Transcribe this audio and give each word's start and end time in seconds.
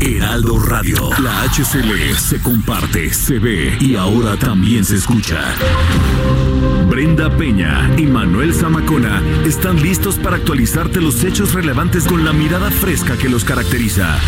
Heraldo 0.00 0.58
Radio. 0.58 1.10
La 1.18 1.42
HCL 1.42 2.16
se 2.16 2.40
comparte, 2.40 3.12
se 3.12 3.38
ve 3.38 3.76
y 3.80 3.96
ahora 3.96 4.36
también 4.36 4.84
se 4.84 4.96
escucha. 4.96 5.54
Brenda 6.88 7.36
Peña 7.36 7.90
y 7.98 8.02
Manuel 8.06 8.54
Zamacona 8.54 9.22
están 9.44 9.80
listos 9.82 10.16
para 10.16 10.36
actualizarte 10.36 11.00
los 11.00 11.22
hechos 11.22 11.52
relevantes 11.52 12.04
con 12.04 12.24
la 12.24 12.32
mirada 12.32 12.70
fresca 12.70 13.16
que 13.16 13.28
los 13.28 13.44
caracteriza. 13.44 14.18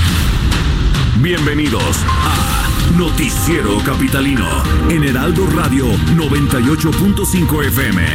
Bienvenidos 1.20 2.04
a 2.06 2.98
Noticiero 2.98 3.78
Capitalino 3.84 4.48
en 4.90 5.04
Heraldo 5.04 5.46
Radio 5.54 5.86
98.5 6.16 7.64
FM. 7.64 8.06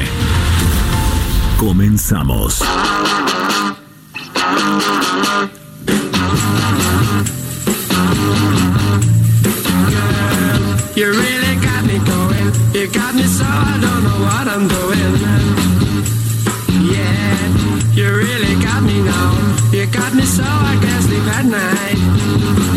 Comenzamos. 1.57 2.63
You 10.97 11.11
really 11.11 11.55
got 11.61 11.85
me 11.85 11.99
going. 11.99 12.51
You 12.73 12.87
got 12.91 13.13
me 13.13 13.23
so 13.23 13.45
I 13.45 13.77
don't 13.79 14.03
know 14.03 14.19
what 14.25 14.47
I'm 14.47 14.67
doing. 14.67 15.13
Yeah, 16.91 17.93
you 17.93 18.07
really 18.15 18.55
got 18.63 18.81
me 18.81 19.01
now. 19.01 19.33
You 19.71 19.85
got 19.87 20.13
me 20.15 20.23
so 20.23 20.43
I 20.43 20.77
can't 20.81 21.03
sleep 21.03 21.27
at 21.37 21.45
night. 21.45 22.76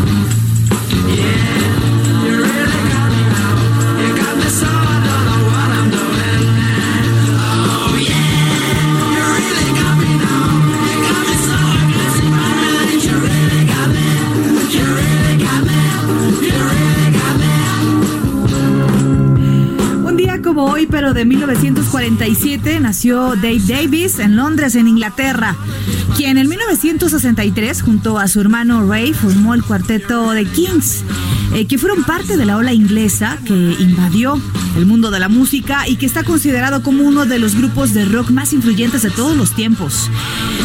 Como 20.53 20.65
hoy, 20.65 20.85
pero 20.85 21.13
de 21.13 21.23
1947, 21.23 22.81
nació 22.81 23.37
Dave 23.37 23.61
Davis 23.65 24.19
en 24.19 24.35
Londres, 24.35 24.75
en 24.75 24.85
Inglaterra, 24.85 25.55
quien 26.17 26.37
en 26.37 26.49
1963, 26.49 27.81
junto 27.81 28.19
a 28.19 28.27
su 28.27 28.41
hermano 28.41 28.85
Ray, 28.85 29.13
formó 29.13 29.53
el 29.53 29.63
cuarteto 29.63 30.31
de 30.31 30.43
Kings, 30.43 31.05
eh, 31.53 31.67
que 31.67 31.77
fueron 31.77 32.03
parte 32.03 32.37
de 32.37 32.45
la 32.45 32.57
ola 32.57 32.73
inglesa 32.73 33.37
que 33.45 33.53
invadió 33.53 34.39
el 34.77 34.85
mundo 34.85 35.11
de 35.11 35.19
la 35.19 35.27
música 35.27 35.87
y 35.87 35.97
que 35.97 36.05
está 36.05 36.23
considerado 36.23 36.81
como 36.81 37.03
uno 37.03 37.25
de 37.25 37.39
los 37.39 37.55
grupos 37.55 37.93
de 37.93 38.05
rock 38.05 38.29
más 38.29 38.53
influyentes 38.53 39.01
de 39.01 39.09
todos 39.09 39.35
los 39.35 39.53
tiempos. 39.53 40.09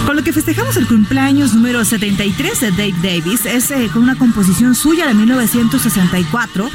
Con 0.06 0.16
lo 0.16 0.22
que 0.22 0.32
festejamos 0.32 0.76
el 0.76 0.86
cumpleaños 0.86 1.54
número 1.54 1.84
73 1.84 2.60
de 2.60 2.70
Dave 2.70 2.94
Davis, 3.02 3.46
es 3.46 3.70
eh, 3.70 3.90
con 3.92 4.02
una 4.02 4.16
composición 4.16 4.74
suya 4.74 5.06
de 5.06 5.14
1964, 5.14 6.68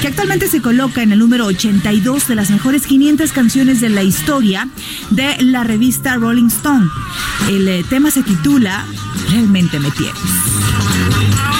que 0.00 0.08
actualmente 0.08 0.48
se 0.48 0.62
coloca 0.62 1.02
en 1.02 1.12
el 1.12 1.18
número 1.18 1.46
82 1.46 2.28
de 2.28 2.34
las 2.36 2.50
mejores 2.50 2.86
500 2.86 3.32
canciones 3.32 3.80
de 3.80 3.88
la 3.88 4.02
historia 4.02 4.68
de 5.10 5.36
la 5.42 5.64
revista 5.64 6.16
Rolling 6.16 6.46
Stone. 6.46 6.86
El 7.48 7.66
eh, 7.66 7.84
tema 7.88 8.10
se 8.10 8.22
titula 8.22 8.84
Realmente 9.30 9.80
me 9.80 9.90
tienes. 9.90 11.57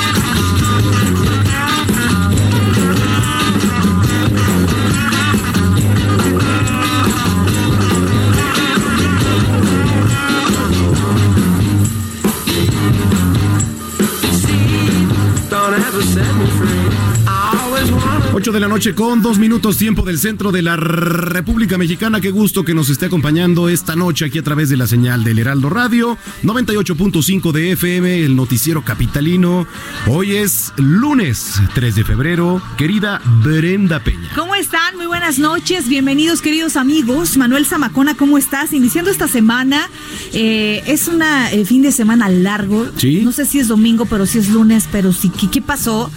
8 18.49 18.53
de 18.55 18.61
la 18.61 18.69
noche 18.69 18.95
con 18.95 19.21
dos 19.21 19.39
minutos 19.39 19.77
tiempo 19.77 20.03
del 20.07 20.19
centro 20.19 20.53
de 20.53 20.63
la 20.63 20.75
República 20.75 21.77
Mexicana. 21.77 22.19
Qué 22.19 22.31
gusto 22.31 22.65
que 22.65 22.73
nos 22.73 22.89
esté 22.89 23.05
acompañando 23.05 23.69
esta 23.69 23.95
noche 23.95 24.25
aquí 24.25 24.39
a 24.39 24.43
través 24.43 24.71
de 24.71 24.79
la 24.79 24.87
señal 24.87 25.23
del 25.23 25.39
Heraldo 25.39 25.69
Radio 25.69 26.17
98.5 26.45 27.53
de 27.53 27.73
FM, 27.73 28.25
el 28.25 28.37
noticiero 28.37 28.83
capitalino. 28.83 29.67
Hoy 30.07 30.37
es 30.37 30.73
lunes 30.79 31.61
3 31.75 31.95
de 31.95 32.05
febrero. 32.05 32.63
Querida 32.79 33.21
Brenda 33.45 34.01
Peña. 34.01 34.31
¿Cómo 34.35 34.55
están? 34.55 34.97
Muy 34.97 35.07
buenas 35.07 35.39
noches. 35.39 35.87
Bienvenidos, 35.87 36.41
queridos 36.41 36.77
amigos. 36.77 37.37
Manuel 37.37 37.67
Zamacona, 37.67 38.15
¿cómo 38.15 38.39
estás? 38.39 38.73
Iniciando 38.73 39.11
esta 39.11 39.29
semana. 39.29 39.91
eh, 40.33 40.83
es 40.87 41.07
un 41.09 41.23
fin 41.67 41.83
de 41.83 41.93
semana 41.93 42.31
largo. 42.31 42.87
Sí. 42.97 43.21
No 43.23 43.33
sé 43.33 43.45
si 43.45 43.59
es 43.59 43.69
domingo, 43.69 44.07
pero 44.07 44.25
si 44.25 44.39
es 44.39 44.49
lunes, 44.49 44.89
pero 44.91 45.13
sí. 45.13 45.29
¿Qué, 45.29 45.51
qué 45.51 45.61
pasó? 45.61 46.11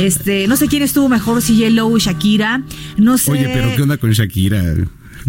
Este, 0.00 0.46
no 0.48 0.56
sé 0.56 0.66
quién 0.66 0.82
estuvo 0.82 1.08
mejor, 1.08 1.42
si 1.42 1.60
J-Lo 1.60 1.88
o 1.88 1.98
Shakira. 1.98 2.62
No 2.96 3.18
sé. 3.18 3.32
Oye, 3.32 3.50
pero 3.52 3.76
¿qué 3.76 3.82
onda 3.82 3.98
con 3.98 4.10
Shakira? 4.10 4.62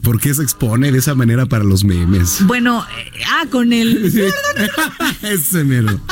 ¿Por 0.04 0.20
qué 0.20 0.34
se 0.34 0.42
expone 0.44 0.92
de 0.92 1.00
esa 1.00 1.16
manera 1.16 1.46
para 1.46 1.64
los 1.64 1.84
memes? 1.84 2.38
Bueno, 2.46 2.86
eh, 2.98 3.22
ah, 3.30 3.46
con 3.50 3.74
el. 3.74 4.06
Ese 5.22 5.64
mero. 5.64 6.00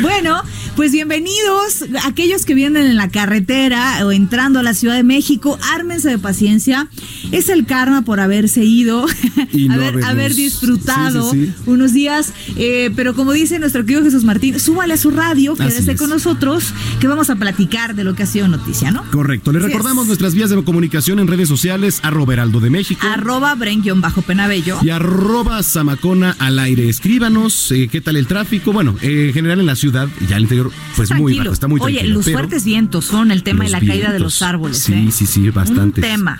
Bueno, 0.00 0.42
pues 0.76 0.92
bienvenidos 0.92 1.84
aquellos 2.04 2.44
que 2.44 2.54
vienen 2.54 2.86
en 2.86 2.96
la 2.96 3.10
carretera 3.10 4.04
o 4.04 4.12
entrando 4.12 4.58
a 4.60 4.62
la 4.62 4.74
Ciudad 4.74 4.94
de 4.96 5.02
México. 5.02 5.58
Ármense 5.74 6.08
de 6.08 6.18
paciencia. 6.18 6.88
Es 7.30 7.48
el 7.48 7.66
karma 7.66 8.02
por 8.02 8.18
haberse 8.18 8.64
ido, 8.64 9.06
no 9.52 9.74
haber, 9.74 10.04
haber 10.04 10.34
disfrutado 10.34 11.30
Sí, 11.30 11.46
sí, 11.46 11.54
sí. 11.56 11.70
unos 11.70 11.92
días. 11.92 12.32
Eh, 12.56 12.90
pero 12.96 13.14
como 13.14 13.32
dice 13.32 13.58
nuestro 13.58 13.84
querido 13.84 14.02
Jesús 14.02 14.24
Martín, 14.24 14.58
súbale 14.58 14.94
a 14.94 14.96
su 14.96 15.10
radio, 15.10 15.54
quédese 15.54 15.92
es. 15.92 15.98
con 15.98 16.10
nosotros, 16.10 16.72
que 16.98 17.06
vamos 17.06 17.30
a 17.30 17.36
platicar 17.36 17.94
de 17.94 18.04
lo 18.04 18.14
que 18.14 18.22
ha 18.22 18.26
sido 18.26 18.48
noticia, 18.48 18.90
¿no? 18.90 19.04
Correcto. 19.10 19.52
Le 19.52 19.58
recordamos 19.60 20.02
es. 20.04 20.08
nuestras 20.08 20.34
vías 20.34 20.50
de 20.50 20.62
comunicación 20.64 21.18
en 21.18 21.26
redes 21.28 21.48
sociales, 21.48 22.00
arroba 22.02 22.32
Heraldo 22.32 22.60
de 22.60 22.70
México. 22.70 22.79
Arroba 23.02 23.54
Bren-Penabello. 23.54 24.78
Y 24.82 24.90
arroba 24.90 25.62
Zamacona 25.62 26.36
al 26.38 26.58
aire. 26.58 26.88
Escríbanos 26.88 27.70
eh, 27.72 27.88
qué 27.90 28.00
tal 28.00 28.16
el 28.16 28.26
tráfico. 28.26 28.72
Bueno, 28.72 28.96
eh, 29.02 29.26
en 29.28 29.34
general 29.34 29.60
en 29.60 29.66
la 29.66 29.76
ciudad, 29.76 30.08
ya 30.28 30.36
el 30.36 30.42
interior, 30.42 30.70
pues 30.96 31.12
muy 31.12 31.38
bajo, 31.38 31.52
está 31.52 31.68
muy 31.68 31.80
Oye, 31.80 31.96
tranquilo. 31.96 32.16
los 32.16 32.24
pero 32.24 32.38
fuertes 32.38 32.64
vientos 32.64 33.04
son 33.04 33.30
el 33.30 33.42
tema 33.42 33.64
de 33.64 33.70
los 33.70 33.80
la 33.80 33.86
caída 33.86 34.12
de 34.12 34.20
los 34.20 34.42
árboles. 34.42 34.78
Sí, 34.78 34.92
¿eh? 34.92 35.08
sí, 35.12 35.26
sí, 35.26 35.50
bastante. 35.50 36.00
Tema. 36.00 36.38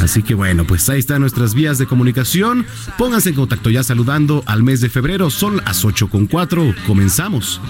Así 0.00 0.22
que 0.22 0.34
bueno, 0.34 0.64
pues 0.64 0.88
ahí 0.88 0.98
están 0.98 1.20
nuestras 1.20 1.54
vías 1.54 1.78
de 1.78 1.86
comunicación. 1.86 2.66
Pónganse 2.98 3.30
en 3.30 3.34
contacto 3.34 3.70
ya 3.70 3.82
saludando 3.82 4.42
al 4.46 4.62
mes 4.62 4.80
de 4.80 4.88
febrero. 4.88 5.30
Son 5.30 5.56
las 5.56 5.84
8 5.84 6.08
con 6.08 6.26
4. 6.26 6.74
Comenzamos. 6.86 7.60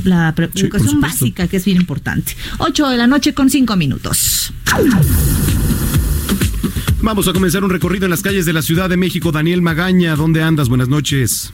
Sí, 0.55 0.61
educación 0.61 1.01
básica, 1.01 1.47
que 1.47 1.57
es 1.57 1.65
bien 1.65 1.84
importante. 1.85 2.35
8 2.57 2.89
de 2.89 2.97
la 2.97 3.05
noche 3.05 3.35
con 3.35 3.51
5 3.51 3.75
minutos. 3.75 4.51
Vamos 6.99 7.27
a 7.27 7.33
comenzar 7.33 7.63
un 7.63 7.69
recorrido 7.69 8.05
en 8.05 8.11
las 8.11 8.23
calles 8.23 8.47
de 8.47 8.53
la 8.53 8.63
Ciudad 8.63 8.89
de 8.89 8.97
México. 8.97 9.31
Daniel 9.31 9.61
Magaña, 9.61 10.15
¿dónde 10.15 10.41
andas? 10.41 10.67
Buenas 10.67 10.89
noches. 10.89 11.51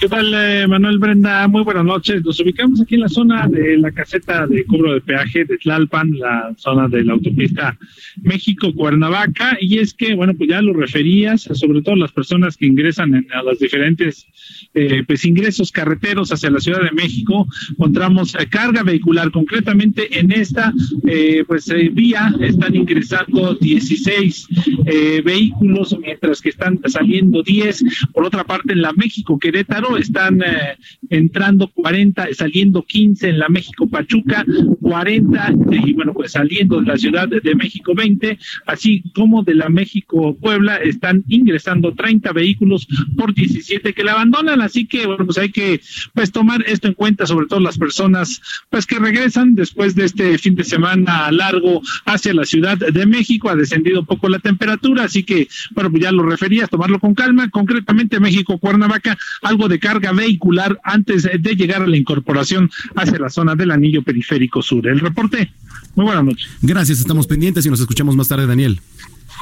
¿Qué 0.00 0.08
tal, 0.08 0.32
eh, 0.32 0.64
Manuel 0.68 0.98
Brenda? 1.00 1.48
Muy 1.48 1.64
buenas 1.64 1.84
noches. 1.84 2.24
Nos 2.24 2.38
ubicamos 2.38 2.80
aquí 2.80 2.94
en 2.94 3.00
la 3.00 3.08
zona 3.08 3.48
de 3.48 3.76
la 3.78 3.90
caseta 3.90 4.46
de 4.46 4.64
cobro 4.64 4.94
de 4.94 5.00
peaje 5.00 5.44
de 5.44 5.58
Tlalpan, 5.58 6.12
la 6.16 6.54
zona 6.56 6.86
de 6.86 7.02
la 7.02 7.14
autopista 7.14 7.76
México-Cuernavaca. 8.22 9.56
Y 9.60 9.78
es 9.80 9.94
que, 9.94 10.14
bueno, 10.14 10.34
pues 10.34 10.50
ya 10.50 10.62
lo 10.62 10.72
referías, 10.72 11.42
sobre 11.52 11.82
todo 11.82 11.96
las 11.96 12.12
personas 12.12 12.56
que 12.56 12.66
ingresan 12.66 13.12
en- 13.12 13.26
a 13.32 13.42
los 13.42 13.58
diferentes 13.58 14.26
eh, 14.74 15.02
pues 15.06 15.24
ingresos 15.24 15.72
carreteros 15.72 16.30
hacia 16.32 16.50
la 16.50 16.60
Ciudad 16.60 16.82
de 16.82 16.92
México, 16.92 17.48
encontramos 17.70 18.36
eh, 18.36 18.46
carga 18.48 18.84
vehicular. 18.84 19.32
Concretamente 19.32 20.20
en 20.20 20.30
esta 20.30 20.72
eh, 21.08 21.42
pues 21.46 21.68
eh, 21.70 21.90
vía 21.92 22.32
están 22.40 22.76
ingresando 22.76 23.54
16 23.54 24.48
eh, 24.86 25.22
vehículos, 25.24 25.96
mientras 26.00 26.40
que 26.40 26.50
están 26.50 26.78
saliendo 26.86 27.42
10. 27.42 27.84
Por 28.12 28.24
otra 28.24 28.44
parte, 28.44 28.72
en 28.74 28.82
la 28.82 28.92
México-Querétaro 28.92 29.87
están 29.96 30.42
eh, 30.42 30.76
entrando 31.10 31.68
40, 31.68 32.28
saliendo 32.34 32.82
15 32.82 33.28
en 33.30 33.38
la 33.38 33.48
México-Pachuca, 33.48 34.44
40 34.80 35.54
y 35.70 35.92
bueno, 35.94 36.12
pues 36.12 36.32
saliendo 36.32 36.80
de 36.80 36.86
la 36.86 36.98
Ciudad 36.98 37.28
de 37.28 37.54
México 37.54 37.94
20, 37.94 38.38
así 38.66 39.02
como 39.14 39.42
de 39.42 39.54
la 39.54 39.68
México-Puebla 39.68 40.76
están 40.76 41.24
ingresando 41.28 41.94
30 41.94 42.32
vehículos 42.32 42.86
por 43.16 43.34
17 43.34 43.92
que 43.92 44.04
la 44.04 44.12
abandonan, 44.12 44.60
así 44.60 44.86
que 44.86 45.06
bueno, 45.06 45.24
pues 45.24 45.38
hay 45.38 45.50
que 45.50 45.80
pues 46.14 46.32
tomar 46.32 46.64
esto 46.66 46.88
en 46.88 46.94
cuenta, 46.94 47.26
sobre 47.26 47.46
todo 47.46 47.60
las 47.60 47.78
personas 47.78 48.40
pues 48.70 48.86
que 48.86 48.98
regresan 48.98 49.54
después 49.54 49.94
de 49.94 50.04
este 50.04 50.38
fin 50.38 50.54
de 50.54 50.64
semana 50.64 51.30
largo 51.30 51.80
hacia 52.04 52.34
la 52.34 52.44
Ciudad 52.44 52.78
de 52.78 53.06
México, 53.06 53.50
ha 53.50 53.56
descendido 53.56 54.00
un 54.00 54.06
poco 54.06 54.28
la 54.28 54.38
temperatura, 54.38 55.04
así 55.04 55.22
que 55.22 55.48
bueno, 55.72 55.90
pues 55.90 56.02
ya 56.02 56.12
lo 56.12 56.24
referías, 56.24 56.70
tomarlo 56.70 56.98
con 56.98 57.14
calma, 57.14 57.48
concretamente 57.50 58.20
México-Cuernavaca, 58.20 59.18
algo 59.42 59.68
de 59.68 59.77
carga 59.78 60.12
vehicular 60.12 60.78
antes 60.82 61.22
de 61.22 61.54
llegar 61.54 61.82
a 61.82 61.86
la 61.86 61.96
incorporación 61.96 62.70
hacia 62.96 63.18
la 63.18 63.28
zona 63.28 63.54
del 63.54 63.70
anillo 63.70 64.02
periférico 64.02 64.62
sur. 64.62 64.86
El 64.86 65.00
reporte, 65.00 65.52
muy 65.94 66.06
buenas 66.06 66.24
noches. 66.24 66.48
Gracias, 66.62 67.00
estamos 67.00 67.26
pendientes 67.26 67.66
y 67.66 67.70
nos 67.70 67.80
escuchamos 67.80 68.16
más 68.16 68.28
tarde, 68.28 68.46
Daniel. 68.46 68.80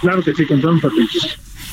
Claro 0.01 0.23
que 0.23 0.35
sí, 0.35 0.45
contamos. 0.45 0.83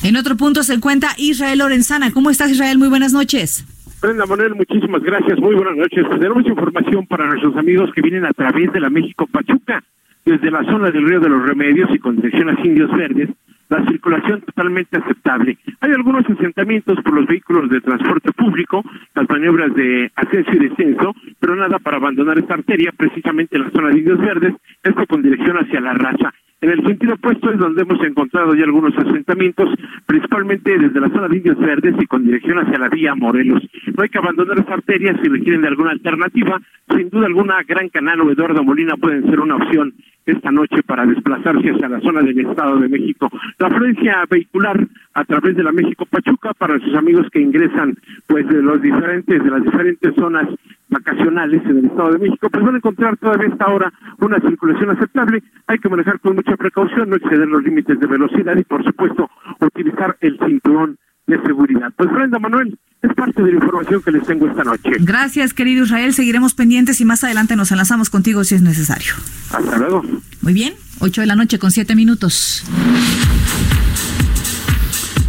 En 0.04 0.18
otro 0.18 0.36
punto 0.38 0.63
se 0.63 0.74
encuentra 0.74 1.10
Israel 1.18 1.60
Lorenzana. 1.60 2.12
¿Cómo 2.12 2.30
estás, 2.30 2.51
Israel? 2.51 2.77
Muy 2.77 2.89
buenas 2.89 3.13
noches. 3.13 3.65
Brenda 4.01 4.25
Manuel, 4.25 4.56
muchísimas 4.56 5.01
gracias. 5.01 5.39
Muy 5.39 5.56
buenas 5.56 5.77
noches. 5.77 6.06
Tenemos 6.09 6.45
información 6.45 7.07
para 7.07 7.25
nuestros 7.27 7.56
amigos 7.56 7.89
que 7.95 8.01
vienen 8.01 8.25
a 8.25 8.33
través 8.33 8.71
de 8.74 8.81
la 8.81 8.89
México 8.89 9.27
Pachuca, 9.27 9.81
desde 10.25 10.51
la 10.51 10.63
zona 10.66 10.92
del 10.92 11.07
Río 11.07 11.21
de 11.21 11.30
los 11.30 11.48
Remedios 11.48 11.89
y 11.94 12.00
con 12.00 12.18
dirección 12.18 12.50
a 12.50 12.59
Indios 12.62 12.92
Verdes. 12.92 13.30
La 13.69 13.83
circulación 13.86 14.42
totalmente 14.42 14.98
aceptable. 14.98 15.57
Hay 15.80 15.92
algunos 15.92 16.30
asentamientos 16.30 16.98
por 17.04 17.13
los 17.13 17.25
vehículos 17.25 17.69
de 17.69 17.81
transporte 17.81 18.31
público, 18.31 18.83
las 19.15 19.27
maniobras 19.30 19.74
de 19.74 20.12
ascenso 20.15 20.51
y 20.54 20.69
descenso, 20.69 21.15
pero 21.39 21.56
nada 21.56 21.80
para 21.80 21.98
abandonar 21.98 22.38
esta 22.38 22.56
arteria, 22.56 22.92
precisamente 22.95 23.56
en 23.56 23.63
la 23.63 23.71
zona 23.71 23.89
de 23.89 24.00
Indios 24.00 24.19
Verdes, 24.19 24.54
esto 24.83 25.06
con 25.07 25.21
dirección 25.21 25.57
hacia 25.57 25.81
la 25.81 25.94
raza. 25.94 26.33
En 26.63 26.69
el 26.69 26.81
sentido 26.86 27.15
opuesto 27.15 27.51
es 27.51 27.60
donde 27.60 27.81
hemos 27.81 28.01
encontrado 28.06 28.56
ya 28.56 28.63
algunos 28.63 28.98
asentamientos, 28.98 29.68
principalmente 30.06 30.77
desde 30.77 31.01
la 31.01 31.09
zona 31.09 31.27
de 31.27 31.36
Indios 31.36 31.59
Verdes 31.59 31.94
y 32.00 32.06
con 32.06 32.24
dirección 32.24 32.57
hacia 32.57 32.80
la 32.80 32.88
vía 32.88 33.16
Morelos. 33.16 33.62
No 33.94 34.01
hay 34.01 34.07
que 34.07 34.18
abandonar 34.18 34.57
esta 34.57 34.75
arteria 34.75 35.13
si 35.21 35.27
requieren 35.27 35.62
de 35.62 35.68
alguna 35.68 35.92
alternativa. 35.92 36.62
Sin 36.88 37.09
duda 37.09 37.25
alguna, 37.25 37.62
Gran 37.68 37.89
Canal 37.89 38.21
o 38.21 38.31
Eduardo 38.31 38.63
Molina 38.63 38.95
pueden 38.95 39.30
ser 39.30 39.42
una 39.42 39.57
opción 39.57 39.94
esta 40.25 40.52
noche 40.52 40.84
para 40.84 41.06
desplazarse 41.06 41.70
hacia 41.70 41.90
la 41.90 42.00
zona 42.02 42.22
del 42.22 42.40
Estado 42.40 42.78
de 42.80 42.90
México. 42.90 43.30
La 43.60 43.68
afluencia 43.68 44.24
vehicular 44.30 44.88
a 45.14 45.25
través 45.25 45.56
de 45.56 45.64
la 45.64 45.72
México 45.72 46.06
Pachuca 46.06 46.54
para 46.54 46.80
sus 46.80 46.96
amigos 46.96 47.28
que 47.31 47.42
ingresan 47.42 47.96
pues 48.28 48.48
de 48.48 48.62
los 48.62 48.81
diferentes 48.81 49.44
de 49.44 49.50
las 49.50 49.64
diferentes 49.64 50.16
zonas 50.16 50.48
vacacionales 50.90 51.62
en 51.66 51.80
el 51.80 51.86
Estado 51.86 52.14
de 52.14 52.20
México, 52.20 52.50
pues 52.50 52.64
van 52.64 52.75
a 52.75 52.78
encontrar 52.78 53.18
todavía 53.18 53.48
esta 53.48 53.68
hora 53.68 53.92
una 54.20 54.40
circulación 54.40 54.92
aceptable. 54.92 55.44
Hay 55.68 55.80
que 55.80 55.90
manejar 55.90 56.20
con 56.20 56.36
mucha 56.36 56.56
precaución, 56.56 57.10
no 57.10 57.16
exceder 57.16 57.48
los 57.48 57.64
límites 57.64 58.00
de 58.00 58.08
velocidad 58.08 58.56
y, 58.56 58.64
por 58.64 58.84
supuesto, 58.84 59.30
utilizar 59.60 60.16
el 60.22 60.38
cinturón 60.40 60.98
de 61.26 61.42
seguridad. 61.42 61.92
Pues 61.96 62.12
Brenda 62.12 62.40
Manuel, 62.40 62.78
es 63.04 63.14
parte 63.16 63.44
de 63.44 63.52
la 63.52 63.58
información 63.58 64.02
que 64.02 64.12
les 64.12 64.26
tengo 64.26 64.48
esta 64.48 64.64
noche. 64.64 64.90
Gracias, 65.00 65.54
querido 65.54 65.84
Israel. 65.84 66.14
Seguiremos 66.14 66.54
pendientes 66.54 67.02
y 67.02 67.06
más 67.06 67.24
adelante 67.24 67.56
nos 67.58 67.72
enlazamos 67.72 68.10
contigo 68.10 68.44
si 68.46 68.56
es 68.56 68.62
necesario. 68.62 69.14
Hasta 69.52 69.78
luego. 69.78 70.04
Muy 70.42 70.54
bien, 70.54 70.74
8 71.00 71.22
de 71.22 71.28
la 71.28 71.36
noche 71.36 71.60
con 71.60 71.72
7 71.72 71.96
minutos. 71.96 72.64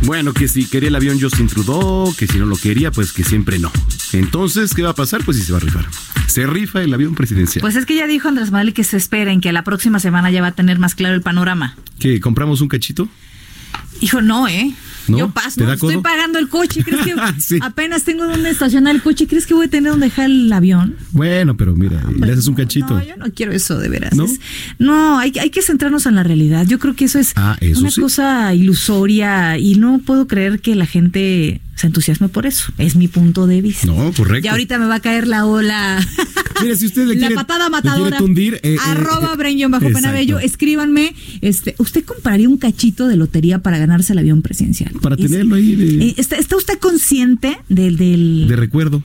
Bueno, 0.06 0.32
que 0.32 0.46
si 0.48 0.66
quería 0.66 0.88
el 0.88 0.94
avión 0.94 1.20
Justin 1.20 1.48
Trudeau, 1.48 2.14
que 2.14 2.26
si 2.26 2.38
no 2.38 2.46
lo 2.46 2.56
quería, 2.56 2.92
pues 2.92 3.12
que 3.12 3.24
siempre 3.24 3.58
no. 3.58 3.72
Entonces, 4.12 4.72
¿qué 4.74 4.82
va 4.82 4.90
a 4.90 4.94
pasar? 4.94 5.24
Pues 5.24 5.38
sí 5.38 5.42
se 5.42 5.52
va 5.52 5.58
a 5.58 5.62
rifar. 5.62 5.86
Se 6.28 6.46
rifa 6.46 6.82
el 6.82 6.94
avión 6.94 7.14
presidencial. 7.14 7.60
Pues 7.60 7.74
es 7.74 7.86
que 7.86 7.96
ya 7.96 8.06
dijo 8.06 8.28
Andrés 8.28 8.52
Manuel 8.52 8.72
que 8.72 8.84
se 8.84 8.96
esperen, 8.96 9.40
que 9.40 9.50
la 9.52 9.64
próxima 9.64 9.98
semana 9.98 10.30
ya 10.30 10.42
va 10.42 10.48
a 10.48 10.52
tener 10.52 10.78
más 10.78 10.94
claro 10.94 11.14
el 11.14 11.22
panorama. 11.22 11.76
¿Qué? 11.98 12.20
¿Compramos 12.20 12.60
un 12.60 12.68
cachito? 12.68 13.08
Hijo, 14.00 14.20
no, 14.20 14.46
¿eh? 14.46 14.74
¿No? 15.08 15.18
Yo 15.18 15.30
paso, 15.30 15.60
¿Te 15.60 15.64
da 15.66 15.74
estoy 15.74 15.94
codo? 15.94 16.02
pagando 16.02 16.38
el 16.38 16.48
coche. 16.48 16.82
¿Crees 16.82 17.04
que 17.04 17.14
Sí. 17.40 17.58
apenas 17.60 18.04
tengo 18.04 18.26
donde 18.26 18.50
estacionar 18.50 18.94
el 18.94 19.02
coche? 19.02 19.26
¿Crees 19.26 19.46
que 19.46 19.54
voy 19.54 19.66
a 19.66 19.70
tener 19.70 19.90
donde 19.92 20.06
dejar 20.06 20.26
el 20.26 20.52
avión? 20.52 20.96
Bueno, 21.12 21.56
pero 21.56 21.74
mira, 21.76 22.02
le 22.18 22.32
haces 22.32 22.46
un 22.46 22.54
cachito. 22.54 22.94
No, 22.94 23.04
yo 23.04 23.16
no 23.16 23.26
quiero 23.34 23.52
eso, 23.52 23.78
de 23.78 23.88
veras. 23.88 24.14
¿No? 24.14 24.24
Es- 24.24 24.40
No, 24.78 25.18
hay, 25.18 25.32
hay 25.40 25.50
que 25.50 25.62
centrarnos 25.62 26.06
en 26.06 26.14
la 26.14 26.22
realidad. 26.22 26.66
Yo 26.66 26.78
creo 26.78 26.94
que 26.94 27.04
eso 27.06 27.18
es 27.18 27.32
Ah, 27.36 27.56
eso 27.60 27.80
una 27.80 27.90
sí. 27.90 28.00
cosa 28.00 28.54
ilusoria 28.54 29.58
y 29.58 29.74
no 29.76 29.98
puedo 30.04 30.26
creer 30.26 30.60
que 30.60 30.74
la 30.74 30.86
gente 30.86 31.60
se 31.74 31.88
entusiasme 31.88 32.28
por 32.28 32.46
eso. 32.46 32.72
Es 32.78 32.94
mi 32.96 33.08
punto 33.08 33.46
de 33.46 33.60
vista. 33.60 33.86
No, 33.86 34.12
correcto. 34.12 34.44
Ya 34.44 34.52
ahorita 34.52 34.78
me 34.78 34.86
va 34.86 34.96
a 34.96 35.00
caer 35.00 35.26
la 35.26 35.44
ola. 35.44 35.98
Mire, 36.62 36.76
si 36.76 36.86
usted 36.86 37.04
le 37.06 37.14
la 37.16 37.20
quiere- 37.20 37.34
patada 37.34 37.64
le 37.64 37.70
quiere 37.70 37.88
matadora. 37.90 38.16
tundir, 38.18 38.54
eh, 38.62 38.74
eh, 38.74 38.76
arroba 38.80 39.34
eh, 39.34 39.66
bajo. 39.68 39.90
Penabello. 39.92 40.38
Escríbanme. 40.38 41.14
Este, 41.40 41.74
¿Usted 41.78 42.04
compraría 42.04 42.48
un 42.48 42.58
cachito 42.58 43.08
de 43.08 43.16
lotería 43.16 43.58
para 43.58 43.78
ganarse 43.78 44.12
el 44.12 44.20
avión 44.20 44.40
presidencial? 44.40 44.92
Para 45.00 45.16
Es- 45.16 45.22
tenerlo 45.30 45.56
ahí 45.56 45.74
de- 45.76 46.14
¿Está, 46.16 46.36
está 46.36 46.56
usted 46.56 46.78
consciente 46.78 47.58
del, 47.68 47.96
del, 47.96 48.46
De 48.48 48.56
recuerdo. 48.56 49.02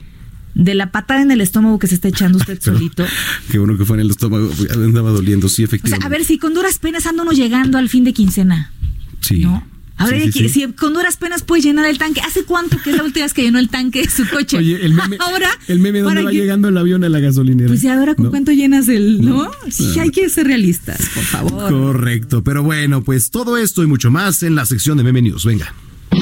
de 0.54 0.74
la 0.74 0.90
patada 0.92 1.22
en 1.22 1.30
el 1.30 1.40
estómago 1.40 1.78
que 1.78 1.86
se 1.86 1.94
está 1.94 2.08
echando 2.08 2.38
usted 2.38 2.58
Pero- 2.64 2.76
solito? 2.76 3.04
Qué 3.50 3.58
bueno 3.58 3.76
que 3.78 3.84
fue 3.84 3.96
en 3.96 4.00
el 4.02 4.10
estómago. 4.10 4.50
Andaba 4.74 5.10
doliendo, 5.10 5.48
sí, 5.48 5.54
O 5.64 5.66
sea, 5.66 5.76
efectivamente. 5.76 6.06
a 6.06 6.08
ver, 6.08 6.24
si 6.24 6.38
con 6.38 6.54
duras 6.54 6.78
penas 6.78 7.06
ando 7.06 7.22
uno 7.22 7.32
llegando 7.32 7.78
al 7.78 7.88
fin 7.88 8.04
de 8.04 8.12
quincena, 8.12 8.72
Sí. 9.20 9.40
¿no? 9.40 9.64
A 10.00 10.06
ver, 10.08 10.22
Sí, 10.22 10.32
sí, 10.32 10.38
que- 10.42 10.48
sí. 10.48 10.60
si 10.66 10.72
con 10.72 10.94
duras 10.94 11.16
penas 11.16 11.42
puedes 11.42 11.64
llenar 11.64 11.84
el 11.84 11.98
tanque. 11.98 12.20
¿Hace 12.22 12.44
cuánto 12.44 12.78
que 12.82 12.90
es 12.90 12.96
la 12.96 13.04
última 13.04 13.26
vez 13.26 13.34
que 13.34 13.42
llenó 13.42 13.58
el 13.58 13.68
tanque 13.68 14.02
de 14.02 14.10
su 14.10 14.26
coche? 14.28 14.56
Oye, 14.56 14.84
el 14.84 14.94
meme, 14.94 15.16
ahora, 15.20 15.48
el 15.68 15.78
meme 15.78 16.00
donde 16.00 16.14
¿para 16.16 16.24
va 16.24 16.32
llegando 16.32 16.68
el 16.68 16.76
avión 16.78 17.04
a 17.04 17.08
la 17.08 17.20
gasolinera. 17.20 17.68
Pues 17.68 17.84
y 17.84 17.88
ahora 17.88 18.14
con 18.14 18.24
¿No? 18.24 18.30
cuánto 18.30 18.50
llenas 18.52 18.88
el, 18.88 19.20
¿no? 19.24 19.44
No. 19.44 19.50
Sí, 19.70 19.92
Ah. 19.98 20.02
hay 20.02 20.10
que 20.10 20.28
ser 20.30 20.46
realistas, 20.46 21.00
por 21.14 21.22
favor. 21.24 21.70
Correcto, 21.70 22.42
pero 22.42 22.62
bueno, 22.62 23.02
pues 23.02 23.30
todo 23.30 23.56
esto 23.58 23.82
y 23.82 23.86
mucho 23.86 24.10
más 24.10 24.42
en 24.42 24.54
la 24.54 24.64
sección 24.66 24.96
de 24.96 25.04
Meme 25.04 25.22
News. 25.22 25.44
Venga. 25.44 25.72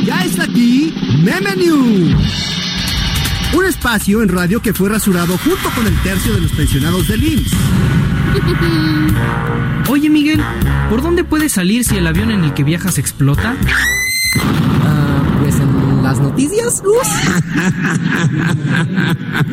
Ya 0.04 0.24
está 0.24 0.42
aquí 0.44 0.92
Meme 1.22 1.54
News. 1.56 2.14
Un 3.54 3.64
espacio 3.64 4.22
en 4.22 4.28
radio 4.28 4.60
que 4.60 4.74
fue 4.74 4.88
rasurado 4.90 5.38
junto 5.38 5.70
con 5.70 5.86
el 5.86 5.94
tercio 6.02 6.34
de 6.34 6.40
los 6.42 6.50
pensionados 6.52 7.08
del 7.08 7.22
IMSS. 7.22 7.52
Oye 9.90 10.10
Miguel, 10.10 10.42
¿por 10.90 11.02
dónde 11.02 11.24
puedes 11.24 11.52
salir 11.52 11.82
si 11.82 11.96
el 11.96 12.06
avión 12.06 12.30
en 12.30 12.44
el 12.44 12.52
que 12.52 12.62
viajas 12.62 12.98
explota? 12.98 13.56
Ah, 14.84 15.22
pues 15.40 15.58
en 15.60 15.76
la 15.76 15.97
las 16.08 16.20
noticias, 16.20 16.82
Gus? 16.82 17.06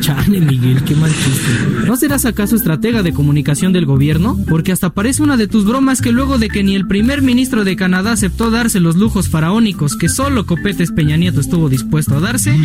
Chale, 0.00 0.40
Miguel, 0.40 0.82
qué 0.84 0.94
mal 0.94 1.10
chiste. 1.10 1.86
¿No 1.86 1.98
serás 1.98 2.24
acaso 2.24 2.56
estratega 2.56 3.02
de 3.02 3.12
comunicación 3.12 3.74
del 3.74 3.84
gobierno? 3.84 4.38
Porque 4.48 4.72
hasta 4.72 4.88
parece 4.88 5.22
una 5.22 5.36
de 5.36 5.48
tus 5.48 5.66
bromas 5.66 6.00
que 6.00 6.12
luego 6.12 6.38
de 6.38 6.48
que 6.48 6.62
ni 6.62 6.74
el 6.74 6.86
primer 6.86 7.20
ministro 7.20 7.64
de 7.64 7.76
Canadá 7.76 8.12
aceptó 8.12 8.50
darse 8.50 8.80
los 8.80 8.96
lujos 8.96 9.28
faraónicos 9.28 9.98
que 9.98 10.08
solo 10.08 10.46
Copetes 10.46 10.92
Peña 10.92 11.18
Nieto 11.18 11.40
estuvo 11.40 11.68
dispuesto 11.68 12.16
a 12.16 12.20
darse, 12.20 12.56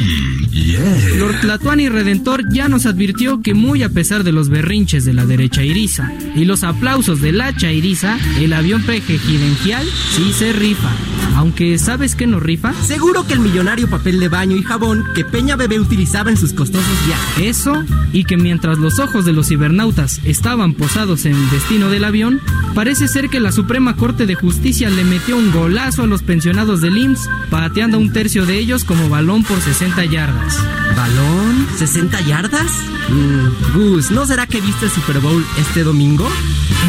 Lord 1.18 1.42
Tlatuani 1.42 1.90
Redentor 1.90 2.46
ya 2.54 2.70
nos 2.70 2.86
advirtió 2.86 3.42
que 3.42 3.54
muy 3.54 3.84
a 3.84 3.90
pesar 3.90 4.24
de 4.24 4.32
los 4.32 4.48
berrinches 4.48 5.04
de 5.04 5.14
la 5.14 5.26
derecha 5.26 5.64
iriza 5.64 6.14
y 6.34 6.46
los 6.46 6.64
aplausos 6.64 7.20
de 7.20 7.34
la 7.34 7.54
chairiza, 7.54 8.18
el 8.40 8.54
avión 8.54 8.84
pejejidengial 8.84 9.86
sí 10.16 10.32
se 10.32 10.54
rifa. 10.54 10.92
Aunque, 11.36 11.78
¿sabes 11.78 12.16
qué 12.16 12.28
no 12.28 12.40
rifa? 12.40 12.74
Seguro 12.84 13.26
que 13.26 13.34
el 13.34 13.40
millonario 13.40 13.81
papel 13.90 14.20
de 14.20 14.30
baño 14.30 14.56
y 14.56 14.64
jabón 14.64 15.04
que 15.16 15.26
Peña 15.26 15.56
Bebé 15.56 15.80
utilizaba 15.80 16.30
en 16.30 16.38
sus 16.38 16.54
costosos 16.54 17.06
viajes. 17.06 17.58
Eso, 17.58 17.84
y 18.14 18.24
que 18.24 18.38
mientras 18.38 18.78
los 18.78 19.00
ojos 19.00 19.26
de 19.26 19.34
los 19.34 19.48
cibernautas 19.48 20.20
estaban 20.24 20.74
posados 20.74 21.26
en 21.26 21.36
el 21.36 21.50
destino 21.50 21.90
del 21.90 22.04
avión, 22.04 22.42
parece 22.76 23.08
ser 23.08 23.30
que 23.30 23.40
la 23.40 23.52
Suprema 23.52 23.96
Corte 23.96 24.26
de 24.26 24.36
Justicia 24.36 24.90
le 24.90 25.04
metió 25.04 25.38
un 25.38 25.52
golazo 25.52 26.04
a 26.04 26.08
los 26.08 26.24
pensionados 26.24 26.82
del 26.82 26.98
IMSS, 26.98 27.30
pateando 27.50 27.98
a 27.98 28.00
un 28.00 28.14
tercio 28.14 28.46
de 28.46 28.58
ellos 28.58 28.84
como 28.84 29.10
balón 29.10 29.44
por 29.44 29.60
60 29.60 30.06
yardas. 30.06 30.58
¿Balón? 30.96 31.68
¿60 31.78 32.26
yardas? 32.26 32.72
Mm, 33.10 33.78
Gus, 33.78 34.12
¿no 34.12 34.26
será 34.26 34.48
que 34.48 34.62
viste 34.62 34.86
el 34.86 34.92
Super 34.92 35.20
Bowl 35.20 35.46
este 35.58 35.84
domingo? 35.84 36.28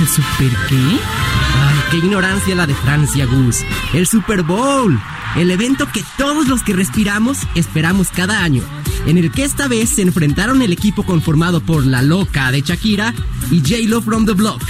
¿El 0.00 0.08
Super 0.08 0.56
qué? 0.68 0.76
Ay, 0.76 1.76
qué 1.90 1.96
ignorancia 1.98 2.54
la 2.54 2.66
de 2.66 2.74
Francia, 2.74 3.26
Gus. 3.26 3.64
El 3.92 4.06
Super 4.06 4.42
Bowl. 4.42 4.98
El 5.36 5.50
evento 5.50 5.88
que 5.92 6.04
todos 6.18 6.46
los 6.46 6.62
que 6.62 6.74
respiramos 6.74 7.38
esperamos 7.54 8.08
cada 8.08 8.42
año. 8.42 8.62
En 9.06 9.16
el 9.16 9.32
que 9.32 9.44
esta 9.44 9.66
vez 9.66 9.88
se 9.90 10.02
enfrentaron 10.02 10.62
el 10.62 10.72
equipo 10.72 11.04
conformado 11.04 11.60
por 11.60 11.86
La 11.86 12.02
Loca 12.02 12.50
de 12.52 12.60
Shakira 12.60 13.14
y 13.50 13.60
J-Lo 13.60 14.02
from 14.02 14.26
the 14.26 14.32
Block. 14.32 14.62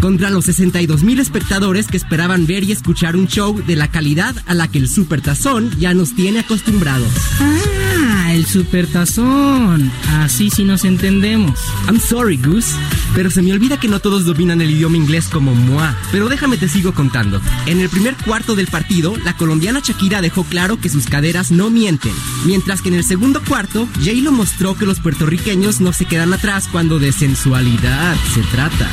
Contra 0.00 0.30
los 0.30 0.46
62 0.46 1.02
mil 1.02 1.20
espectadores 1.20 1.86
que 1.86 1.96
esperaban 1.96 2.46
ver 2.46 2.64
y 2.64 2.72
escuchar 2.72 3.16
un 3.16 3.26
show 3.26 3.62
de 3.66 3.76
la 3.76 3.88
calidad 3.88 4.34
a 4.46 4.54
la 4.54 4.68
que 4.68 4.78
el 4.78 4.88
Super 4.88 5.20
Tazón 5.20 5.70
ya 5.78 5.94
nos 5.94 6.14
tiene 6.14 6.40
acostumbrados. 6.40 7.08
Ah, 7.40 8.32
el 8.32 8.46
supertazón. 8.46 9.90
Así 10.08 10.50
sí 10.50 10.64
nos 10.64 10.84
entendemos. 10.84 11.58
I'm 11.86 12.00
sorry, 12.00 12.36
Goose, 12.36 12.74
pero 13.14 13.30
se 13.30 13.42
me 13.42 13.52
olvida 13.52 13.78
que 13.78 13.88
no 13.88 14.00
todos 14.00 14.24
dominan 14.24 14.60
el 14.60 14.70
idioma 14.70 14.96
inglés 14.96 15.28
como 15.28 15.54
moi. 15.54 15.88
Pero 16.12 16.28
déjame 16.28 16.56
te 16.56 16.68
sigo 16.68 16.92
contando. 16.92 17.40
En 17.66 17.80
el 17.80 17.88
primer 17.88 18.16
cuarto 18.16 18.54
del 18.54 18.68
partido, 18.68 19.16
la 19.24 19.36
colombiana 19.36 19.80
Shakira 19.80 20.20
dejó 20.20 20.44
claro 20.44 20.80
que 20.80 20.88
sus 20.88 21.06
caderas 21.06 21.50
no 21.50 21.70
mienten, 21.70 22.14
mientras 22.44 22.82
que 22.82 22.88
en 22.88 22.94
el 22.94 23.04
segundo 23.04 23.42
cuarto, 23.42 23.88
J-Lo 23.96 24.32
mostró 24.32 24.76
que 24.76 24.86
los 24.86 25.00
puertorriqueños 25.00 25.80
no 25.80 25.92
se 25.92 26.04
quedan 26.04 26.32
atrás 26.32 26.68
cuando 26.70 26.98
de 26.98 27.12
sensualidad 27.12 28.16
se 28.34 28.42
trata. 28.42 28.88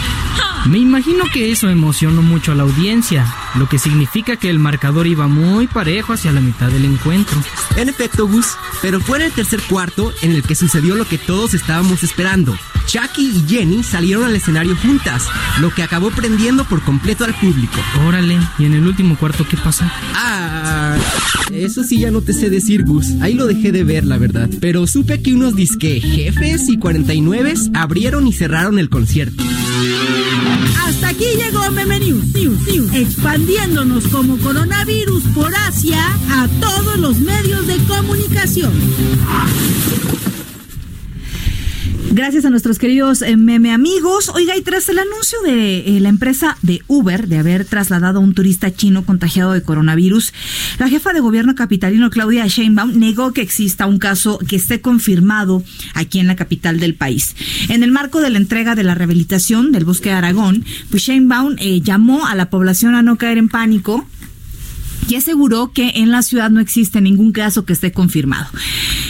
Me 0.69 0.79
imagino 0.79 1.23
que 1.31 1.51
eso 1.51 1.69
emocionó 1.69 2.21
mucho 2.21 2.51
a 2.51 2.55
la 2.55 2.63
audiencia, 2.63 3.25
lo 3.55 3.69
que 3.69 3.79
significa 3.79 4.35
que 4.35 4.49
el 4.49 4.59
marcador 4.59 5.07
iba 5.07 5.27
muy 5.27 5.67
parejo 5.67 6.11
hacia 6.11 6.33
la 6.33 6.41
mitad 6.41 6.67
del 6.67 6.83
encuentro. 6.83 7.41
En 7.77 7.87
efecto, 7.87 8.27
Gus, 8.27 8.47
pero 8.81 8.99
fue 8.99 9.19
en 9.19 9.25
el 9.25 9.31
tercer 9.31 9.61
cuarto 9.61 10.11
en 10.21 10.31
el 10.31 10.43
que 10.43 10.55
sucedió 10.55 10.95
lo 10.95 11.05
que 11.05 11.17
todos 11.17 11.53
estábamos 11.53 12.03
esperando. 12.03 12.57
Chucky 12.85 13.29
y 13.29 13.45
Jenny 13.47 13.83
salieron 13.83 14.25
al 14.25 14.35
escenario 14.35 14.75
juntas, 14.75 15.23
lo 15.59 15.73
que 15.73 15.83
acabó 15.83 16.09
prendiendo 16.09 16.65
por 16.65 16.81
completo 16.81 17.23
al 17.23 17.33
público. 17.33 17.77
Órale, 18.05 18.37
¿y 18.59 18.65
en 18.65 18.73
el 18.73 18.87
último 18.87 19.17
cuarto 19.17 19.45
qué 19.49 19.57
pasó? 19.57 19.85
Ah, 20.15 20.97
eso 21.51 21.83
sí 21.83 21.99
ya 21.99 22.11
no 22.11 22.21
te 22.21 22.33
sé 22.33 22.49
decir, 22.49 22.83
Gus. 22.83 23.07
Ahí 23.21 23.33
lo 23.33 23.45
dejé 23.45 23.71
de 23.71 23.83
ver, 23.83 24.05
la 24.05 24.17
verdad. 24.17 24.49
Pero 24.59 24.85
supe 24.87 25.21
que 25.21 25.33
unos 25.33 25.55
disque 25.55 26.01
jefes 26.01 26.67
y 26.69 26.77
49 26.77 27.53
abrieron 27.73 28.27
y 28.27 28.33
cerraron 28.33 28.79
el 28.79 28.89
concierto. 28.89 29.43
Hasta 30.87 31.09
aquí 31.09 31.25
llegó 31.35 31.69
Meme 31.71 31.99
News, 31.99 32.23
expandiéndonos 32.93 34.07
como 34.07 34.37
coronavirus 34.37 35.21
por 35.35 35.53
Asia 35.53 35.99
a 36.31 36.47
todos 36.61 36.97
los 36.97 37.19
medios 37.19 37.67
de 37.67 37.77
comunicación. 37.79 38.71
Gracias 42.11 42.45
a 42.45 42.49
nuestros 42.49 42.79
queridos 42.79 43.21
eh, 43.21 43.35
meme 43.35 43.73
amigos. 43.73 44.29
Oiga, 44.33 44.55
y 44.55 44.61
tras 44.61 44.87
el 44.87 44.97
anuncio 44.97 45.41
de 45.41 45.97
eh, 45.97 45.99
la 45.99 46.07
empresa 46.07 46.57
de 46.61 46.81
Uber 46.87 47.27
de 47.27 47.37
haber 47.37 47.65
trasladado 47.65 48.19
a 48.19 48.21
un 48.21 48.33
turista 48.33 48.73
chino 48.73 49.05
contagiado 49.05 49.51
de 49.51 49.61
coronavirus, 49.61 50.33
la 50.79 50.87
jefa 50.87 51.11
de 51.11 51.19
gobierno 51.19 51.53
capitalino 51.53 52.09
Claudia 52.09 52.47
Sheinbaum 52.47 52.97
negó 52.97 53.33
que 53.33 53.41
exista 53.41 53.85
un 53.85 53.99
caso 53.99 54.39
que 54.39 54.55
esté 54.55 54.79
confirmado 54.79 55.63
aquí 55.95 56.19
en 56.19 56.27
la 56.27 56.37
capital 56.37 56.79
del 56.79 56.95
país. 56.95 57.35
En 57.67 57.83
el 57.83 57.91
marco 57.91 58.21
de 58.21 58.29
la 58.29 58.37
entrega 58.37 58.73
de 58.73 58.83
la 58.83 58.95
rehabilitación 58.95 59.73
del 59.73 59.83
bosque 59.83 60.09
de 60.09 60.15
Aragón, 60.15 60.63
pues 60.89 61.03
Sheinbaum 61.03 61.57
eh, 61.59 61.81
llamó 61.81 62.25
a 62.25 62.35
la 62.35 62.49
población 62.49 62.95
a 62.95 63.01
no 63.01 63.17
caer 63.17 63.37
en 63.37 63.49
pánico 63.49 64.07
y 65.07 65.15
aseguró 65.15 65.71
que 65.71 65.93
en 65.95 66.11
la 66.11 66.21
ciudad 66.21 66.49
no 66.49 66.59
existe 66.59 67.01
ningún 67.01 67.31
caso 67.31 67.65
que 67.65 67.73
esté 67.73 67.91
confirmado. 67.91 68.47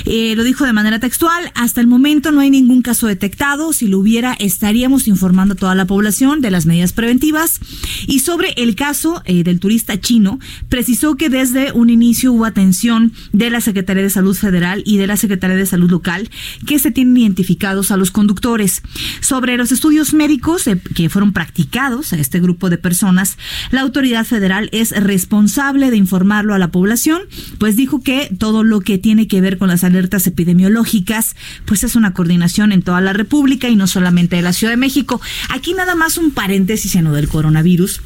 Eh, 0.06 0.36
lo 0.36 0.44
dijo 0.44 0.66
de 0.66 0.74
manera 0.74 1.00
textual, 1.00 1.52
hasta 1.56 1.82
el 1.82 1.88
momento 1.88 2.32
no 2.32 2.40
hay 2.40 2.50
ningún 2.50 2.82
caso 2.82 3.08
detectado, 3.08 3.74
si 3.74 3.88
lo 3.88 4.00
hubiera 4.00 4.34
estaríamos 4.40 5.08
informando 5.08 5.54
a 5.54 5.58
toda 5.58 5.76
la 5.76 5.86
población 5.86 6.40
de 6.42 6.52
las 6.52 6.66
medidas 6.66 6.94
preventivas. 6.94 7.60
Y 8.08 8.20
sobre 8.20 8.52
el 8.58 8.76
caso 8.76 9.22
eh, 9.26 9.44
del 9.44 9.60
turista 9.60 10.00
chino, 10.00 10.40
precisó 10.70 11.16
que 11.16 11.30
desde 11.30 11.72
un 11.72 11.90
inicio 11.90 12.32
hubo 12.32 12.46
atención 12.46 13.12
de 13.34 13.50
la 13.50 13.62
Secretaría 13.62 14.04
de 14.04 14.10
Salud 14.10 14.36
Federal 14.36 14.84
y 14.86 14.98
de 14.98 15.08
la 15.08 15.18
Secretaría 15.18 15.58
de 15.58 15.66
Salud 15.66 15.90
Local 15.90 16.30
que 16.66 16.80
se 16.80 16.92
tienen 16.92 17.18
identificados 17.18 17.92
a 17.92 17.98
los 17.98 18.12
conductores. 18.12 18.84
Sobre 19.20 19.58
los 19.58 19.72
estudios 19.72 20.14
médicos 20.14 20.68
eh, 20.68 20.80
que 20.96 21.10
fueron 21.10 21.34
practicados 21.34 22.14
a 22.14 22.18
este 22.18 22.40
grupo 22.40 22.70
de 22.70 22.78
personas, 22.78 23.38
la 23.72 23.82
autoridad 23.82 24.26
federal 24.26 24.70
es 24.72 24.92
responsable 24.92 25.87
de 25.92 25.98
informarlo 25.98 26.54
a 26.54 26.60
la 26.60 26.70
población, 26.70 27.22
pues 27.58 27.76
dijo 27.76 28.02
que 28.02 28.30
todo 28.38 28.64
lo 28.64 28.82
que 28.82 28.98
tiene 28.98 29.28
que 29.28 29.42
ver 29.42 29.58
con 29.58 29.70
las 29.70 29.84
alertas 29.84 30.28
epidemiológicas, 30.28 31.36
pues 31.66 31.84
es 31.84 31.96
una 31.96 32.14
coordinación 32.14 32.72
en 32.72 32.82
toda 32.82 33.02
la 33.02 33.14
República 33.14 33.70
y 33.70 33.76
no 33.76 33.88
solamente 33.88 34.36
de 34.36 34.42
la 34.42 34.54
Ciudad 34.54 34.74
de 34.74 34.78
México. 34.78 35.22
Aquí 35.50 35.74
nada 35.74 35.96
más 35.96 36.18
un 36.18 36.32
paréntesis 36.32 36.96
en 36.96 37.06
lo 37.06 37.14
del 37.14 37.28
coronavirus 37.28 38.02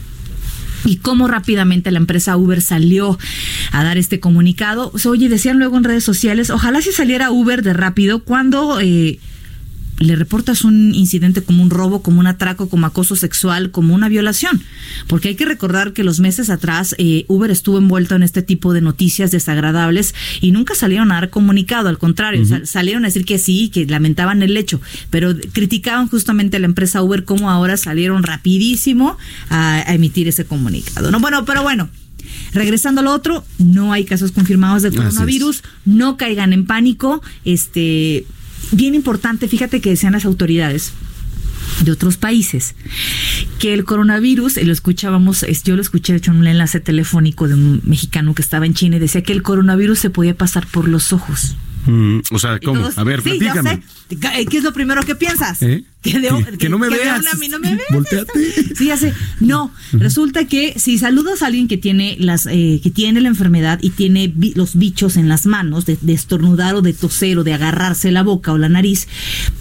y 0.85 0.97
cómo 0.97 1.27
rápidamente 1.27 1.91
la 1.91 1.99
empresa 1.99 2.37
Uber 2.37 2.61
salió 2.61 3.17
a 3.71 3.83
dar 3.83 3.97
este 3.97 4.19
comunicado. 4.19 4.91
Oye, 5.05 5.29
decían 5.29 5.59
luego 5.59 5.77
en 5.77 5.83
redes 5.83 6.03
sociales, 6.03 6.49
ojalá 6.49 6.81
si 6.81 6.91
saliera 6.91 7.31
Uber 7.31 7.61
de 7.61 7.73
rápido 7.73 8.23
cuando 8.23 8.79
eh, 8.79 9.19
le 10.01 10.15
reportas 10.15 10.63
un 10.63 10.93
incidente 10.95 11.41
como 11.43 11.63
un 11.63 11.69
robo, 11.69 12.01
como 12.01 12.19
un 12.19 12.27
atraco, 12.27 12.67
como 12.69 12.85
acoso 12.87 13.15
sexual, 13.15 13.71
como 13.71 13.93
una 13.93 14.09
violación. 14.09 14.61
Porque 15.07 15.29
hay 15.29 15.35
que 15.35 15.45
recordar 15.45 15.93
que 15.93 16.03
los 16.03 16.19
meses 16.19 16.49
atrás 16.49 16.95
eh, 16.97 17.25
Uber 17.27 17.51
estuvo 17.51 17.77
envuelto 17.77 18.15
en 18.15 18.23
este 18.23 18.41
tipo 18.41 18.73
de 18.73 18.81
noticias 18.81 19.31
desagradables 19.31 20.13
y 20.41 20.51
nunca 20.51 20.75
salieron 20.75 21.11
a 21.11 21.15
dar 21.15 21.29
comunicado, 21.29 21.87
al 21.87 21.97
contrario, 21.97 22.45
sal- 22.45 22.67
salieron 22.67 23.03
a 23.05 23.07
decir 23.07 23.25
que 23.25 23.37
sí, 23.37 23.69
que 23.69 23.85
lamentaban 23.85 24.41
el 24.41 24.57
hecho, 24.57 24.81
pero 25.09 25.35
criticaban 25.53 26.07
justamente 26.07 26.57
a 26.57 26.59
la 26.59 26.65
empresa 26.65 27.01
Uber 27.03 27.23
como 27.23 27.49
ahora 27.49 27.77
salieron 27.77 28.23
rapidísimo 28.23 29.17
a, 29.49 29.75
a 29.89 29.93
emitir 29.93 30.27
ese 30.27 30.45
comunicado. 30.45 31.11
No, 31.11 31.19
bueno, 31.19 31.45
pero 31.45 31.63
bueno. 31.63 31.89
Regresando 32.53 33.01
a 33.01 33.03
lo 33.03 33.11
otro, 33.13 33.45
no 33.57 33.93
hay 33.93 34.03
casos 34.05 34.31
confirmados 34.31 34.83
de 34.83 34.91
coronavirus, 34.91 35.63
no 35.85 36.17
caigan 36.17 36.53
en 36.53 36.65
pánico, 36.65 37.21
este 37.45 38.25
bien 38.71 38.95
importante, 38.95 39.47
fíjate 39.47 39.81
que 39.81 39.89
decían 39.91 40.13
las 40.13 40.25
autoridades 40.25 40.91
de 41.83 41.91
otros 41.91 42.17
países 42.17 42.75
que 43.59 43.73
el 43.73 43.85
coronavirus, 43.85 44.57
y 44.57 44.63
lo 44.65 44.73
escuchábamos, 44.73 45.43
es- 45.43 45.63
yo 45.63 45.75
lo 45.75 45.81
escuché 45.81 46.13
de 46.13 46.17
hecho 46.17 46.31
en 46.31 46.37
un 46.37 46.47
enlace 46.47 46.79
telefónico 46.79 47.47
de 47.47 47.53
un 47.55 47.81
mexicano 47.85 48.33
que 48.35 48.41
estaba 48.41 48.65
en 48.65 48.73
China 48.73 48.97
y 48.97 48.99
decía 48.99 49.23
que 49.23 49.33
el 49.33 49.41
coronavirus 49.43 49.99
se 49.99 50.09
podía 50.09 50.35
pasar 50.35 50.67
por 50.67 50.87
los 50.87 51.13
ojos. 51.13 51.55
Mm, 51.87 52.19
o 52.31 52.39
sea, 52.39 52.59
¿cómo? 52.59 52.79
todos, 52.81 52.97
A 52.97 53.03
ver, 53.03 53.21
sí, 53.21 53.39
ya 53.39 53.53
platícame. 53.53 53.83
sé. 54.09 54.45
¿Qué 54.49 54.57
es 54.57 54.63
lo 54.63 54.73
primero 54.73 55.01
que 55.03 55.15
piensas? 55.15 55.61
¿Eh? 55.63 55.83
Que, 56.11 56.19
de- 56.19 56.29
Que- 56.51 56.57
que 56.57 56.69
no 56.69 56.79
me 56.79 56.89
de 56.89 56.97
veas. 56.97 57.19
una 57.19 57.31
a 57.31 57.35
mí 57.35 57.47
no 57.47 57.59
me 57.59 57.75
veas. 57.75 57.87
Volteate. 57.91 58.75
Sí, 58.75 58.89
sé. 58.97 59.13
No, 59.39 59.71
resulta 59.93 60.45
que 60.47 60.73
si 60.79 60.97
saludas 60.97 61.43
a 61.43 61.47
alguien 61.47 61.67
que 61.67 61.77
tiene 61.77 62.15
las 62.19 62.47
eh, 62.47 62.79
que 62.81 62.89
tiene 62.89 63.21
la 63.21 63.27
enfermedad 63.27 63.77
y 63.83 63.91
tiene 63.91 64.27
bi- 64.27 64.53
los 64.55 64.75
bichos 64.77 65.15
en 65.15 65.29
las 65.29 65.45
manos 65.45 65.85
de, 65.85 65.99
de 66.01 66.13
estornudar 66.13 66.73
o 66.73 66.81
de 66.81 66.93
toser 66.93 67.37
o 67.37 67.43
de 67.43 67.53
agarrarse 67.53 68.11
la 68.11 68.23
boca 68.23 68.51
o 68.51 68.57
la 68.57 68.67
nariz 68.67 69.07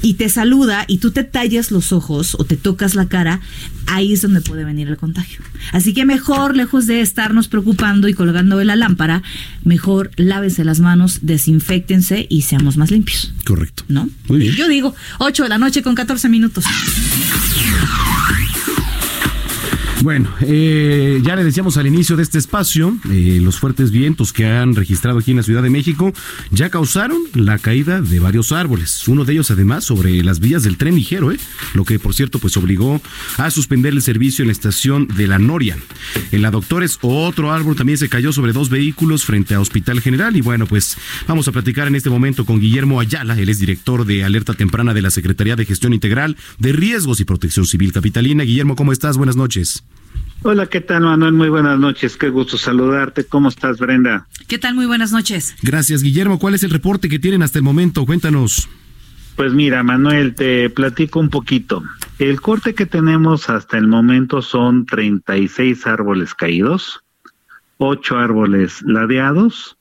y 0.01 0.15
te 0.15 0.31
saluda 0.31 0.87
y 0.89 0.97
tú 0.99 1.11
te 1.11 1.25
tallas 1.25 1.71
los 1.71 1.93
ojos 1.93 2.35
o 2.39 2.45
te 2.45 2.57
tocas 2.57 2.95
la 2.95 3.07
cara, 3.07 3.41
ahí 3.87 4.15
es 4.15 4.23
donde 4.23 4.41
puede 4.41 4.65
venir 4.65 4.89
el 4.89 4.97
contagio. 4.97 5.41
Así 5.73 5.93
que 5.93 6.07
mejor, 6.07 6.57
lejos 6.57 6.87
de 6.87 7.03
estarnos 7.03 7.49
preocupando 7.49 8.09
y 8.09 8.15
colgando 8.15 8.57
de 8.57 8.65
la 8.65 8.77
lámpara, 8.77 9.23
mejor 9.63 10.11
lávense 10.17 10.65
las 10.65 10.81
manos, 10.81 11.19
desinfectense 11.21 12.27
y 12.31 12.43
seamos 12.43 12.79
más 12.79 12.91
limpios. 12.91 13.35
Correcto. 13.45 13.85
¿No? 13.89 14.09
Muy 14.29 14.39
bien. 14.39 14.55
Yo 14.55 14.69
digo, 14.69 14.95
8 15.19 15.43
de 15.43 15.49
la 15.51 15.59
noche 15.59 15.83
con 15.83 15.95
14 15.95 16.30
minutos. 16.31 16.65
Bueno, 20.03 20.31
eh, 20.41 21.21
ya 21.23 21.37
le 21.37 21.45
decíamos 21.45 21.77
al 21.77 21.87
inicio 21.87 22.17
de 22.17 22.23
este 22.23 22.39
espacio, 22.39 22.97
eh, 23.11 23.39
los 23.43 23.59
fuertes 23.59 23.91
vientos 23.91 24.33
que 24.33 24.47
han 24.47 24.75
registrado 24.75 25.19
aquí 25.19 25.33
en 25.33 25.37
la 25.37 25.43
Ciudad 25.43 25.63
de 25.63 25.69
México 25.69 26.15
ya 26.51 26.71
causaron 26.71 27.19
la 27.35 27.59
caída 27.59 28.01
de 28.01 28.19
varios 28.19 28.51
árboles. 28.51 29.07
Uno 29.09 29.27
de 29.27 29.35
ellos, 29.35 29.51
además, 29.51 29.85
sobre 29.85 30.23
las 30.23 30.41
vías 30.41 30.63
del 30.63 30.79
tren 30.79 30.95
ligero, 30.95 31.33
¿eh? 31.33 31.39
lo 31.75 31.85
que, 31.85 31.99
por 31.99 32.15
cierto, 32.15 32.39
pues 32.39 32.57
obligó 32.57 33.03
a 33.37 33.51
suspender 33.51 33.93
el 33.93 34.01
servicio 34.01 34.43
en 34.43 34.49
la 34.49 34.53
estación 34.53 35.07
de 35.07 35.27
La 35.27 35.39
Noria. 35.39 35.77
En 36.33 36.41
la 36.41 36.51
Doctores, 36.51 36.99
otro 37.03 37.53
árbol 37.53 37.77
también 37.77 37.99
se 37.99 38.09
cayó 38.09 38.33
sobre 38.33 38.55
dos 38.55 38.71
vehículos 38.71 39.27
frente 39.27 39.55
a 39.55 39.61
Hospital 39.61 40.01
General. 40.01 40.35
Y 40.35 40.41
bueno, 40.41 40.67
pues 40.67 40.97
vamos 41.29 41.47
a 41.47 41.53
platicar 41.53 41.89
en 41.89 41.95
este 41.95 42.09
momento 42.09 42.47
con 42.47 42.59
Guillermo 42.59 43.01
Ayala, 43.01 43.39
él 43.39 43.51
es 43.51 43.59
director 43.59 44.07
de 44.07 44.25
Alerta 44.25 44.55
Temprana 44.55 44.95
de 44.95 45.03
la 45.03 45.11
Secretaría 45.11 45.57
de 45.57 45.67
Gestión 45.67 45.93
Integral 45.93 46.39
de 46.59 46.73
Riesgos 46.73 47.21
y 47.21 47.27
Protección 47.27 47.67
Civil 47.67 47.93
Capitalina. 47.93 48.45
Guillermo, 48.45 48.77
¿cómo 48.77 48.93
estás? 48.93 49.19
Buenas 49.19 49.37
noches. 49.37 49.85
Hola, 50.43 50.67
¿qué 50.67 50.81
tal, 50.81 51.03
Manuel? 51.03 51.35
Muy 51.35 51.51
buenas 51.51 51.79
noches. 51.79 52.17
Qué 52.17 52.31
gusto 52.31 52.57
saludarte. 52.57 53.25
¿Cómo 53.25 53.51
estás, 53.51 53.79
Brenda? 53.79 54.27
¿Qué 54.49 54.59
tal? 54.59 54.75
Muy 54.75 54.87
buenas 54.87 55.13
noches. 55.13 55.55
Gracias, 55.63 56.03
Guillermo. 56.03 56.39
¿Cuál 56.39 56.55
es 56.55 56.63
el 56.63 56.71
reporte 56.71 57.11
que 57.11 57.19
tienen 57.19 57.43
hasta 57.43 57.59
el 57.59 57.63
momento? 57.63 58.07
Cuéntanos. 58.07 58.67
Pues 59.37 59.53
mira, 59.53 59.83
Manuel, 59.83 60.35
te 60.35 60.71
platico 60.71 61.21
un 61.21 61.29
poquito. 61.29 61.83
El 62.19 62.41
corte 62.41 62.75
que 62.75 62.87
tenemos 62.87 63.51
hasta 63.51 63.77
el 63.77 63.87
momento 63.87 64.41
son 64.41 64.87
36 64.87 65.87
árboles 65.87 66.35
caídos, 66.35 67.03
8 67.77 68.17
árboles 68.17 68.81
ladeados, 68.83 69.77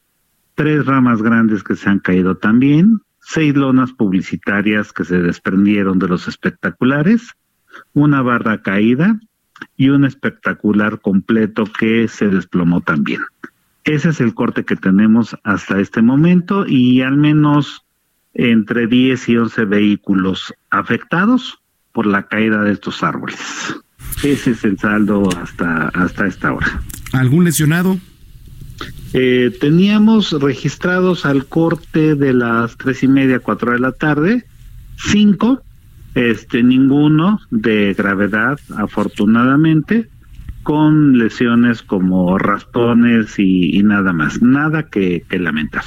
tres 0.56 0.86
ramas 0.86 1.22
grandes 1.22 1.64
que 1.64 1.78
se 1.78 1.88
han 1.88 2.00
caído 2.00 2.36
también, 2.36 3.00
seis 3.22 3.56
lonas 3.56 3.94
publicitarias 3.94 4.92
que 4.92 5.06
se 5.06 5.20
desprendieron 5.20 6.00
de 6.00 6.10
los 6.10 6.28
espectaculares, 6.28 7.32
una 7.94 8.22
barra 8.22 8.62
caída 8.62 9.20
y 9.78 9.90
un 9.90 10.06
espectacular 10.06 11.00
completo 11.00 11.64
que 11.66 12.08
se 12.08 12.28
desplomó 12.28 12.82
también. 12.82 13.22
Ese 13.84 14.10
es 14.10 14.22
el 14.22 14.34
corte 14.34 14.66
que 14.66 14.76
tenemos 14.76 15.36
hasta 15.44 15.80
este 15.80 16.02
momento 16.02 16.66
y 16.68 17.02
al 17.02 17.18
menos 17.18 17.84
entre 18.34 18.88
10 18.88 19.30
y 19.30 19.38
11 19.38 19.66
vehículos 19.66 20.54
afectados 20.70 21.60
por 21.92 22.06
la 22.06 22.24
caída 22.28 22.62
de 22.62 22.74
estos 22.74 23.04
árboles. 23.04 23.40
Ese 24.24 24.52
es 24.52 24.64
el 24.64 24.78
saldo 24.78 25.28
hasta, 25.42 25.88
hasta 25.90 26.28
esta 26.28 26.54
hora. 26.54 26.82
¿Algún 27.14 27.46
lesionado? 27.46 27.98
Eh, 29.14 29.52
teníamos 29.60 30.32
registrados 30.40 31.26
al 31.26 31.46
corte 31.48 32.16
de 32.16 32.34
las 32.34 32.78
tres 32.78 33.02
y 33.02 33.08
media, 33.08 33.40
cuatro 33.40 33.72
de 33.72 33.80
la 33.80 33.92
tarde, 33.92 34.46
cinco, 34.98 35.64
este, 36.16 36.64
ninguno 36.64 37.40
de 37.52 37.94
gravedad, 37.94 38.60
afortunadamente, 38.78 40.10
con 40.64 41.18
lesiones 41.18 41.82
como 41.82 42.38
raspones 42.38 43.40
y, 43.40 43.82
nada 43.84 44.14
más, 44.14 44.42
nada 44.42 44.84
que, 44.84 45.24
que 45.30 45.40
lamentar. 45.40 45.84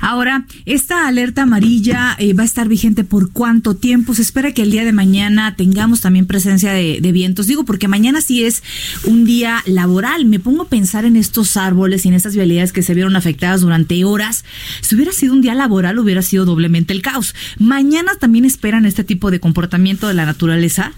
Ahora, 0.00 0.46
esta 0.66 1.08
alerta 1.08 1.42
amarilla 1.42 2.16
eh, 2.18 2.34
va 2.34 2.42
a 2.42 2.46
estar 2.46 2.68
vigente 2.68 3.04
por 3.04 3.30
cuánto 3.30 3.74
tiempo? 3.74 4.14
Se 4.14 4.22
espera 4.22 4.52
que 4.52 4.62
el 4.62 4.70
día 4.70 4.84
de 4.84 4.92
mañana 4.92 5.56
tengamos 5.56 6.00
también 6.00 6.26
presencia 6.26 6.72
de, 6.72 6.98
de, 7.00 7.12
vientos. 7.12 7.46
Digo, 7.46 7.64
porque 7.64 7.88
mañana 7.88 8.20
sí 8.20 8.44
es 8.44 8.62
un 9.04 9.24
día 9.24 9.62
laboral. 9.66 10.26
Me 10.26 10.40
pongo 10.40 10.64
a 10.64 10.68
pensar 10.68 11.04
en 11.04 11.16
estos 11.16 11.56
árboles 11.56 12.04
y 12.04 12.08
en 12.08 12.14
estas 12.14 12.34
vialidades 12.34 12.72
que 12.72 12.82
se 12.82 12.94
vieron 12.94 13.16
afectadas 13.16 13.60
durante 13.62 14.04
horas. 14.04 14.44
Si 14.80 14.94
hubiera 14.94 15.12
sido 15.12 15.32
un 15.32 15.40
día 15.40 15.54
laboral, 15.54 15.98
hubiera 15.98 16.22
sido 16.22 16.44
doblemente 16.44 16.92
el 16.92 17.02
caos. 17.02 17.34
¿Mañana 17.58 18.12
también 18.16 18.44
esperan 18.44 18.86
este 18.86 19.04
tipo 19.04 19.30
de 19.30 19.40
comportamiento 19.40 20.08
de 20.08 20.14
la 20.14 20.26
naturaleza? 20.26 20.92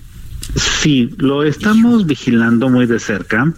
Sí, 0.55 1.11
lo 1.19 1.43
estamos 1.43 2.07
vigilando 2.07 2.69
muy 2.69 2.87
de 2.87 2.99
cerca. 2.99 3.53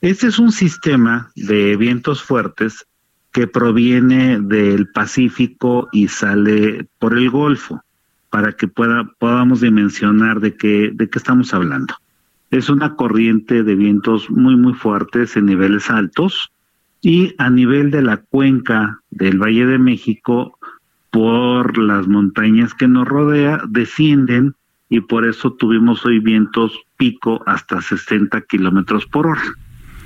Este 0.00 0.26
es 0.26 0.38
un 0.38 0.52
sistema 0.52 1.30
de 1.34 1.76
vientos 1.76 2.22
fuertes 2.22 2.86
que 3.34 3.48
proviene 3.48 4.38
del 4.38 4.86
Pacífico 4.86 5.88
y 5.90 6.06
sale 6.06 6.86
por 7.00 7.18
el 7.18 7.28
Golfo, 7.30 7.82
para 8.30 8.52
que 8.52 8.68
pueda, 8.68 9.10
podamos 9.18 9.60
dimensionar 9.60 10.38
de 10.38 10.56
qué, 10.56 10.92
de 10.94 11.10
qué 11.10 11.18
estamos 11.18 11.52
hablando. 11.52 11.94
Es 12.52 12.70
una 12.70 12.94
corriente 12.94 13.64
de 13.64 13.74
vientos 13.74 14.30
muy, 14.30 14.54
muy 14.54 14.72
fuertes 14.72 15.36
en 15.36 15.46
niveles 15.46 15.90
altos 15.90 16.52
y 17.02 17.34
a 17.38 17.50
nivel 17.50 17.90
de 17.90 18.02
la 18.02 18.18
cuenca 18.18 19.00
del 19.10 19.42
Valle 19.42 19.66
de 19.66 19.78
México, 19.78 20.56
por 21.10 21.76
las 21.76 22.06
montañas 22.06 22.72
que 22.72 22.86
nos 22.86 23.08
rodea, 23.08 23.62
descienden 23.68 24.54
y 24.88 25.00
por 25.00 25.26
eso 25.26 25.54
tuvimos 25.54 26.06
hoy 26.06 26.20
vientos 26.20 26.78
pico 26.96 27.42
hasta 27.46 27.82
60 27.82 28.42
kilómetros 28.42 29.06
por 29.06 29.26
hora. 29.26 29.42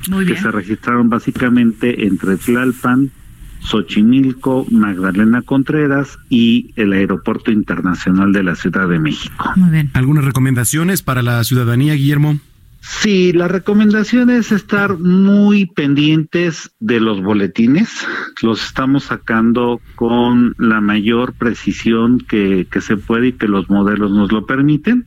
Muy 0.08 0.24
que 0.24 0.32
bien. 0.32 0.42
se 0.42 0.50
registraron 0.50 1.10
básicamente 1.10 2.06
entre 2.06 2.38
Tlalpan, 2.38 3.10
Xochimilco, 3.60 4.66
Magdalena 4.70 5.42
Contreras 5.42 6.18
y 6.28 6.72
el 6.76 6.92
Aeropuerto 6.92 7.50
Internacional 7.50 8.32
de 8.32 8.42
la 8.42 8.54
Ciudad 8.54 8.88
de 8.88 8.98
México. 8.98 9.52
Muy 9.56 9.70
bien. 9.70 9.90
¿Algunas 9.94 10.24
recomendaciones 10.24 11.02
para 11.02 11.22
la 11.22 11.42
ciudadanía, 11.44 11.94
Guillermo? 11.94 12.38
Sí, 12.80 13.32
la 13.32 13.48
recomendación 13.48 14.30
es 14.30 14.50
estar 14.50 14.98
muy 14.98 15.66
pendientes 15.66 16.70
de 16.80 17.00
los 17.00 17.22
boletines. 17.22 18.06
Los 18.40 18.64
estamos 18.64 19.04
sacando 19.04 19.80
con 19.94 20.54
la 20.58 20.80
mayor 20.80 21.34
precisión 21.34 22.18
que, 22.18 22.66
que 22.70 22.80
se 22.80 22.96
puede 22.96 23.28
y 23.28 23.32
que 23.32 23.48
los 23.48 23.68
modelos 23.68 24.10
nos 24.12 24.32
lo 24.32 24.46
permiten. 24.46 25.06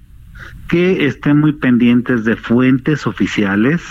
Que 0.72 1.06
estén 1.06 1.38
muy 1.38 1.52
pendientes 1.52 2.24
de 2.24 2.38
fuentes 2.38 3.06
oficiales, 3.06 3.82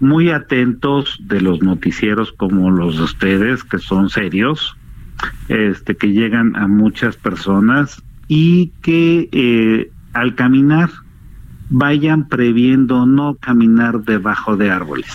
muy 0.00 0.30
atentos 0.30 1.18
de 1.20 1.42
los 1.42 1.60
noticieros 1.62 2.32
como 2.32 2.70
los 2.70 2.96
de 2.96 3.02
ustedes, 3.02 3.62
que 3.62 3.78
son 3.78 4.08
serios, 4.08 4.74
este, 5.48 5.94
que 5.94 6.12
llegan 6.12 6.56
a 6.56 6.68
muchas 6.68 7.16
personas 7.18 8.02
y 8.28 8.72
que 8.80 9.28
eh, 9.30 9.90
al 10.14 10.34
caminar 10.36 10.88
vayan 11.68 12.28
previendo 12.28 13.04
no 13.04 13.34
caminar 13.34 14.02
debajo 14.04 14.56
de 14.56 14.70
árboles. 14.70 15.10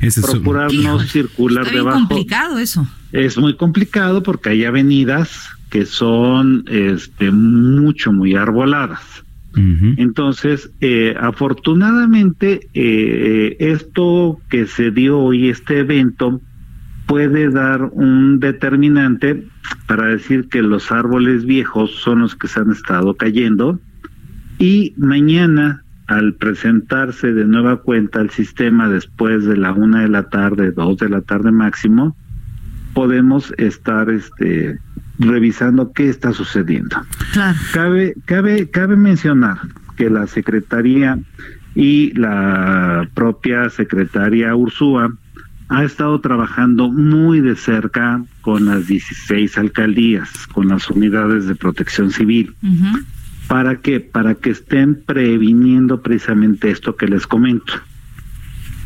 Ese 0.00 0.20
es- 0.20 0.26
Procurar 0.26 0.72
no 0.72 0.80
Híjole, 0.80 1.06
circular 1.08 1.64
Está 1.64 1.76
debajo. 1.76 1.98
complicado 1.98 2.58
eso. 2.58 2.86
Es 3.12 3.36
muy 3.36 3.56
complicado 3.58 4.22
porque 4.22 4.48
hay 4.48 4.64
avenidas 4.64 5.50
que 5.68 5.84
son 5.84 6.64
este, 6.68 7.30
mucho, 7.30 8.10
muy 8.12 8.34
arboladas. 8.36 9.23
Entonces, 9.56 10.70
eh, 10.80 11.14
afortunadamente, 11.18 12.68
eh, 12.74 13.56
esto 13.60 14.40
que 14.48 14.66
se 14.66 14.90
dio 14.90 15.18
hoy, 15.18 15.48
este 15.48 15.80
evento, 15.80 16.40
puede 17.06 17.50
dar 17.50 17.90
un 17.92 18.40
determinante 18.40 19.44
para 19.86 20.06
decir 20.06 20.48
que 20.48 20.62
los 20.62 20.90
árboles 20.90 21.44
viejos 21.44 21.92
son 21.96 22.20
los 22.20 22.34
que 22.34 22.48
se 22.48 22.60
han 22.60 22.72
estado 22.72 23.14
cayendo 23.14 23.78
y 24.58 24.94
mañana, 24.96 25.82
al 26.06 26.34
presentarse 26.34 27.32
de 27.32 27.44
nueva 27.46 27.78
cuenta 27.78 28.20
el 28.20 28.30
sistema 28.30 28.88
después 28.88 29.44
de 29.46 29.56
la 29.56 29.72
una 29.72 30.02
de 30.02 30.08
la 30.08 30.28
tarde, 30.28 30.70
dos 30.70 30.98
de 30.98 31.08
la 31.08 31.22
tarde 31.22 31.50
máximo, 31.50 32.16
podemos 32.92 33.52
estar 33.58 34.10
este, 34.10 34.78
revisando 35.18 35.92
qué 35.92 36.08
está 36.08 36.32
sucediendo. 36.32 36.96
Claro. 37.32 37.58
Cabe, 37.72 38.14
cabe, 38.24 38.70
cabe 38.70 38.96
mencionar 38.96 39.58
que 39.96 40.10
la 40.10 40.26
Secretaría 40.26 41.18
y 41.74 42.12
la 42.12 43.08
propia 43.14 43.70
Secretaria 43.70 44.54
Ursúa 44.54 45.12
ha 45.68 45.84
estado 45.84 46.20
trabajando 46.20 46.90
muy 46.90 47.40
de 47.40 47.56
cerca 47.56 48.22
con 48.42 48.66
las 48.66 48.86
16 48.86 49.58
alcaldías, 49.58 50.46
con 50.48 50.68
las 50.68 50.90
unidades 50.90 51.46
de 51.46 51.54
protección 51.54 52.10
civil. 52.10 52.54
¿Para 53.48 53.76
qué? 53.76 54.00
Para 54.00 54.34
que 54.34 54.50
estén 54.50 55.02
previniendo 55.04 56.00
precisamente 56.02 56.70
esto 56.70 56.96
que 56.96 57.08
les 57.08 57.26
comento. 57.26 57.74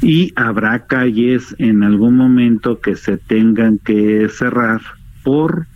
Y 0.00 0.32
habrá 0.36 0.86
calles 0.86 1.54
en 1.58 1.82
algún 1.82 2.16
momento 2.16 2.80
que 2.80 2.94
se 2.94 3.16
tengan 3.18 3.78
que 3.78 4.28
cerrar 4.28 4.80
por 5.24 5.66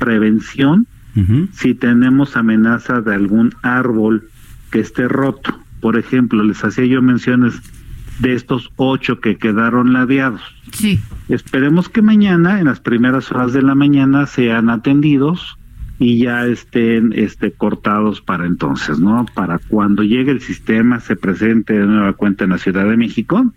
prevención 0.00 0.86
si 1.52 1.74
tenemos 1.74 2.36
amenaza 2.36 3.00
de 3.00 3.14
algún 3.14 3.52
árbol 3.62 4.28
que 4.70 4.80
esté 4.80 5.06
roto. 5.06 5.58
Por 5.80 5.98
ejemplo, 5.98 6.42
les 6.42 6.64
hacía 6.64 6.86
yo 6.86 7.02
menciones 7.02 7.60
de 8.20 8.34
estos 8.34 8.70
ocho 8.76 9.20
que 9.20 9.36
quedaron 9.36 9.92
ladeados. 9.92 10.40
Sí. 10.72 11.00
Esperemos 11.28 11.88
que 11.88 12.00
mañana, 12.00 12.60
en 12.60 12.66
las 12.66 12.80
primeras 12.80 13.30
horas 13.30 13.52
de 13.52 13.62
la 13.62 13.74
mañana, 13.74 14.26
sean 14.26 14.70
atendidos 14.70 15.58
y 16.00 16.18
ya 16.18 16.46
estén 16.46 17.12
este, 17.14 17.52
cortados 17.52 18.22
para 18.22 18.46
entonces, 18.46 18.98
¿no? 18.98 19.26
Para 19.34 19.58
cuando 19.58 20.02
llegue 20.02 20.32
el 20.32 20.40
sistema, 20.40 20.98
se 20.98 21.14
presente 21.14 21.74
de 21.74 21.84
nueva 21.84 22.14
cuenta 22.14 22.44
en 22.44 22.50
la 22.50 22.58
Ciudad 22.58 22.88
de 22.88 22.96
México 22.96 23.52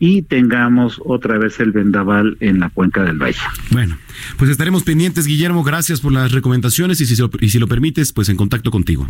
y 0.00 0.22
tengamos 0.22 1.00
otra 1.04 1.38
vez 1.38 1.60
el 1.60 1.70
vendaval 1.70 2.36
en 2.40 2.58
la 2.58 2.70
cuenca 2.70 3.04
del 3.04 3.22
Valle. 3.22 3.38
Bueno, 3.70 3.96
pues 4.36 4.50
estaremos 4.50 4.82
pendientes, 4.82 5.28
Guillermo. 5.28 5.62
Gracias 5.62 6.00
por 6.00 6.10
las 6.10 6.32
recomendaciones 6.32 7.00
y 7.00 7.06
si, 7.06 7.14
se 7.14 7.22
y 7.40 7.50
si 7.50 7.60
lo 7.60 7.68
permites, 7.68 8.12
pues 8.12 8.28
en 8.28 8.36
contacto 8.36 8.72
contigo. 8.72 9.08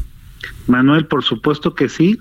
Manuel, 0.68 1.06
por 1.06 1.24
supuesto 1.24 1.74
que 1.74 1.88
sí. 1.88 2.18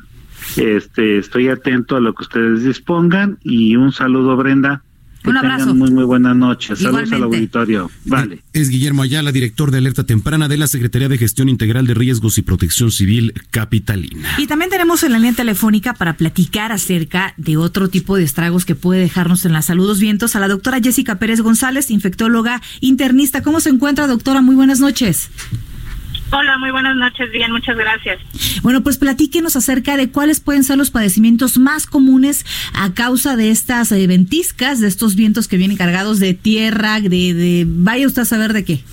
Este, 0.55 1.17
estoy 1.17 1.49
atento 1.49 1.97
a 1.97 1.99
lo 1.99 2.13
que 2.13 2.23
ustedes 2.23 2.63
dispongan 2.63 3.39
y 3.43 3.75
un 3.75 3.91
saludo, 3.91 4.37
Brenda. 4.37 4.84
Que 5.25 5.29
Un 5.31 5.35
tengan 5.37 5.51
abrazo. 5.53 5.75
muy, 5.75 5.91
muy 5.91 6.03
buena 6.03 6.33
noche. 6.33 6.75
Saludos 6.75 7.11
al 7.11 7.23
auditorio. 7.23 7.89
Vale. 8.05 8.41
Es 8.53 8.69
Guillermo 8.69 9.01
Ayala, 9.01 9.31
director 9.31 9.71
de 9.71 9.79
alerta 9.79 10.03
temprana 10.03 10.47
de 10.47 10.57
la 10.57 10.67
Secretaría 10.67 11.09
de 11.09 11.17
Gestión 11.17 11.49
Integral 11.49 11.87
de 11.87 11.93
Riesgos 11.93 12.37
y 12.37 12.41
Protección 12.41 12.91
Civil 12.91 13.33
Capitalina. 13.51 14.29
Y 14.37 14.47
también 14.47 14.69
tenemos 14.69 15.03
en 15.03 15.11
la 15.13 15.17
línea 15.19 15.33
telefónica 15.33 15.93
para 15.93 16.15
platicar 16.17 16.71
acerca 16.71 17.33
de 17.37 17.57
otro 17.57 17.89
tipo 17.89 18.15
de 18.17 18.23
estragos 18.23 18.65
que 18.65 18.75
puede 18.75 19.01
dejarnos 19.01 19.45
en 19.45 19.53
la 19.53 19.61
salud 19.61 19.85
los 19.87 19.99
vientos 19.99 20.35
a 20.35 20.39
la 20.39 20.47
doctora 20.47 20.79
Jessica 20.81 21.19
Pérez 21.19 21.41
González, 21.41 21.91
infectóloga 21.91 22.61
internista. 22.81 23.41
¿Cómo 23.41 23.59
se 23.59 23.69
encuentra, 23.69 24.07
doctora? 24.07 24.41
Muy 24.41 24.55
buenas 24.55 24.79
noches. 24.79 25.29
Hola, 26.31 26.57
muy 26.57 26.71
buenas 26.71 26.95
noches. 26.95 27.31
Bien, 27.31 27.51
muchas 27.51 27.77
gracias. 27.77 28.19
Bueno, 28.61 28.81
pues 28.81 28.97
platíquenos 28.97 29.55
acerca 29.55 29.95
de 29.95 30.09
cuáles 30.09 30.39
pueden 30.39 30.63
ser 30.63 30.77
los 30.77 30.91
padecimientos 30.91 31.57
más 31.57 31.85
comunes 31.85 32.45
a 32.73 32.93
causa 32.93 33.35
de 33.35 33.51
estas 33.51 33.91
eh, 33.91 34.07
ventiscas, 34.07 34.79
de 34.79 34.87
estos 34.87 35.15
vientos 35.15 35.47
que 35.47 35.57
vienen 35.57 35.77
cargados 35.77 36.19
de 36.19 36.33
tierra, 36.33 36.99
de, 36.99 37.09
de 37.09 37.65
vaya 37.67 38.07
usted 38.07 38.23
a 38.23 38.25
saber 38.25 38.53
de 38.53 38.65
qué. 38.65 38.83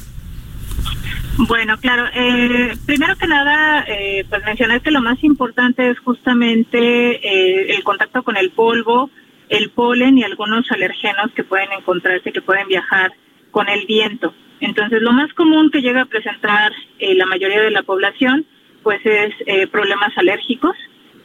Bueno, 1.38 1.78
claro. 1.78 2.04
Eh, 2.14 2.76
primero 2.84 3.16
que 3.16 3.26
nada, 3.26 3.84
eh, 3.88 4.24
pues 4.28 4.44
mencionar 4.44 4.82
que 4.82 4.90
lo 4.90 5.00
más 5.00 5.22
importante 5.24 5.90
es 5.90 5.98
justamente 6.00 6.78
eh, 6.78 7.74
el 7.74 7.82
contacto 7.82 8.22
con 8.22 8.36
el 8.36 8.50
polvo, 8.50 9.10
el 9.48 9.70
polen 9.70 10.18
y 10.18 10.24
algunos 10.24 10.70
alergenos 10.70 11.30
que 11.34 11.44
pueden 11.44 11.72
encontrarse, 11.72 12.32
que 12.32 12.42
pueden 12.42 12.68
viajar 12.68 13.12
con 13.52 13.68
el 13.68 13.86
viento. 13.86 14.34
Entonces, 14.60 15.00
lo 15.02 15.12
más 15.12 15.32
común 15.34 15.70
que 15.70 15.80
llega 15.82 16.02
a 16.02 16.06
presentar 16.06 16.72
eh, 16.98 17.14
la 17.14 17.26
mayoría 17.26 17.60
de 17.60 17.70
la 17.70 17.82
población, 17.84 18.44
pues 18.82 19.00
es 19.04 19.32
eh, 19.46 19.66
problemas 19.68 20.12
alérgicos. 20.16 20.76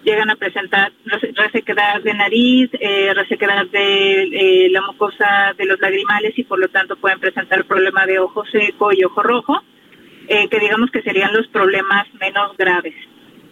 Llegan 0.03 0.29
a 0.29 0.35
presentar 0.35 0.91
rese- 1.05 1.33
resequedad 1.35 2.01
de 2.01 2.13
nariz, 2.13 2.69
eh, 2.79 3.13
resequedad 3.13 3.65
de 3.67 4.23
eh, 4.23 4.69
la 4.69 4.81
mucosa 4.81 5.53
de 5.57 5.65
los 5.65 5.79
lagrimales 5.79 6.37
y 6.37 6.43
por 6.43 6.59
lo 6.59 6.67
tanto 6.69 6.95
pueden 6.95 7.19
presentar 7.19 7.65
problema 7.65 8.05
de 8.05 8.19
ojo 8.19 8.45
seco 8.45 8.91
y 8.93 9.03
ojo 9.03 9.23
rojo, 9.23 9.63
que 10.27 10.59
digamos 10.59 10.91
que 10.91 11.01
serían 11.03 11.31
los 11.33 11.47
problemas 11.47 12.05
menos 12.19 12.55
graves. 12.57 12.93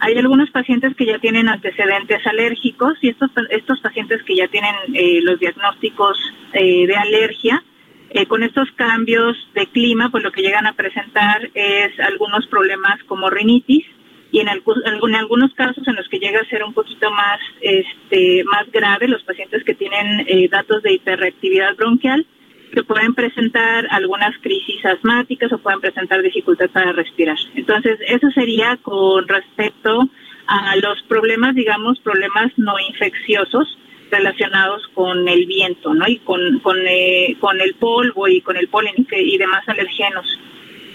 Hay 0.01 0.17
algunos 0.17 0.49
pacientes 0.51 0.93
que 0.97 1.05
ya 1.05 1.19
tienen 1.19 1.47
antecedentes 1.47 2.25
alérgicos 2.27 2.93
y 3.01 3.07
estos, 3.09 3.31
estos 3.49 3.79
pacientes 3.79 4.21
que 4.23 4.35
ya 4.35 4.47
tienen 4.49 4.75
los 5.23 5.39
diagnósticos 5.39 6.17
de 6.53 6.95
alergia, 6.95 7.63
eh, 8.09 8.25
con 8.27 8.43
estos 8.43 8.69
cambios 8.75 9.35
de 9.53 9.67
clima, 9.67 10.09
pues 10.11 10.23
lo 10.23 10.31
que 10.31 10.41
llegan 10.41 10.67
a 10.67 10.73
presentar 10.73 11.49
es 11.53 11.99
algunos 11.99 12.47
problemas 12.47 13.01
como 13.03 13.29
rinitis 13.29 13.85
y 14.31 14.39
en, 14.39 14.49
algunos 14.49 15.53
casos 15.53 15.87
en 15.87 15.95
los 15.95 16.07
que 16.09 16.19
llega 16.19 16.41
a 16.41 16.49
ser 16.49 16.63
un 16.63 16.73
poquito 16.73 17.09
más, 17.11 17.39
este, 17.61 18.43
más 18.43 18.69
grave, 18.71 19.07
los 19.07 19.23
pacientes 19.23 19.63
que 19.63 19.75
tienen 19.75 20.25
eh, 20.27 20.49
datos 20.49 20.83
de 20.83 20.93
hiperreactividad 20.93 21.75
bronquial, 21.75 22.25
que 22.73 22.83
pueden 22.83 23.13
presentar 23.13 23.87
algunas 23.91 24.37
crisis 24.41 24.85
asmáticas 24.85 25.53
o 25.53 25.57
pueden 25.59 25.79
presentar 25.79 26.21
dificultad 26.21 26.69
para 26.69 26.91
respirar. 26.91 27.37
Entonces, 27.55 27.97
eso 28.07 28.29
sería 28.31 28.77
con 28.81 29.27
respecto 29.27 30.09
a 30.47 30.75
los 30.77 31.01
problemas, 31.03 31.55
digamos, 31.55 31.99
problemas 31.99 32.51
no 32.57 32.73
infecciosos 32.89 33.77
relacionados 34.11 34.83
con 34.93 35.27
el 35.27 35.45
viento, 35.45 35.93
¿no? 35.93 36.07
Y 36.07 36.17
con, 36.19 36.59
con, 36.59 36.77
eh, 36.87 37.35
con 37.39 37.59
el 37.61 37.75
polvo 37.75 38.27
y 38.27 38.41
con 38.41 38.57
el 38.57 38.67
polen 38.67 38.93
y, 39.11 39.37
demás 39.37 39.67
alergenos. 39.67 40.25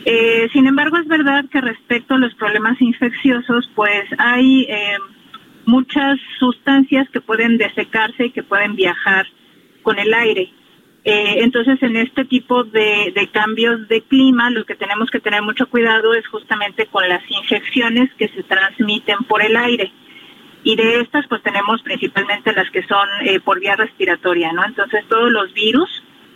Eh, 0.05 0.49
sin 0.53 0.67
embargo, 0.67 0.97
es 0.97 1.07
verdad 1.07 1.45
que 1.51 1.61
respecto 1.61 2.15
a 2.15 2.19
los 2.19 2.35
problemas 2.35 2.81
infecciosos, 2.81 3.71
pues 3.75 4.05
hay 4.19 4.67
eh, 4.69 4.97
muchas 5.67 6.19
sustancias 6.39 7.09
que 7.11 7.21
pueden 7.21 7.59
desecarse 7.59 8.27
y 8.27 8.31
que 8.31 8.43
pueden 8.43 8.77
viajar 8.77 9.27
con 9.83 9.99
el 9.99 10.15
aire. 10.15 10.53
Eh, 11.05 11.37
entonces, 11.39 11.83
en 11.83 11.97
este 11.97 12.25
tipo 12.27 12.65
de 12.65 13.29
cambios 13.33 13.89
de 13.89 14.03
clima, 14.03 14.51
lo 14.51 14.65
que 14.65 14.75
tenemos 14.75 15.11
que 15.11 15.21
tener 15.21 15.43
mucho 15.43 15.67
cuidado 15.69 16.15
es 16.15 16.27
justamente 16.29 16.87
con 16.87 17.09
las 17.09 17.23
infecciones 17.31 18.11
que 18.19 18.29
se 18.29 18.43
transmiten 18.43 19.19
por 19.27 19.43
el 19.43 19.57
aire. 19.57 19.93
Y 20.63 20.77
de 20.77 21.01
estas, 21.01 21.27
pues 21.27 21.43
tenemos 21.43 21.83
principalmente 21.83 22.53
las 22.53 22.71
que 22.71 22.83
son 22.83 23.09
eh, 23.25 23.41
por 23.41 23.61
vía 23.61 23.77
respiratoria, 23.77 24.53
¿no? 24.53 24.65
Entonces, 24.65 25.05
todos 25.09 25.31
los 25.31 25.53
virus 25.55 25.89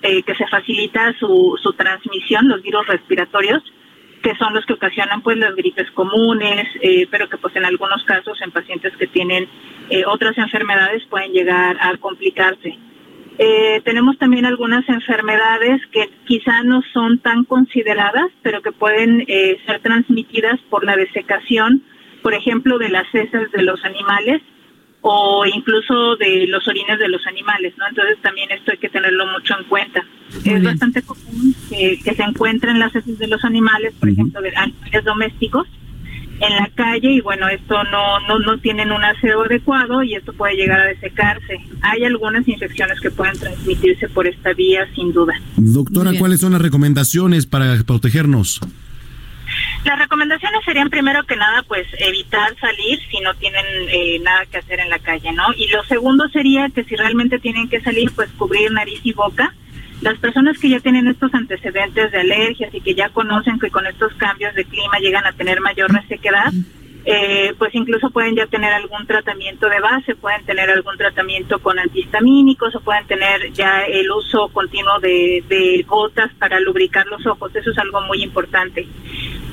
eh, 0.02 0.22
que 0.22 0.34
se 0.34 0.46
facilita 0.46 1.12
su, 1.18 1.58
su 1.62 1.72
transmisión, 1.74 2.48
los 2.48 2.62
virus 2.62 2.87
respiratorios, 2.87 3.62
que 4.22 4.34
son 4.37 4.54
los 4.54 4.64
que 4.64 4.72
ocasionan 4.72 5.20
pues 5.20 5.37
las 5.37 5.54
gripes 5.54 5.90
comunes, 5.90 6.66
eh, 6.80 7.06
pero 7.10 7.28
que 7.28 7.37
pues 7.37 7.54
en 7.56 7.66
algunos 7.66 8.02
casos 8.04 8.40
en 8.40 8.50
pacientes 8.50 8.96
que 8.96 9.06
tienen 9.06 9.46
eh, 9.90 10.04
otras 10.06 10.37
enfermedades 10.38 11.04
pueden 11.10 11.32
llegar 11.32 11.76
a 11.78 11.94
complicarse. 11.98 12.78
Eh, 13.37 13.82
tenemos 13.84 14.16
también 14.18 14.46
algunas 14.46 14.88
enfermedades 14.88 15.80
que 15.90 16.08
quizá 16.24 16.62
no 16.62 16.82
son 16.92 17.18
tan 17.18 17.44
consideradas, 17.44 18.30
pero 18.42 18.62
que 18.62 18.72
pueden 18.72 19.24
eh, 19.26 19.58
ser 19.66 19.80
transmitidas 19.80 20.60
por 20.70 20.84
la 20.84 20.96
desecación, 20.96 21.82
por 22.24 22.32
ejemplo, 22.32 22.78
de 22.78 22.88
las 22.88 23.04
heces 23.14 23.52
de 23.52 23.62
los 23.62 23.84
animales 23.84 24.40
o 25.02 25.44
incluso 25.44 26.16
de 26.16 26.46
los 26.46 26.66
orines 26.66 26.98
de 26.98 27.08
los 27.08 27.20
animales, 27.26 27.74
¿no? 27.76 27.87
Entonces 27.87 28.16
también 28.22 28.50
esto 28.50 28.72
hay 28.72 28.78
que 28.78 28.88
tenerlo 28.88 29.26
mucho 29.26 29.54
en 29.58 29.66
cuenta. 29.66 30.02
es 30.42 30.64
bastante 30.64 31.02
común 31.02 31.54
que, 31.68 32.00
que 32.02 32.14
se 32.14 32.22
encuentren 32.22 32.78
las 32.78 32.96
heces 32.96 33.18
de 33.18 33.26
los 33.26 33.44
animales, 33.44 33.92
por 34.00 34.08
ejemplo, 34.08 34.40
de 34.40 34.56
animales 34.56 35.04
domésticos, 35.04 35.68
en 36.40 36.56
la 36.56 36.70
calle 36.74 37.12
y 37.12 37.20
bueno, 37.20 37.46
esto 37.48 37.84
no, 37.84 38.20
no, 38.20 38.38
no 38.38 38.56
tienen 38.56 38.90
un 38.90 39.04
aseo 39.04 39.42
adecuado 39.42 40.02
y 40.02 40.14
esto 40.14 40.32
puede 40.32 40.54
llegar 40.54 40.80
a 40.80 40.87
desecarse. 40.87 41.58
Hay 41.82 42.04
algunas 42.04 42.48
infecciones 42.48 43.00
que 43.00 43.10
pueden 43.10 43.38
transmitirse 43.38 44.08
por 44.08 44.26
esta 44.26 44.54
vía, 44.54 44.88
sin 44.94 45.12
duda. 45.12 45.34
Doctora, 45.58 46.12
¿cuáles 46.18 46.40
son 46.40 46.52
las 46.52 46.62
recomendaciones 46.62 47.44
para 47.44 47.76
protegernos? 47.87 48.62
Las 49.84 49.98
recomendaciones 49.98 50.64
serían 50.64 50.88
primero 50.88 51.24
que 51.24 51.36
nada, 51.36 51.62
pues 51.62 51.86
evitar 51.98 52.56
salir 52.58 52.98
si 53.10 53.20
no 53.20 53.34
tienen 53.34 53.64
eh, 53.88 54.18
nada 54.20 54.46
que 54.46 54.56
hacer 54.56 54.80
en 54.80 54.88
la 54.88 54.98
calle, 54.98 55.30
¿no? 55.32 55.44
Y 55.56 55.68
lo 55.68 55.84
segundo 55.84 56.26
sería 56.30 56.70
que 56.70 56.84
si 56.84 56.96
realmente 56.96 57.38
tienen 57.38 57.68
que 57.68 57.82
salir, 57.82 58.10
pues 58.14 58.30
cubrir 58.38 58.72
nariz 58.72 59.00
y 59.04 59.12
boca. 59.12 59.54
Las 60.00 60.18
personas 60.18 60.58
que 60.58 60.70
ya 60.70 60.80
tienen 60.80 61.06
estos 61.06 61.34
antecedentes 61.34 62.12
de 62.12 62.20
alergias 62.20 62.72
y 62.72 62.80
que 62.80 62.94
ya 62.94 63.10
conocen 63.10 63.58
que 63.58 63.70
con 63.70 63.86
estos 63.86 64.14
cambios 64.14 64.54
de 64.54 64.64
clima 64.64 64.98
llegan 65.00 65.26
a 65.26 65.32
tener 65.32 65.60
mayor 65.60 65.92
resequedad, 65.92 66.50
eh, 67.04 67.52
pues 67.58 67.74
incluso 67.74 68.08
pueden 68.08 68.34
ya 68.34 68.46
tener 68.46 68.72
algún 68.72 69.06
tratamiento 69.06 69.68
de 69.68 69.80
base, 69.80 70.14
pueden 70.14 70.42
tener 70.46 70.70
algún 70.70 70.96
tratamiento 70.96 71.58
con 71.58 71.78
antihistamínicos 71.78 72.74
o 72.74 72.80
pueden 72.80 73.06
tener 73.06 73.52
ya 73.52 73.82
el 73.82 74.10
uso 74.10 74.48
continuo 74.48 74.98
de, 75.00 75.44
de 75.46 75.84
gotas 75.86 76.32
para 76.38 76.58
lubricar 76.60 77.06
los 77.06 77.26
ojos. 77.26 77.54
Eso 77.54 77.70
es 77.70 77.78
algo 77.78 78.00
muy 78.02 78.22
importante. 78.22 78.86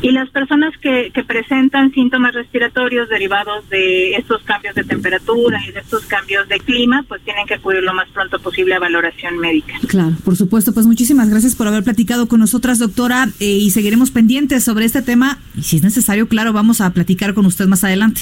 Y 0.02 0.12
las 0.12 0.30
personas 0.30 0.74
que, 0.82 1.12
que 1.14 1.24
presentan 1.24 1.92
síntomas 1.92 2.34
respiratorios 2.34 3.08
derivados 3.10 3.70
de 3.70 4.16
estos 4.16 4.42
cambios 4.44 4.74
de 4.74 4.84
temperatura 4.84 5.62
y 5.68 5.72
de 5.72 5.80
estos 5.80 6.06
cambios 6.06 6.48
de 6.48 6.60
clima, 6.60 7.06
pues 7.08 7.22
tienen 7.24 7.46
que 7.46 7.56
acudir 7.56 7.84
lo 7.84 7.94
más 7.94 8.10
pronto 8.10 8.40
posible 8.40 8.74
a 8.74 8.80
valoración 8.80 9.38
médica. 9.38 9.74
Claro, 9.88 10.16
por 10.26 10.36
supuesto. 10.36 10.74
Pues 10.74 10.88
muchísimas 10.88 11.30
gracias 11.30 11.56
por 11.56 11.68
haber 11.68 11.84
platicado 11.84 12.28
con 12.28 12.40
nosotras, 12.40 12.80
doctora, 12.80 13.28
eh, 13.40 13.46
y 13.46 13.70
seguiremos 13.70 14.12
pendientes 14.12 14.64
sobre 14.64 14.86
este 14.86 15.02
tema. 15.02 15.38
Y 15.56 15.64
si 15.64 15.78
es 15.78 15.84
necesario, 15.84 16.28
claro, 16.28 16.52
vamos 16.52 16.82
a 16.82 16.92
platicar 16.92 17.34
con 17.34 17.46
usted 17.46 17.68
más 17.68 17.84
adelante. 17.84 18.22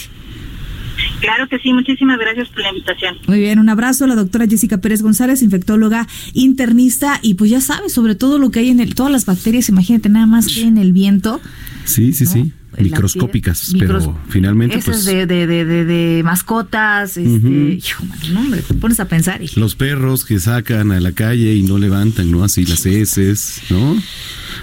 Claro 1.21 1.47
que 1.49 1.59
sí, 1.59 1.73
muchísimas 1.73 2.17
gracias 2.19 2.47
por 2.49 2.61
la 2.61 2.69
invitación. 2.69 3.17
Muy 3.27 3.39
bien, 3.39 3.59
un 3.59 3.69
abrazo 3.69 4.05
a 4.05 4.07
la 4.07 4.15
doctora 4.15 4.47
Jessica 4.47 4.77
Pérez 4.79 5.01
González, 5.01 5.41
infectóloga 5.41 6.07
internista, 6.33 7.19
y 7.21 7.33
pues 7.35 7.51
ya 7.51 7.61
sabe 7.61 7.89
sobre 7.89 8.15
todo 8.15 8.39
lo 8.39 8.51
que 8.51 8.59
hay 8.59 8.69
en 8.69 8.79
el, 8.79 8.95
todas 8.95 9.11
las 9.11 9.25
bacterias, 9.25 9.69
imagínate 9.69 10.09
nada 10.09 10.25
más 10.25 10.47
que 10.47 10.61
en 10.63 10.77
el 10.77 10.93
viento. 10.93 11.41
Sí, 11.85 12.13
sí, 12.13 12.25
sí. 12.25 12.51
La 12.77 12.83
Microscópicas, 12.83 13.73
piel- 13.73 13.79
pero 13.79 13.99
micros- 13.99 14.15
finalmente 14.29 14.77
Esas 14.77 14.85
pues 15.03 15.05
de, 15.05 15.25
de, 15.25 15.47
de, 15.47 15.65
de, 15.65 15.85
de 15.85 16.21
mascotas, 16.23 17.17
este, 17.17 17.29
Ujú. 17.37 17.49
hijo, 17.49 18.05
mano, 18.05 18.21
no, 18.31 18.39
hombre, 18.41 18.61
te 18.61 18.73
pones 18.75 18.99
a 18.99 19.05
pensar 19.05 19.41
los 19.55 19.75
perros 19.75 20.23
que 20.23 20.39
sacan 20.39 20.91
a 20.91 20.99
la 20.99 21.11
calle 21.11 21.55
y 21.55 21.63
no 21.63 21.77
levantan, 21.79 22.29
¿no? 22.31 22.43
Así 22.43 22.65
las 22.65 22.85
heces, 22.85 23.61
¿no? 23.69 23.97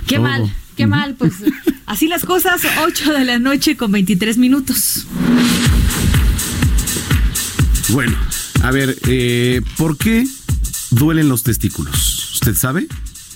qué 0.07 0.17
Todo. 0.17 0.25
mal, 0.25 0.53
qué 0.77 0.87
mal, 0.87 1.15
pues 1.19 1.33
así 1.87 2.07
las 2.07 2.25
cosas, 2.25 2.63
8 2.87 3.13
de 3.13 3.25
la 3.25 3.39
noche 3.41 3.77
con 3.77 3.91
23 3.91 4.39
minutos. 4.39 5.07
Bueno, 7.91 8.17
a 8.63 8.71
ver, 8.71 8.97
eh, 9.07 9.63
¿por 9.77 9.97
qué 9.97 10.27
duelen 10.91 11.29
los 11.29 11.43
testículos? 11.43 12.33
¿Usted 12.35 12.55
sabe? 12.55 12.87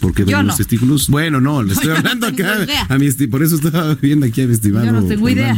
¿Por 0.00 0.12
qué 0.12 0.24
duelen 0.24 0.46
no. 0.46 0.48
los 0.48 0.56
testículos? 0.56 1.08
Bueno, 1.08 1.40
no, 1.40 1.62
le 1.62 1.72
estoy 1.74 1.90
no 1.90 1.96
hablando 1.96 2.26
acá 2.26 2.66
a 2.88 2.98
mi 2.98 3.10
por 3.28 3.42
eso 3.42 3.56
estaba 3.56 3.94
viendo 3.94 4.26
aquí 4.26 4.42
a 4.42 4.46
mi 4.46 4.54
estimado 4.54 4.86
Yo 4.86 4.92
no 4.92 5.04
tengo 5.04 5.28
idea. 5.28 5.56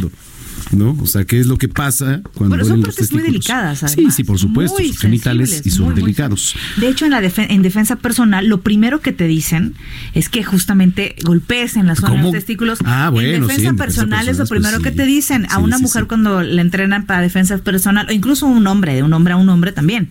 ¿No? 0.73 0.97
O 1.01 1.05
sea, 1.07 1.25
¿qué 1.25 1.39
es 1.39 1.47
lo 1.47 1.57
que 1.57 1.67
pasa 1.67 2.21
cuando 2.33 2.55
Pero 2.55 2.67
son 2.67 2.81
los 2.81 2.87
partes 2.87 3.11
muy 3.11 3.21
testículos? 3.21 3.25
delicadas, 3.47 3.79
Sí, 3.79 3.85
además. 3.93 4.15
sí, 4.15 4.23
por 4.23 4.39
supuesto, 4.39 4.77
Muy 4.79 4.87
sus 4.89 4.99
genitales 4.99 5.61
y 5.65 5.69
son 5.71 5.85
muy, 5.85 5.93
muy 5.93 6.01
delicados. 6.01 6.55
De 6.77 6.87
hecho, 6.89 7.05
en 7.05 7.11
la 7.11 7.21
defen- 7.21 7.47
en 7.49 7.61
defensa 7.61 7.95
personal, 7.97 8.47
lo 8.47 8.61
primero 8.61 9.01
que 9.01 9.11
te 9.13 9.25
dicen 9.27 9.75
es 10.13 10.29
que 10.29 10.43
justamente 10.43 11.15
golpees 11.23 11.75
en 11.77 11.87
la 11.87 11.95
zona 11.95 12.09
de 12.09 12.15
¿Cómo? 12.17 12.23
los 12.25 12.31
testículos. 12.33 12.79
Ah, 12.85 13.09
bueno, 13.09 13.29
en 13.29 13.35
sí, 13.35 13.41
defensa 13.41 13.69
en 13.69 13.75
defensa 13.75 13.75
personal 13.85 14.27
es 14.29 14.37
lo 14.37 14.43
personal, 14.45 14.61
primero 14.61 14.77
pues, 14.79 14.83
que 14.83 14.91
sí. 14.91 14.97
te 14.97 15.05
dicen. 15.05 15.45
A 15.45 15.55
Sí, 15.57 15.61
una 15.63 15.77
sí, 15.77 15.83
mujer 15.83 16.01
sí. 16.03 16.07
cuando 16.07 16.41
le 16.41 16.61
entrenan 16.61 17.05
para 17.05 17.21
defensa 17.21 17.57
personal, 17.59 18.07
o 18.09 18.11
incluso 18.11 18.45
un 18.47 18.65
hombre, 18.67 18.93
de 18.95 19.03
un 19.03 19.13
hombre 19.13 19.33
a 19.33 19.37
un 19.37 19.49
hombre 19.49 19.71
también, 19.71 20.09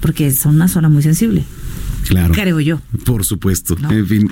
porque 0.00 0.26
es 0.26 0.44
una 0.46 0.68
zona 0.68 0.88
muy 0.88 1.02
sensible. 1.02 1.44
Claro. 2.10 2.34
Creo 2.34 2.58
yo. 2.58 2.80
Por 3.04 3.24
supuesto. 3.24 3.76
En 3.88 4.04
fin. 4.04 4.28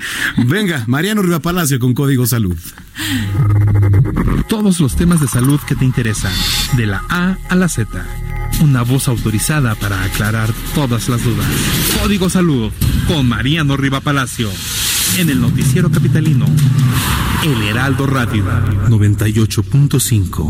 Venga, 0.47 0.83
Mariano 0.85 1.21
Riva 1.21 1.39
Palacio 1.39 1.79
con 1.79 1.93
Código 1.93 2.27
Salud. 2.27 2.57
Todos 4.49 4.81
los 4.81 4.97
temas 4.97 5.21
de 5.21 5.29
salud 5.29 5.61
que 5.65 5.75
te 5.75 5.85
interesan, 5.85 6.33
de 6.75 6.87
la 6.87 7.01
A 7.07 7.37
a 7.47 7.55
la 7.55 7.69
Z. 7.69 8.05
Una 8.59 8.81
voz 8.81 9.07
autorizada 9.07 9.75
para 9.75 10.03
aclarar 10.03 10.49
todas 10.75 11.07
las 11.07 11.23
dudas. 11.23 11.47
Código 12.01 12.29
Salud 12.29 12.69
con 13.07 13.29
Mariano 13.29 13.77
Riva 13.77 14.01
Palacio. 14.01 14.51
En 15.17 15.29
el 15.29 15.39
noticiero 15.39 15.89
capitalino. 15.89 16.47
El 17.45 17.61
Heraldo 17.63 18.07
Radio 18.07 18.43
98.5. 18.89 20.49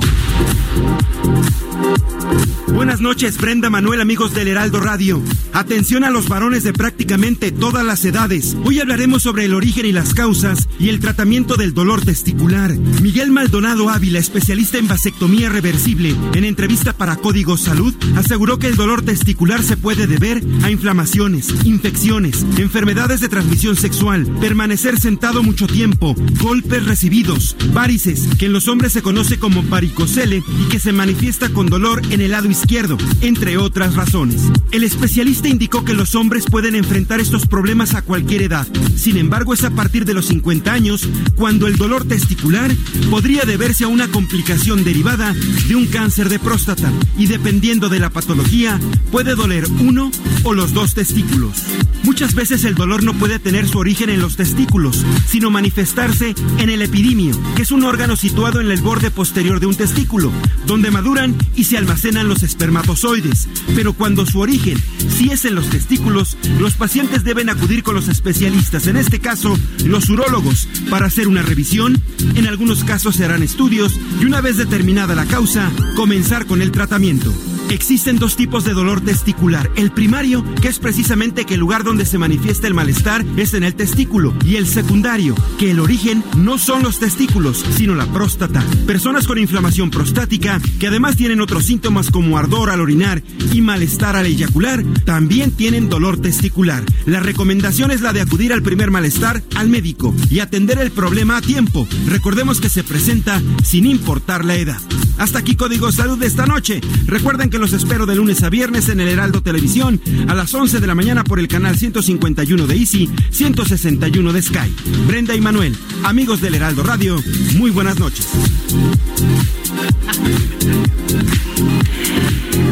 Buenas 2.73 3.01
noches, 3.01 3.37
Brenda 3.37 3.69
Manuel, 3.69 3.99
amigos 3.99 4.33
del 4.33 4.47
Heraldo 4.47 4.79
Radio. 4.79 5.21
Atención 5.53 6.03
a 6.03 6.09
los 6.09 6.29
varones 6.29 6.63
de 6.63 6.71
prácticamente 6.71 7.51
todas 7.51 7.85
las 7.85 8.05
edades. 8.05 8.55
Hoy 8.63 8.79
hablaremos 8.79 9.23
sobre 9.23 9.45
el 9.45 9.53
origen 9.53 9.85
y 9.85 9.91
las 9.91 10.13
causas 10.13 10.69
y 10.79 10.89
el 10.89 10.99
tratamiento 10.99 11.55
del 11.55 11.73
dolor 11.73 12.05
testicular. 12.05 12.71
Miguel 13.01 13.31
Maldonado 13.31 13.89
Ávila, 13.89 14.19
especialista 14.19 14.77
en 14.77 14.87
vasectomía 14.87 15.49
reversible, 15.49 16.15
en 16.33 16.45
entrevista 16.45 16.93
para 16.93 17.17
Código 17.17 17.57
Salud, 17.57 17.93
aseguró 18.15 18.59
que 18.59 18.67
el 18.67 18.75
dolor 18.75 19.01
testicular 19.01 19.61
se 19.63 19.75
puede 19.75 20.07
deber 20.07 20.41
a 20.63 20.71
inflamaciones, 20.71 21.49
infecciones, 21.65 22.45
enfermedades 22.57 23.19
de 23.19 23.29
transmisión 23.29 23.75
sexual, 23.75 24.25
permanecer 24.39 24.99
sentado 24.99 25.43
mucho 25.43 25.67
tiempo, 25.67 26.15
golpes 26.39 26.85
recibidos, 26.85 27.57
varices, 27.73 28.27
que 28.37 28.45
en 28.45 28.53
los 28.53 28.67
hombres 28.67 28.93
se 28.93 29.01
conoce 29.01 29.39
como 29.39 29.63
varicocele 29.63 30.43
y 30.61 30.69
que 30.69 30.79
se 30.79 30.91
manifiesta 30.93 31.49
con 31.49 31.65
dolor 31.67 32.01
en 32.09 32.18
el 32.21 32.32
lado 32.32 32.49
izquierdo, 32.49 32.97
entre 33.21 33.58
otras 33.58 33.95
razones. 33.95 34.41
El 34.71 34.84
especialista 34.84 35.47
indicó 35.47 35.86
que 35.86 35.93
los 35.93 36.15
hombres 36.15 36.45
pueden 36.45 36.75
enfrentar 36.75 37.19
estos 37.19 37.45
problemas 37.45 37.93
a 37.95 38.01
cualquier 38.01 38.41
edad. 38.41 38.67
Sin 38.95 39.17
embargo, 39.17 39.53
es 39.53 39.63
a 39.63 39.71
partir 39.71 40.05
de 40.05 40.13
los 40.13 40.25
50 40.25 40.71
años 40.71 41.08
cuando 41.36 41.67
el 41.67 41.77
dolor 41.77 42.05
testicular 42.05 42.71
podría 43.10 43.43
deberse 43.43 43.84
a 43.84 43.88
una 43.88 44.08
complicación 44.08 44.84
derivada 44.84 45.34
de 45.67 45.75
un 45.75 45.88
cáncer 45.88 46.29
de 46.29 46.39
próstata 46.39 46.91
y 47.17 47.27
dependiendo 47.27 47.89
de 47.89 47.99
la 47.99 48.10
patología 48.10 48.79
puede 49.12 49.36
doler 49.36 49.65
uno 49.79 50.12
o 50.43 50.53
los 50.53 50.73
dos 50.73 50.93
testículos. 50.93 51.63
Muchas 52.03 52.34
veces 52.34 52.63
el 52.63 52.75
dolor 52.75 53.03
no 53.03 53.13
puede 53.13 53.39
tener 53.39 53.67
su 53.67 53.77
origen 53.77 54.10
en 54.10 54.21
los 54.21 54.36
testículos, 54.36 55.05
sino 55.27 55.51
manifestarse 55.51 56.34
en 56.58 56.69
el 56.69 56.82
epidimio, 56.82 57.38
que 57.55 57.62
es 57.62 57.71
un 57.71 57.84
órgano 57.84 58.15
situado 58.15 58.62
en 58.62 58.71
el 58.71 58.82
borde 58.82 59.12
posterior 59.12 59.60
de 59.60 59.67
un 59.67 59.75
testículo, 59.75 60.32
donde 60.65 60.91
maduran 60.91 61.36
y 61.55 61.65
se 61.65 61.77
almacenan 61.77 62.09
los 62.15 62.43
espermatozoides. 62.43 63.48
Pero 63.76 63.93
cuando 63.93 64.26
su 64.26 64.39
origen 64.39 64.78
sí 65.10 65.30
es 65.32 65.45
en 65.45 65.56
los 65.56 65.69
testículos, 65.69 66.38
los 66.60 66.74
pacientes 66.74 67.24
deben 67.24 67.50
acudir 67.50 67.84
con 67.84 67.95
los 67.95 68.08
especialistas, 68.08 68.88
en 68.88 68.98
este 68.98 69.19
caso 69.19 69.58
los 69.86 70.10
urólogos, 70.10 70.67
para 70.89 71.08
hacer 71.08 71.28
una 71.28 71.41
revisión. 71.41 72.02
En 72.36 72.48
algunos 72.48 72.84
casos 72.84 73.15
se 73.15 73.26
harán 73.26 73.43
estudios 73.43 74.00
y 74.19 74.26
una 74.26 74.41
vez 74.41 74.58
determinada 74.58 75.15
la 75.15 75.26
causa, 75.26 75.72
comenzar 75.95 76.45
con 76.45 76.62
el 76.62 76.72
tratamiento. 76.72 77.34
Existen 77.69 78.17
dos 78.17 78.36
tipos 78.36 78.65
de 78.65 78.73
dolor 78.73 78.99
testicular. 79.01 79.69
El 79.75 79.91
primario, 79.91 80.43
que 80.60 80.69
es 80.69 80.79
precisamente 80.79 81.45
que 81.45 81.53
el 81.53 81.60
lugar 81.60 81.84
donde 81.84 82.05
se 82.05 82.17
manifiesta 82.17 82.65
el 82.65 82.73
malestar 82.73 83.23
es 83.38 83.53
en 83.53 83.63
el 83.63 83.75
testículo. 83.75 84.34
Y 84.43 84.55
el 84.55 84.65
secundario, 84.65 85.36
que 85.60 85.69
el 85.69 85.79
origen 85.79 86.23
no 86.36 86.58
son 86.58 86.82
los 86.82 86.97
testículos, 86.97 87.63
sino 87.77 87.93
la 87.93 88.08
próstata. 88.08 88.63
Personas 88.88 89.27
con 89.27 89.38
inflamación 89.38 89.91
prostática, 89.91 90.60
que 90.79 90.88
además 90.88 91.15
tienen 91.15 91.41
otros 91.41 91.65
síntomas 91.65 92.10
como 92.10 92.39
ardor 92.39 92.71
al 92.71 92.82
orinar 92.82 93.21
y 93.53 93.62
malestar 93.62 94.15
al 94.15 94.25
eyacular, 94.25 94.84
también 95.05 95.51
tienen 95.51 95.89
dolor 95.89 96.19
testicular. 96.19 96.84
La 97.05 97.19
recomendación 97.19 97.91
es 97.91 98.01
la 98.01 98.13
de 98.13 98.21
acudir 98.21 98.51
al 98.51 98.63
primer 98.63 98.89
malestar 98.89 99.43
al 99.55 99.69
médico 99.69 100.15
y 100.32 100.39
atender 100.39 100.79
el 100.79 100.89
problema 100.89 101.38
a 101.38 101.41
tiempo. 101.41 101.88
Recordemos 102.08 102.60
que 102.60 102.69
se 102.69 102.84
presenta 102.84 103.41
sin 103.63 103.86
importar 103.86 104.43
la 104.43 104.55
edad. 104.55 104.82
Hasta 105.19 105.39
aquí 105.39 105.55
Código 105.55 105.91
Salud 105.91 106.17
de 106.17 106.27
esta 106.27 106.45
noche. 106.45 106.79
Recuerden 107.05 107.49
que 107.49 107.59
los 107.60 107.74
espero 107.74 108.06
de 108.06 108.15
lunes 108.15 108.41
a 108.43 108.50
viernes 108.50 108.88
en 108.88 109.02
el 109.02 109.10
Heraldo 109.10 109.41
Televisión 109.41 110.00
a 110.28 110.34
las 110.34 110.54
11 110.54 110.80
de 110.80 110.88
la 110.88 110.95
mañana 110.95 111.24
por 111.26 111.39
el 111.39 111.48
canal 111.48 111.78
151 111.78 112.67
de 112.67 112.76
Easy, 112.76 113.10
161 113.32 114.34
de 114.34 114.41
Sky. 114.41 114.74
Brenda 115.08 115.36
y 115.36 115.41
Manuel, 115.41 115.76
amigos 116.04 116.39
del 116.39 116.56
Heraldo 116.56 116.84
Radio, 116.84 117.22
muy 117.58 117.69
buenas 117.69 118.00
noches. 118.00 118.28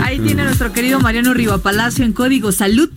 Ahí 0.03 0.19
tiene 0.19 0.43
nuestro 0.45 0.71
querido 0.71 0.99
Mariano 1.01 1.33
Riva 1.33 1.57
Palacio 1.57 2.05
en 2.05 2.13
Código 2.13 2.51
Salud. 2.53 2.89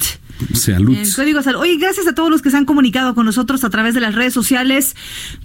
Salud. 0.54 0.96
En 0.96 1.10
Código 1.10 1.42
Salud. 1.42 1.60
Oye, 1.60 1.76
gracias 1.76 2.06
a 2.06 2.14
todos 2.14 2.30
los 2.30 2.42
que 2.42 2.50
se 2.50 2.56
han 2.56 2.64
comunicado 2.64 3.14
con 3.14 3.26
nosotros 3.26 3.64
a 3.64 3.70
través 3.70 3.94
de 3.94 4.00
las 4.00 4.14
redes 4.14 4.34
sociales. 4.34 4.94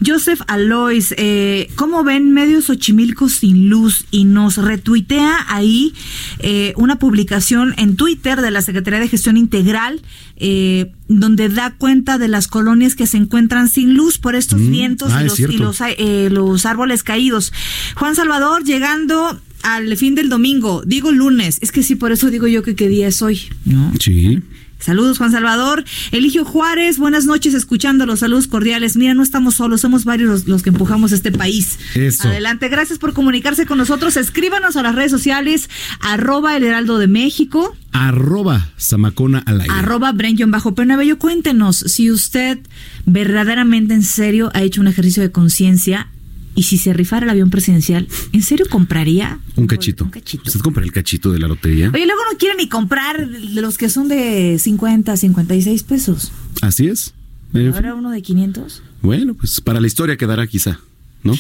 Joseph 0.05 0.41
Alois, 0.47 1.13
eh, 1.17 1.69
¿cómo 1.75 2.03
ven 2.03 2.33
medios 2.33 2.65
Xochimilco 2.65 3.29
sin 3.29 3.69
luz? 3.69 4.05
Y 4.11 4.25
nos 4.25 4.57
retuitea 4.57 5.45
ahí 5.47 5.93
eh, 6.39 6.73
una 6.75 6.97
publicación 6.97 7.73
en 7.77 7.95
Twitter 7.95 8.41
de 8.41 8.51
la 8.51 8.61
Secretaría 8.61 8.99
de 8.99 9.07
Gestión 9.07 9.37
Integral, 9.37 10.01
eh, 10.37 10.91
donde 11.07 11.49
da 11.49 11.75
cuenta 11.77 12.17
de 12.17 12.27
las 12.27 12.47
colonias 12.47 12.95
que 12.95 13.07
se 13.07 13.17
encuentran 13.17 13.69
sin 13.69 13.93
luz 13.93 14.17
por 14.17 14.35
estos 14.35 14.59
Mm, 14.59 14.71
vientos 14.71 15.11
ah, 15.13 15.21
y, 15.21 15.25
los, 15.25 15.39
y 15.39 15.57
los, 15.57 15.81
eh, 15.81 16.29
los 16.31 16.65
árboles 16.65 17.03
caídos. 17.03 17.53
Juan 17.95 18.15
Salvador, 18.15 18.63
llegando 18.63 19.39
al 19.63 19.95
fin 19.97 20.15
del 20.15 20.29
domingo, 20.29 20.83
digo 20.85 21.11
lunes, 21.11 21.57
es 21.61 21.71
que 21.71 21.83
sí, 21.83 21.95
por 21.95 22.11
eso 22.11 22.29
digo 22.29 22.47
yo 22.47 22.63
que 22.63 22.75
qué 22.75 22.87
día 22.87 23.07
es 23.07 23.21
hoy, 23.21 23.41
¿no? 23.65 23.91
Sí. 23.99 24.41
Saludos, 24.85 25.17
Juan 25.17 25.31
Salvador. 25.31 25.83
Eligio 26.11 26.45
Juárez, 26.45 26.99
buenas 26.99 27.25
noches, 27.25 27.55
escuchando 27.55 28.05
los 28.05 28.19
saludos 28.19 28.45
cordiales. 28.45 28.95
Mira, 28.97 29.15
no 29.15 29.23
estamos 29.23 29.55
solos, 29.55 29.81
somos 29.81 30.05
varios 30.05 30.29
los, 30.29 30.47
los 30.47 30.61
que 30.61 30.69
empujamos 30.69 31.11
este 31.11 31.31
país. 31.31 31.79
Eso. 31.95 32.27
Adelante, 32.27 32.69
gracias 32.69 32.99
por 32.99 33.13
comunicarse 33.13 33.65
con 33.65 33.79
nosotros. 33.79 34.15
Escríbanos 34.15 34.75
a 34.75 34.83
las 34.83 34.93
redes 34.93 35.09
sociales, 35.09 35.71
arroba 36.01 36.55
el 36.55 36.63
heraldo 36.63 36.99
de 36.99 37.07
México, 37.07 37.75
Arroba 37.93 38.69
Zamacona 38.77 39.41
al 39.45 39.61
aire. 39.61 39.73
arroba 39.73 40.11
Brenjon 40.11 40.51
bajo 40.51 40.73
Bello. 40.73 41.17
Cuéntenos 41.17 41.77
si 41.77 42.11
usted 42.11 42.59
verdaderamente 43.05 43.93
en 43.93 44.03
serio 44.03 44.51
ha 44.53 44.61
hecho 44.61 44.81
un 44.81 44.87
ejercicio 44.87 45.23
de 45.23 45.31
conciencia 45.31 46.09
y 46.55 46.63
si 46.63 46.77
se 46.77 46.93
rifara 46.93 47.25
el 47.25 47.29
avión 47.29 47.49
presidencial, 47.49 48.07
¿en 48.31 48.41
serio 48.41 48.65
compraría? 48.69 49.39
Un 49.55 49.67
cachito. 49.67 50.09
¿Usted 50.45 50.59
compra 50.61 50.83
el 50.83 50.91
cachito 50.91 51.31
de 51.31 51.39
la 51.39 51.47
lotería? 51.47 51.91
Oye, 51.93 52.05
luego 52.05 52.21
no 52.31 52.37
quiere 52.37 52.55
ni 52.55 52.69
comprar 52.69 53.29
de 53.29 53.61
los 53.61 53.77
que 53.77 53.89
son 53.89 54.07
de 54.07 54.57
50, 54.57 55.17
56 55.17 55.83
pesos. 55.83 56.31
Así 56.61 56.87
es. 56.87 57.13
Ahora 57.53 57.93
uno 57.93 58.09
de 58.11 58.21
500. 58.21 58.81
Bueno, 59.01 59.33
pues 59.33 59.61
para 59.61 59.79
la 59.79 59.87
historia 59.87 60.17
quedará 60.17 60.47
quizá, 60.47 60.79
¿no? 61.23 61.33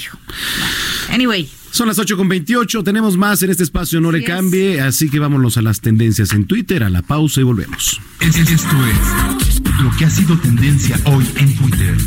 Anyway. 1.09 1.49
Son 1.71 1.87
las 1.89 1.99
8 1.99 2.15
con 2.15 2.29
28, 2.29 2.85
tenemos 2.85 3.17
más 3.17 3.43
en 3.43 3.49
este 3.49 3.63
espacio, 3.63 3.99
no 3.99 4.09
le 4.09 4.23
cambie, 4.23 4.79
así 4.79 5.09
que 5.09 5.19
vámonos 5.19 5.57
a 5.57 5.61
las 5.61 5.81
tendencias 5.81 6.31
en 6.31 6.45
Twitter, 6.45 6.85
a 6.85 6.89
la 6.89 7.01
pausa 7.01 7.41
y 7.41 7.43
volvemos. 7.43 7.99
Esto 8.21 8.53
es 8.53 9.61
lo 9.83 9.91
que 9.97 10.05
ha 10.05 10.09
sido 10.09 10.39
tendencia 10.39 10.97
hoy 11.03 11.25
en 11.35 11.53
Twitter. 11.57 11.97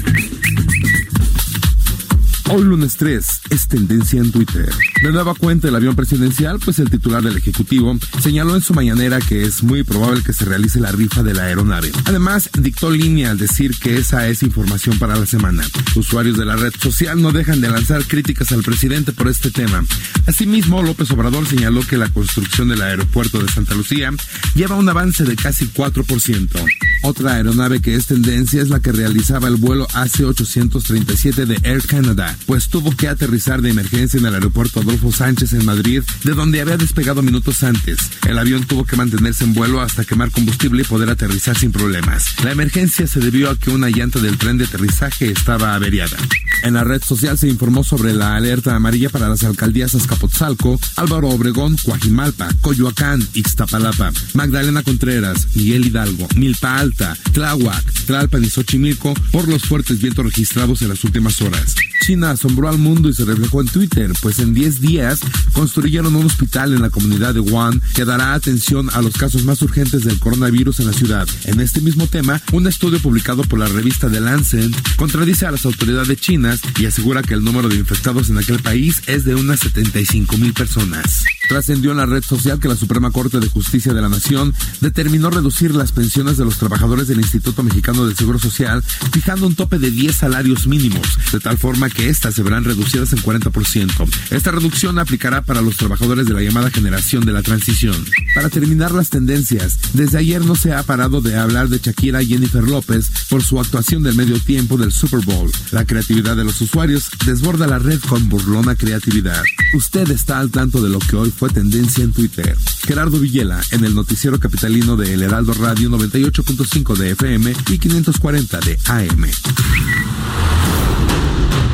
Hoy 2.50 2.64
lunes 2.64 2.96
3 2.96 3.40
es 3.50 3.68
tendencia 3.68 4.20
en 4.20 4.32
Twitter. 4.32 4.70
De 5.02 5.12
nueva 5.12 5.34
cuenta 5.34 5.68
el 5.68 5.76
avión 5.76 5.94
presidencial, 5.94 6.58
pues 6.58 6.78
el 6.78 6.88
titular 6.88 7.22
del 7.22 7.36
Ejecutivo 7.36 7.98
señaló 8.22 8.54
en 8.54 8.62
su 8.62 8.72
mañanera 8.72 9.18
que 9.18 9.42
es 9.42 9.62
muy 9.62 9.82
probable 9.82 10.22
que 10.22 10.32
se 10.32 10.46
realice 10.46 10.80
la 10.80 10.90
rifa 10.90 11.22
de 11.22 11.34
la 11.34 11.42
aeronave. 11.42 11.92
Además, 12.06 12.48
dictó 12.58 12.90
línea 12.90 13.32
al 13.32 13.38
decir 13.38 13.76
que 13.78 13.98
esa 13.98 14.28
es 14.28 14.42
información 14.42 14.98
para 14.98 15.16
la 15.16 15.26
semana. 15.26 15.62
Usuarios 15.94 16.38
de 16.38 16.46
la 16.46 16.56
red 16.56 16.72
social 16.80 17.20
no 17.20 17.32
dejan 17.32 17.60
de 17.60 17.68
lanzar 17.68 18.04
críticas 18.04 18.50
al 18.52 18.62
presidente 18.62 19.12
por 19.12 19.28
este 19.28 19.50
tema. 19.50 19.84
Asimismo, 20.26 20.82
López 20.82 21.10
Obrador 21.10 21.46
señaló 21.46 21.82
que 21.82 21.98
la 21.98 22.08
construcción 22.08 22.68
del 22.68 22.80
aeropuerto 22.80 23.42
de 23.42 23.52
Santa 23.52 23.74
Lucía 23.74 24.10
lleva 24.54 24.76
un 24.76 24.88
avance 24.88 25.24
de 25.24 25.36
casi 25.36 25.66
4%. 25.66 26.64
Otra 27.02 27.34
aeronave 27.34 27.80
que 27.80 27.94
es 27.94 28.06
tendencia 28.06 28.62
es 28.62 28.70
la 28.70 28.80
que 28.80 28.92
realizaba 28.92 29.48
el 29.48 29.56
vuelo 29.56 29.86
AC-837 29.88 31.44
de 31.44 31.58
Air 31.62 31.86
Canada, 31.86 32.37
pues 32.46 32.68
tuvo 32.68 32.94
que 32.96 33.08
aterrizar 33.08 33.62
de 33.62 33.70
emergencia 33.70 34.18
en 34.18 34.26
el 34.26 34.34
aeropuerto 34.34 34.80
Adolfo 34.80 35.12
Sánchez 35.12 35.52
en 35.52 35.64
Madrid, 35.64 36.02
de 36.24 36.34
donde 36.34 36.60
había 36.60 36.76
despegado 36.76 37.22
minutos 37.22 37.62
antes. 37.62 37.98
El 38.26 38.38
avión 38.38 38.64
tuvo 38.64 38.84
que 38.84 38.96
mantenerse 38.96 39.44
en 39.44 39.54
vuelo 39.54 39.80
hasta 39.80 40.04
quemar 40.04 40.30
combustible 40.30 40.82
y 40.82 40.86
poder 40.86 41.10
aterrizar 41.10 41.56
sin 41.56 41.72
problemas. 41.72 42.42
La 42.42 42.52
emergencia 42.52 43.06
se 43.06 43.20
debió 43.20 43.50
a 43.50 43.56
que 43.56 43.70
una 43.70 43.90
llanta 43.90 44.20
del 44.20 44.38
tren 44.38 44.58
de 44.58 44.64
aterrizaje 44.64 45.30
estaba 45.30 45.74
averiada. 45.74 46.16
En 46.62 46.74
la 46.74 46.84
red 46.84 47.02
social 47.02 47.38
se 47.38 47.48
informó 47.48 47.84
sobre 47.84 48.12
la 48.12 48.34
alerta 48.34 48.74
amarilla 48.74 49.10
para 49.10 49.28
las 49.28 49.44
alcaldías 49.44 49.94
Azcapotzalco, 49.94 50.80
Álvaro 50.96 51.28
Obregón, 51.28 51.76
Coajimalpa, 51.84 52.48
Coyoacán, 52.60 53.26
Ixtapalapa, 53.34 54.10
Magdalena 54.34 54.82
Contreras, 54.82 55.48
Miguel 55.54 55.86
Hidalgo, 55.86 56.26
Milpa 56.36 56.78
Alta, 56.78 57.16
Tláhuac, 57.32 57.84
Tlalpan 58.06 58.44
y 58.44 58.50
Xochimilco 58.50 59.14
por 59.30 59.48
los 59.48 59.62
fuertes 59.62 60.00
vientos 60.00 60.24
registrados 60.24 60.82
en 60.82 60.88
las 60.88 61.04
últimas 61.04 61.40
horas. 61.40 61.74
China 62.08 62.30
asombró 62.30 62.70
al 62.70 62.78
mundo 62.78 63.10
y 63.10 63.12
se 63.12 63.26
reflejó 63.26 63.60
en 63.60 63.66
Twitter, 63.66 64.10
pues 64.22 64.38
en 64.38 64.54
10 64.54 64.80
días 64.80 65.20
construyeron 65.52 66.16
un 66.16 66.24
hospital 66.24 66.72
en 66.72 66.80
la 66.80 66.88
comunidad 66.88 67.34
de 67.34 67.40
Wuhan 67.40 67.82
que 67.94 68.06
dará 68.06 68.32
atención 68.32 68.88
a 68.94 69.02
los 69.02 69.14
casos 69.14 69.44
más 69.44 69.60
urgentes 69.60 70.04
del 70.04 70.18
coronavirus 70.18 70.80
en 70.80 70.86
la 70.86 70.94
ciudad. 70.94 71.28
En 71.44 71.60
este 71.60 71.82
mismo 71.82 72.06
tema, 72.06 72.40
un 72.52 72.66
estudio 72.66 72.98
publicado 73.00 73.42
por 73.42 73.58
la 73.58 73.66
revista 73.66 74.08
The 74.08 74.20
Lancet 74.20 74.72
contradice 74.96 75.44
a 75.44 75.50
las 75.50 75.66
autoridades 75.66 76.18
chinas 76.18 76.60
y 76.78 76.86
asegura 76.86 77.22
que 77.22 77.34
el 77.34 77.44
número 77.44 77.68
de 77.68 77.76
infectados 77.76 78.30
en 78.30 78.38
aquel 78.38 78.60
país 78.60 79.02
es 79.06 79.24
de 79.24 79.34
unas 79.34 79.60
75 79.60 80.38
mil 80.38 80.54
personas. 80.54 81.24
Trascendió 81.50 81.90
en 81.90 81.98
la 81.98 82.06
red 82.06 82.24
social 82.24 82.58
que 82.58 82.68
la 82.68 82.76
Suprema 82.76 83.10
Corte 83.10 83.38
de 83.38 83.48
Justicia 83.48 83.92
de 83.92 84.00
la 84.00 84.08
Nación 84.08 84.54
determinó 84.80 85.28
reducir 85.28 85.74
las 85.74 85.92
pensiones 85.92 86.38
de 86.38 86.46
los 86.46 86.56
trabajadores 86.56 87.06
del 87.08 87.20
Instituto 87.20 87.62
Mexicano 87.62 88.06
del 88.06 88.16
Seguro 88.16 88.38
Social, 88.38 88.82
fijando 89.12 89.46
un 89.46 89.54
tope 89.54 89.78
de 89.78 89.90
10 89.90 90.14
salarios 90.16 90.66
mínimos, 90.66 91.18
de 91.32 91.40
tal 91.40 91.58
forma 91.58 91.90
que 91.90 91.97
éstas 91.98 92.34
se 92.34 92.42
verán 92.42 92.64
reducidas 92.64 93.12
en 93.12 93.20
40%. 93.20 94.08
Esta 94.30 94.50
reducción 94.50 94.98
aplicará 94.98 95.42
para 95.42 95.62
los 95.62 95.76
trabajadores 95.76 96.26
de 96.26 96.34
la 96.34 96.42
llamada 96.42 96.70
generación 96.70 97.24
de 97.24 97.32
la 97.32 97.42
transición. 97.42 98.04
Para 98.34 98.48
terminar 98.48 98.92
las 98.92 99.10
tendencias, 99.10 99.78
desde 99.94 100.18
ayer 100.18 100.44
no 100.44 100.54
se 100.54 100.72
ha 100.72 100.82
parado 100.82 101.20
de 101.20 101.36
hablar 101.36 101.68
de 101.68 101.78
Shakira 101.78 102.22
y 102.22 102.26
Jennifer 102.26 102.62
López 102.62 103.10
por 103.28 103.42
su 103.42 103.58
actuación 103.60 104.02
del 104.02 104.14
medio 104.14 104.38
tiempo 104.38 104.76
del 104.76 104.92
Super 104.92 105.20
Bowl. 105.24 105.50
La 105.72 105.84
creatividad 105.84 106.36
de 106.36 106.44
los 106.44 106.60
usuarios 106.60 107.08
desborda 107.24 107.66
la 107.66 107.78
red 107.78 108.00
con 108.00 108.28
burlona 108.28 108.74
creatividad. 108.74 109.42
Usted 109.74 110.10
está 110.10 110.38
al 110.38 110.50
tanto 110.50 110.82
de 110.82 110.90
lo 110.90 110.98
que 110.98 111.16
hoy 111.16 111.30
fue 111.30 111.50
tendencia 111.50 112.04
en 112.04 112.12
Twitter. 112.12 112.56
Gerardo 112.86 113.18
Villela 113.18 113.60
en 113.72 113.84
el 113.84 113.94
noticiero 113.94 114.38
capitalino 114.38 114.96
de 114.96 115.14
El 115.14 115.22
Heraldo 115.22 115.52
Radio 115.54 115.90
98.5 115.90 116.96
de 116.96 117.10
FM 117.10 117.54
y 117.70 117.78
540 117.78 118.60
de 118.60 118.78
AM. 118.86 119.26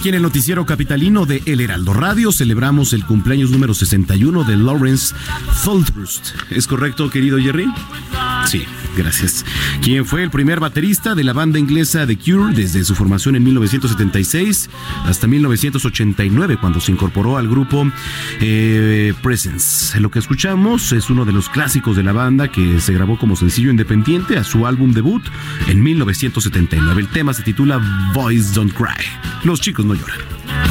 Aquí 0.00 0.08
en 0.08 0.14
el 0.14 0.22
noticiero 0.22 0.64
capitalino 0.64 1.26
de 1.26 1.42
El 1.44 1.60
Heraldo 1.60 1.92
Radio 1.92 2.32
celebramos 2.32 2.94
el 2.94 3.04
cumpleaños 3.04 3.50
número 3.50 3.74
61 3.74 4.44
de 4.44 4.56
Lawrence 4.56 5.14
Tholthurst. 5.62 6.28
¿Es 6.48 6.66
correcto, 6.66 7.10
querido 7.10 7.38
Jerry? 7.38 7.66
Sí, 8.46 8.64
gracias. 8.96 9.44
Quien 9.82 10.04
fue 10.04 10.22
el 10.22 10.30
primer 10.30 10.60
baterista 10.60 11.14
de 11.14 11.24
la 11.24 11.32
banda 11.32 11.58
inglesa 11.58 12.06
The 12.06 12.16
Cure 12.16 12.54
desde 12.54 12.84
su 12.84 12.94
formación 12.94 13.36
en 13.36 13.44
1976 13.44 14.70
hasta 15.04 15.26
1989 15.26 16.58
cuando 16.60 16.80
se 16.80 16.92
incorporó 16.92 17.38
al 17.38 17.48
grupo 17.48 17.90
eh, 18.40 19.14
Presence. 19.22 19.98
Lo 20.00 20.10
que 20.10 20.18
escuchamos 20.18 20.92
es 20.92 21.10
uno 21.10 21.24
de 21.24 21.32
los 21.32 21.48
clásicos 21.48 21.96
de 21.96 22.02
la 22.02 22.12
banda 22.12 22.48
que 22.48 22.80
se 22.80 22.92
grabó 22.92 23.18
como 23.18 23.36
sencillo 23.36 23.70
independiente 23.70 24.36
a 24.36 24.44
su 24.44 24.66
álbum 24.66 24.92
debut 24.92 25.22
en 25.68 25.82
1979. 25.82 27.00
El 27.00 27.08
tema 27.08 27.34
se 27.34 27.42
titula 27.42 27.80
Boys 28.14 28.54
Don't 28.54 28.72
Cry. 28.72 29.04
Los 29.44 29.60
chicos 29.60 29.84
no 29.84 29.94
lloran. 29.94 30.69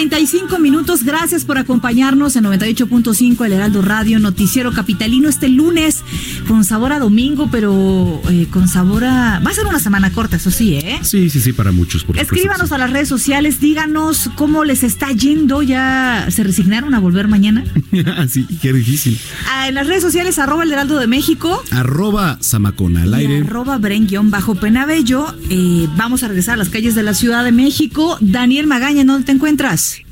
35 0.00 0.58
minutos. 0.58 1.04
Gracias 1.04 1.44
por 1.44 1.58
acompañarnos 1.58 2.34
en 2.34 2.44
98.5 2.44 3.44
El 3.44 3.52
Heraldo 3.52 3.82
Radio, 3.82 4.18
Noticiero 4.18 4.72
Capitalino 4.72 5.28
este 5.28 5.50
lunes 5.50 6.02
con 6.50 6.64
sabor 6.64 6.92
a 6.92 6.98
domingo, 6.98 7.48
pero 7.48 8.20
eh, 8.28 8.48
con 8.50 8.66
sabor 8.66 9.04
a... 9.04 9.38
Va 9.38 9.52
a 9.52 9.54
ser 9.54 9.66
una 9.66 9.78
semana 9.78 10.10
corta, 10.12 10.34
eso 10.34 10.50
sí, 10.50 10.74
¿eh? 10.74 10.98
Sí, 11.02 11.30
sí, 11.30 11.40
sí, 11.40 11.52
para 11.52 11.70
muchos. 11.70 12.02
Por 12.02 12.18
Escríbanos 12.18 12.72
a 12.72 12.78
las 12.78 12.90
redes 12.90 13.06
sociales, 13.06 13.60
díganos 13.60 14.28
cómo 14.34 14.64
les 14.64 14.82
está 14.82 15.12
yendo. 15.12 15.62
¿Ya 15.62 16.26
se 16.28 16.42
resignaron 16.42 16.92
a 16.94 16.98
volver 16.98 17.28
mañana? 17.28 17.62
sí, 18.28 18.48
qué 18.60 18.72
difícil. 18.72 19.16
Ah, 19.48 19.68
en 19.68 19.76
las 19.76 19.86
redes 19.86 20.02
sociales, 20.02 20.40
arroba 20.40 20.64
el 20.64 20.72
Heraldo 20.72 20.98
de 20.98 21.06
México. 21.06 21.62
Arroba 21.70 22.36
Zamacona 22.42 23.04
al 23.04 23.14
aire. 23.14 23.42
arroba 23.42 23.78
Bren-Penabello. 23.78 25.32
Eh, 25.50 25.86
vamos 25.96 26.24
a 26.24 26.26
regresar 26.26 26.54
a 26.54 26.56
las 26.56 26.68
calles 26.68 26.96
de 26.96 27.04
la 27.04 27.14
Ciudad 27.14 27.44
de 27.44 27.52
México. 27.52 28.18
Daniel 28.20 28.66
Magaña, 28.66 29.02
¿en 29.02 29.06
dónde 29.06 29.24
te 29.24 29.30
encuentras? 29.30 30.02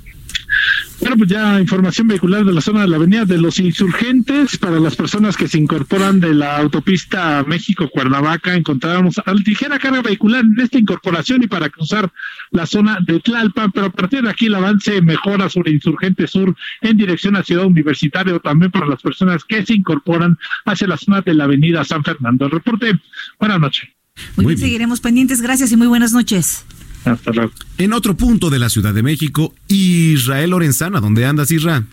Bueno, 1.00 1.16
pues 1.16 1.30
ya 1.30 1.60
información 1.60 2.08
vehicular 2.08 2.44
de 2.44 2.52
la 2.52 2.60
zona 2.60 2.80
de 2.80 2.88
la 2.88 2.96
Avenida 2.96 3.24
de 3.24 3.38
los 3.38 3.60
Insurgentes 3.60 4.58
para 4.58 4.80
las 4.80 4.96
personas 4.96 5.36
que 5.36 5.46
se 5.46 5.56
incorporan 5.56 6.18
de 6.18 6.34
la 6.34 6.56
autopista 6.56 7.44
México-Cuernavaca. 7.46 8.54
Encontramos 8.54 9.18
a 9.24 9.32
ligera 9.32 9.78
carga 9.78 10.02
vehicular 10.02 10.44
en 10.44 10.58
esta 10.60 10.76
incorporación 10.78 11.42
y 11.44 11.46
para 11.46 11.68
cruzar 11.70 12.10
la 12.50 12.66
zona 12.66 12.98
de 13.06 13.20
Tlalpan, 13.20 13.70
pero 13.70 13.86
a 13.86 13.90
partir 13.90 14.22
de 14.22 14.30
aquí 14.30 14.46
el 14.46 14.56
avance 14.56 15.00
mejora 15.00 15.48
sobre 15.48 15.70
Insurgente 15.70 16.26
Sur 16.26 16.56
en 16.80 16.96
dirección 16.96 17.36
a 17.36 17.44
Ciudad 17.44 17.66
Universitaria 17.66 18.34
o 18.34 18.40
también 18.40 18.72
para 18.72 18.86
las 18.86 19.00
personas 19.00 19.44
que 19.44 19.64
se 19.64 19.74
incorporan 19.74 20.36
hacia 20.64 20.88
la 20.88 20.96
zona 20.96 21.20
de 21.20 21.34
la 21.34 21.44
Avenida 21.44 21.84
San 21.84 22.02
Fernando. 22.02 22.46
El 22.46 22.50
reporte, 22.50 22.98
buenas 23.38 23.60
noches. 23.60 23.88
Muy, 24.36 24.46
bien, 24.46 24.58
seguiremos 24.58 25.00
pendientes. 25.00 25.40
Gracias 25.42 25.70
y 25.70 25.76
muy 25.76 25.86
buenas 25.86 26.12
noches. 26.12 26.64
Hasta 27.04 27.32
luego. 27.32 27.52
En 27.78 27.92
otro 27.92 28.16
punto 28.16 28.50
de 28.50 28.58
la 28.58 28.68
Ciudad 28.68 28.94
de 28.94 29.02
México, 29.02 29.54
Israel 29.68 30.50
Lorenzana, 30.50 31.00
¿dónde 31.00 31.24
andas, 31.26 31.50
Isra? 31.50 31.84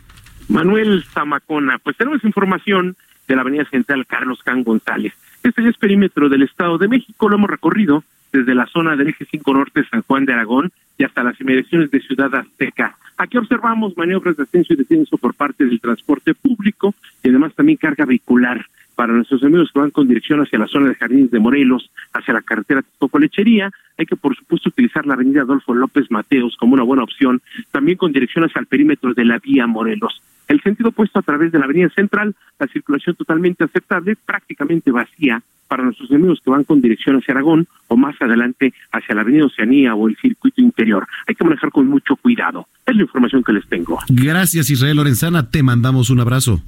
Manuel 0.48 1.04
Zamacona, 1.14 1.80
pues 1.80 1.98
tenemos 1.98 2.24
información 2.24 2.96
de 3.28 3.36
la 3.36 3.42
Avenida 3.42 3.66
Central 3.70 4.06
Carlos 4.06 4.40
Can 4.44 4.64
González. 4.64 5.14
Este 5.44 5.64
ya 5.64 5.70
es 5.70 5.78
perímetro 5.78 6.30
del 6.30 6.44
Estado 6.44 6.78
de 6.78 6.88
México, 6.88 7.30
lo 7.30 7.36
hemos 7.36 7.50
recorrido 7.50 8.04
desde 8.32 8.54
la 8.54 8.66
zona 8.68 8.96
del 8.96 9.10
eje 9.10 9.26
5 9.30 9.54
norte 9.54 9.86
San 9.90 10.02
Juan 10.02 10.26
de 10.26 10.34
Aragón 10.34 10.72
y 10.98 11.04
hasta 11.04 11.24
las 11.24 11.40
inmediaciones 11.40 11.90
de 11.92 12.02
Ciudad 12.02 12.34
Azteca. 12.36 12.98
Aquí 13.18 13.38
observamos 13.38 13.96
maniobras 13.96 14.36
de 14.36 14.44
ascenso 14.44 14.74
y 14.74 14.76
descenso 14.76 15.18
por 15.18 15.34
parte 15.36 15.66
del 15.66 15.80
transporte 15.80 16.34
público 16.34 16.94
y 17.24 17.30
además 17.30 17.54
también 17.56 17.78
carga 17.78 18.06
vehicular 18.06 18.66
Para 18.96 19.14
nuestros 19.14 19.44
amigos 19.44 19.70
que 19.74 19.80
van 19.80 19.92
con 19.92 20.08
dirección 20.08 20.42
hacia 20.42 20.58
la 20.58 20.68
zona 20.68 20.90
de 20.90 20.96
Jardines 20.96 21.32
de 21.32 21.40
Morelos, 21.40 21.92
hacia 22.14 22.34
la 22.34 22.42
carretera 22.42 22.84
Toco 22.98 23.20
Lechería, 23.20 23.70
hay 23.98 24.06
que 24.06 24.16
por 24.16 24.36
supuesto 24.36 24.70
utilizar 24.70 25.06
la 25.06 25.16
avenida 25.16 25.42
Adolfo 25.42 25.74
López 25.74 26.10
Mateos 26.10 26.56
como 26.58 26.74
una 26.74 26.84
buena 26.84 27.04
opción, 27.04 27.42
también 27.72 27.98
con 27.98 28.12
dirección 28.12 28.46
hacia 28.46 28.60
el 28.60 28.68
perímetro 28.68 29.14
de 29.14 29.26
la 29.26 29.40
vía 29.40 29.68
Morelos. 29.68 30.22
El 30.48 30.62
sentido 30.62 30.90
opuesto 30.90 31.20
a 31.20 31.24
través 31.24 31.52
de 31.52 31.60
la 31.60 31.66
avenida 31.66 31.90
central, 31.90 32.36
la 32.60 32.68
circulación 32.68 33.16
totalmente 33.16 33.64
aceptable, 33.64 34.16
prácticamente 34.16 34.92
vacía 34.92 35.42
para 35.68 35.84
nuestros 35.84 36.12
amigos 36.12 36.40
que 36.44 36.52
van 36.52 36.64
con 36.64 36.82
dirección 36.82 37.18
hacia 37.18 37.34
Aragón 37.34 37.68
o 37.88 37.98
más 37.98 38.16
adelante 38.22 38.74
hacia 38.92 39.16
la 39.16 39.22
avenida 39.22 39.46
Oceanía 39.46 39.96
o 39.96 40.08
el 40.08 40.16
circuito 40.18 40.62
interior. 40.62 41.08
Hay 41.28 41.36
que 41.36 41.44
manejar 41.44 41.72
con 41.72 41.88
mucho 41.88 42.16
cuidado. 42.16 42.68
Es 42.86 42.96
la 42.96 43.02
información 43.02 43.44
que 43.44 43.54
les 43.54 43.68
tengo. 43.68 44.00
Gracias, 44.10 44.70
Israel 44.70 44.98
Lorenzana. 44.98 45.50
Te 45.50 45.64
mandamos 45.64 46.10
un 46.12 46.20
abrazo. 46.20 46.62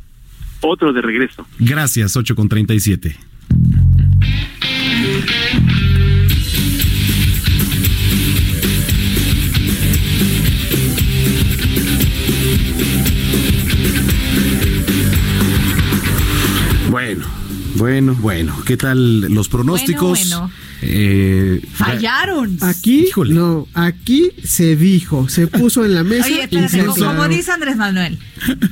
Otro 0.62 0.94
de 0.94 1.02
regreso. 1.02 1.46
Gracias, 1.60 2.16
8 2.16 2.36
con 2.36 2.50
37. 2.50 3.16
Bueno, 16.90 17.26
bueno, 17.76 18.16
bueno. 18.16 18.56
¿Qué 18.66 18.78
tal 18.78 19.22
los 19.22 19.50
pronósticos? 19.50 20.20
Bueno, 20.30 20.40
bueno. 20.40 20.67
Eh, 20.82 21.62
Fallaron. 21.74 22.58
Aquí, 22.62 23.08
no, 23.30 23.68
aquí 23.74 24.30
se 24.44 24.76
dijo, 24.76 25.28
se 25.30 25.48
puso 25.48 25.84
en 25.86 25.94
la 25.96 26.04
mesa. 26.04 26.26
Oye, 26.28 26.48
y 26.52 26.58
espérate, 26.58 26.86
como, 26.86 27.28
dice 27.28 27.52
Andrés 27.52 27.76
Manuel, 27.78 28.20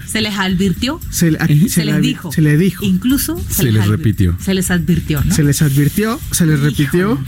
se 0.07 0.21
les 0.21 0.35
advirtió, 0.35 0.99
Se, 1.09 1.31
le- 1.31 1.37
aquí 1.41 1.67
se, 1.69 1.83
les 1.85 1.95
le- 1.95 2.01
dijo. 2.01 2.31
Se 2.31 2.41
le 2.41 2.57
dijo. 2.57 2.85
Incluso 2.85 3.37
se, 3.49 3.53
Se 3.55 3.63
les, 3.63 3.73
les 3.73 3.87
repitió. 3.87 4.37
Se 4.39 4.53
les 4.53 4.69
advirtió, 4.71 5.23
¿no? 5.23 5.33
Se 5.33 5.43
les 5.43 5.61
advirtió, 5.61 6.19
se 6.31 6.45
les 6.45 6.59
repitió. 6.59 7.19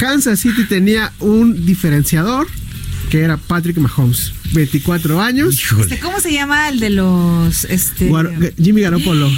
Kansas 0.00 0.40
City 0.40 0.64
tenía 0.68 1.12
un 1.20 1.64
diferenciador 1.66 2.48
que 3.12 3.20
era 3.20 3.36
Patrick 3.36 3.76
Mahomes, 3.76 4.32
24 4.54 5.20
años. 5.20 5.60
Este, 5.80 5.98
¿Cómo 5.98 6.18
se 6.18 6.32
llama 6.32 6.70
el 6.70 6.80
de 6.80 6.88
los 6.88 7.64
este 7.64 8.10
Jimmy 8.56 8.80
Garoppolo. 8.80 9.30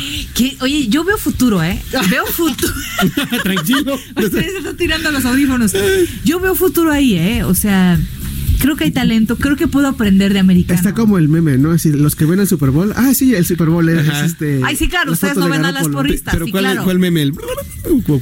oye, 0.61 0.87
yo 0.87 1.03
veo 1.03 1.19
futuro, 1.19 1.61
¿eh? 1.61 1.83
Veo 2.09 2.25
futuro. 2.25 2.73
Tranquilo. 3.43 3.99
Ustedes 4.17 4.55
están 4.55 4.77
tirando 4.77 5.11
los 5.11 5.25
audífonos. 5.25 5.73
Yo 6.25 6.39
veo 6.39 6.55
futuro 6.55 6.93
ahí, 6.93 7.17
¿eh? 7.17 7.43
O 7.43 7.57
sea, 7.57 7.99
creo 8.65 8.77
que 8.77 8.85
hay 8.85 8.91
talento, 8.93 9.37
creo 9.37 9.57
que 9.57 9.69
puedo 9.69 9.87
aprender 9.89 10.33
de 10.33 10.39
americano. 10.39 10.79
Está 10.79 10.95
como 10.95 11.19
el 11.19 11.29
meme, 11.29 11.59
¿no? 11.59 11.73
Así, 11.73 11.93
los 11.93 12.17
que 12.17 12.25
ven 12.25 12.41
el 12.41 12.49
Super 12.49 12.71
Bowl. 12.71 12.95
Ah, 12.97 13.13
sí, 13.13 13.35
el 13.35 13.45
Super 13.45 13.69
Bowl 13.69 13.87
es, 13.91 14.09
Ajá. 14.09 14.25
este. 14.25 14.63
Ay, 14.65 14.75
sí, 14.77 14.89
claro, 14.89 15.13
ustedes 15.13 15.37
no 15.37 15.51
ven 15.51 15.67
a 15.67 15.73
las 15.73 15.87
porristas, 15.89 16.33
Pero 16.33 16.47
sí, 16.47 16.51
¿cuál, 16.51 16.65
claro. 16.65 16.85
¿cuál 16.85 16.99
meme? 16.99 17.21
El... 17.23 17.33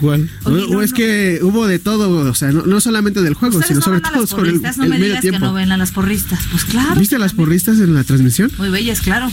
¿Cuál? 0.00 0.28
O, 0.44 0.50
o 0.50 0.82
es 0.82 0.92
que 0.92 1.38
hubo 1.42 1.66
de 1.68 1.78
todo, 1.78 2.28
o 2.28 2.34
sea, 2.34 2.50
no, 2.50 2.66
no 2.66 2.80
solamente 2.80 3.22
del 3.22 3.34
juego, 3.34 3.62
sino 3.62 3.76
no 3.78 3.84
sobre 3.84 3.98
a 3.98 4.00
todo 4.02 4.20
las 4.22 4.30
sobre 4.30 4.48
el, 4.50 4.54
porristas, 4.56 4.78
no 4.78 4.84
el 4.84 4.90
me 4.90 4.96
medio 4.96 5.06
digas 5.10 5.22
que 5.22 5.30
tiempo. 5.30 5.46
no 5.46 5.52
ven 5.54 5.70
a 5.70 5.76
las 5.76 5.92
porristas. 5.92 6.40
Pues 6.50 6.64
claro. 6.64 6.98
¿Viste 6.98 7.16
las 7.18 7.32
porristas 7.32 7.78
en 7.78 7.94
la 7.94 8.02
transmisión? 8.02 8.50
Muy 8.58 8.70
bellas, 8.70 9.00
claro. 9.00 9.30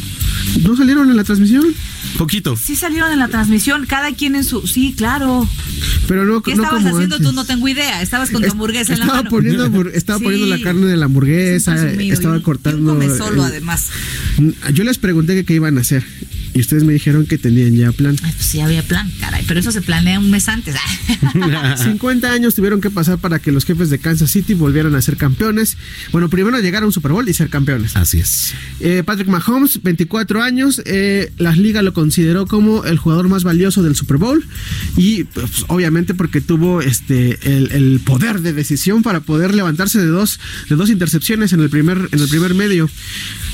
¿No 0.62 0.76
salieron 0.78 1.10
en 1.10 1.18
la 1.18 1.24
transmisión? 1.24 1.66
Poquito. 2.18 2.56
Sí 2.56 2.76
salieron 2.76 3.12
en 3.12 3.20
la 3.20 3.28
transmisión, 3.28 3.86
cada 3.88 4.12
quien 4.14 4.36
en 4.36 4.44
su... 4.44 4.66
Sí, 4.68 4.94
claro. 4.96 5.48
Pero 6.08 6.26
no, 6.26 6.42
¿Qué 6.42 6.56
no 6.56 6.64
estabas 6.64 6.84
como 6.84 6.96
haciendo 6.96 7.16
antes. 7.16 7.30
tú? 7.30 7.36
No 7.36 7.46
tengo 7.46 7.68
idea. 7.68 8.02
Estabas 8.02 8.30
con 8.30 8.42
tu 8.42 8.48
Es- 8.48 8.54
hamburguesa 8.54 8.94
en 8.94 9.00
la 9.00 9.06
estaba 9.06 9.24
mano. 9.24 9.30
poniendo, 9.32 9.90
estaba 9.94 10.20
Sí. 10.20 10.26
poniendo 10.26 10.48
la 10.48 10.62
carne 10.62 10.86
de 10.86 10.98
la 11.00 11.06
hamburguesa, 11.06 11.76
estaba 12.00 12.42
cortando. 12.42 12.78
y 12.78 12.96
un 12.96 13.02
come 13.02 13.18
solo, 13.18 13.44
además. 13.44 13.90
Yo 14.74 14.84
les 14.84 14.98
pregunté 14.98 15.36
que 15.36 15.46
qué 15.46 15.56
iban 15.56 15.78
a 15.78 15.82
hacer 15.82 16.04
y 16.60 16.62
ustedes 16.62 16.84
me 16.84 16.92
dijeron 16.92 17.26
que 17.26 17.38
tenían 17.38 17.74
ya 17.74 17.94
plan. 17.94 18.18
Ay, 18.22 18.34
pues 18.36 18.46
sí 18.46 18.60
había 18.60 18.84
plan, 18.84 19.10
caray. 19.22 19.46
Pero 19.48 19.62
eso 19.62 19.72
se 19.72 19.82
planea 19.82 20.20
un 20.20 20.30
mes 20.30 20.50
antes. 20.50 20.76
50 21.84 22.30
años 22.30 22.54
tuvieron 22.54 22.82
que 22.82 22.90
pasar 22.90 23.18
para 23.18 23.40
que 23.40 23.54
los 23.54 23.64
jefes 23.64 23.90
de 23.90 23.98
Kansas 24.00 24.30
City 24.30 24.56
volvieran 24.56 24.94
a 24.94 25.02
ser 25.02 25.16
campeones. 25.16 25.78
Bueno, 26.12 26.30
primero 26.30 26.60
llegar 26.60 26.84
a 26.84 26.86
un 26.86 26.92
Super 26.92 27.14
Bowl 27.14 27.30
y 27.30 27.34
ser 27.34 27.50
campeones. 27.50 27.96
Así 27.96 28.20
es. 28.20 28.54
Eh, 28.82 29.04
Patrick 29.06 29.30
Mahomes, 29.30 29.82
24 29.84 30.44
años, 30.44 30.82
eh, 30.86 31.32
la 31.38 31.56
liga 31.56 31.82
lo 31.82 31.94
consideró 31.94 32.46
como 32.46 32.84
el 32.84 32.98
jugador 32.98 33.30
más 33.30 33.46
valioso 33.46 33.82
del 33.82 33.96
Super 33.96 34.18
Bowl 34.18 34.46
y 34.98 35.24
pues, 35.24 35.64
obviamente 35.70 36.14
porque 36.14 36.42
tuvo 36.42 36.82
este 36.82 37.40
el, 37.56 37.72
el 37.72 38.02
poder 38.04 38.42
de 38.42 38.52
decisión 38.52 39.02
para 39.02 39.22
poder 39.22 39.56
levantarse 39.56 39.98
de 40.00 40.08
dos 40.08 40.42
de 40.70 40.76
dos 40.76 40.90
intercepciones 40.90 41.54
en 41.54 41.62
el 41.62 41.70
primer 41.70 42.10
en 42.12 42.20
el 42.20 42.28
primer 42.28 42.54
medio 42.54 42.90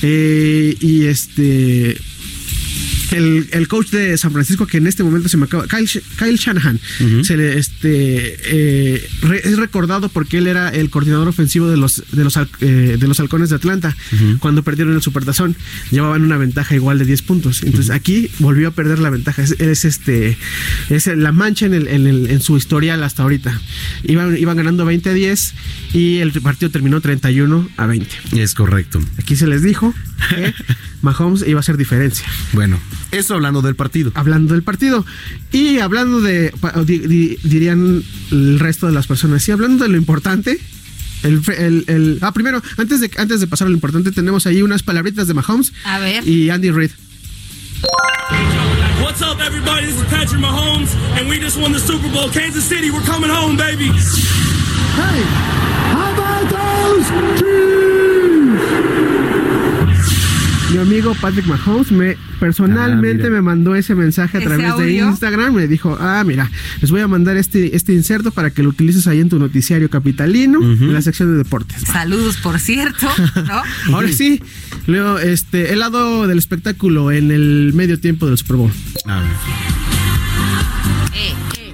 Eh, 0.01 0.75
y 0.79 1.03
este 1.03 1.97
el, 3.15 3.47
el 3.51 3.67
coach 3.67 3.89
de 3.89 4.17
San 4.17 4.31
Francisco 4.31 4.67
que 4.67 4.77
en 4.77 4.87
este 4.87 5.03
momento 5.03 5.29
se 5.29 5.37
me 5.37 5.45
acaba 5.45 5.65
Kyle, 5.67 5.87
Sh- 5.87 6.01
Kyle 6.17 6.35
Shanahan 6.37 6.79
se 7.23 7.37
le 7.37 7.57
este 7.57 8.37
eh, 8.43 9.07
re- 9.21 9.41
es 9.43 9.57
recordado 9.57 10.09
porque 10.09 10.37
él 10.37 10.47
era 10.47 10.69
el 10.69 10.89
coordinador 10.89 11.27
ofensivo 11.27 11.67
de 11.69 11.77
los 11.77 12.03
de 12.11 12.23
los 12.23 12.37
eh, 12.37 12.97
de 12.99 13.07
los 13.07 13.19
halcones 13.19 13.49
de 13.49 13.55
Atlanta 13.55 13.95
cuando 14.39 14.63
perdieron 14.63 14.93
el 14.95 15.01
supertazón. 15.01 15.55
Llevaban 15.91 16.23
una 16.23 16.37
ventaja 16.37 16.75
igual 16.75 16.99
de 16.99 17.05
10 17.05 17.21
puntos. 17.23 17.63
Entonces 17.63 17.89
aquí 17.91 18.29
volvió 18.39 18.69
a 18.69 18.71
perder 18.71 18.99
la 18.99 19.09
ventaja. 19.09 19.41
Es, 19.43 19.51
es, 19.59 19.85
este 19.85 20.37
es 20.89 21.07
la 21.07 21.31
mancha 21.31 21.65
en, 21.65 21.73
el, 21.73 21.87
en, 21.87 22.07
el- 22.07 22.29
en 22.29 22.41
su 22.41 22.57
historial 22.57 23.03
hasta 23.03 23.23
ahorita. 23.23 23.59
Iban, 24.03 24.37
iban 24.37 24.57
ganando 24.57 24.85
20 24.85 25.09
a 25.09 25.13
10 25.13 25.53
y 25.93 26.17
el 26.17 26.31
partido 26.41 26.69
terminó 26.71 27.01
31 27.01 27.69
a 27.77 27.85
20 27.85 28.07
Es 28.33 28.53
correcto. 28.53 28.99
aquí 29.17 29.35
se 29.35 29.47
les 29.47 29.61
dijo 29.63 29.93
que 30.29 30.53
Mahomes 31.01 31.43
iba 31.47 31.59
a 31.59 31.61
hacer 31.61 31.77
diferencia 31.77 32.25
Bueno, 32.53 32.79
eso 33.11 33.35
hablando 33.35 33.61
del 33.61 33.75
partido. 33.75 34.11
hablando 34.15 34.53
del 34.53 34.63
partido 34.63 35.05
y 35.51 35.79
hablando 35.79 36.21
de 36.21 36.51
dirían 37.43 38.03
el 38.31 38.59
resto 38.59 38.87
de 38.87 38.93
las 38.93 39.07
personas 39.07 39.47
y 39.47 39.51
hablando 39.51 39.83
de 39.83 39.89
lo 39.89 39.97
importante 39.97 40.59
el, 41.23 41.41
el- 41.57 41.83
el- 41.87 42.19
ah 42.21 42.31
primero 42.33 42.61
antes 42.77 42.99
de 43.01 43.09
antes 43.17 43.39
de 43.39 43.47
pasar 43.47 43.67
a 43.67 43.69
lo 43.69 43.75
importante 43.75 44.11
tenemos 44.11 44.45
ahí 44.47 44.61
unas 44.61 44.83
palabritas 44.83 45.27
de 45.27 45.33
Mahomes 45.33 45.73
A 45.83 45.99
ver. 45.99 46.27
y 46.27 46.49
Andy 46.49 46.71
Reid 46.71 46.91
What's 49.01 49.21
up, 49.21 49.39
everybody? 49.39 49.85
This 49.85 49.97
is 49.97 50.03
Patrick 50.09 50.41
Mahomes, 50.41 50.89
and 51.19 51.29
we 51.29 51.39
just 51.39 51.57
won 51.57 51.71
the 51.71 51.79
Super 51.79 52.09
Bowl. 52.11 52.29
Kansas 52.31 52.63
City, 52.65 52.89
we're 52.89 53.05
coming 53.05 53.29
home, 53.29 53.55
baby. 53.55 53.91
Mi 60.75 60.81
amigo 60.81 61.15
Patrick 61.21 61.45
Mahomes 61.45 61.89
me 61.89 62.17
personalmente 62.37 63.27
Ah, 63.27 63.29
me 63.29 63.41
mandó 63.41 63.75
ese 63.75 63.95
mensaje 63.95 64.37
a 64.37 64.41
¿Ese 64.41 64.49
través 64.49 64.77
de? 64.77 64.91
Instagram 64.95 65.53
me 65.53 65.67
dijo 65.67 65.97
ah 66.01 66.21
mira 66.25 66.51
les 66.81 66.91
voy 66.91 66.99
a 66.99 67.07
mandar 67.07 67.37
este 67.37 67.77
este 67.77 67.93
inserto 67.93 68.31
para 68.31 68.49
que 68.49 68.61
lo 68.61 68.69
utilices 68.69 69.07
ahí 69.07 69.21
en 69.21 69.29
tu 69.29 69.39
noticiario 69.39 69.89
capitalino 69.89 70.59
en 70.61 70.93
la 70.93 71.01
sección 71.01 71.31
de 71.31 71.37
deportes 71.37 71.81
Saludos, 71.83 72.37
por 72.37 72.59
cierto, 72.59 73.07
¿no? 73.47 73.61
Ahora 73.95 74.11
sí, 74.11 74.41
Leo, 74.87 75.17
este, 75.17 75.71
el 75.71 75.79
lado 75.79 76.27
del 76.27 76.37
espectáculo 76.37 77.11
en 77.11 77.31
el 77.31 77.71
medio 77.73 77.97
tiempo 77.99 78.27
del 78.27 78.37
Super 78.37 78.57
Bowl. 78.57 78.71
A 79.05 79.21
ver. 79.21 79.29
Eh, 81.13 81.33
eh. 81.57 81.73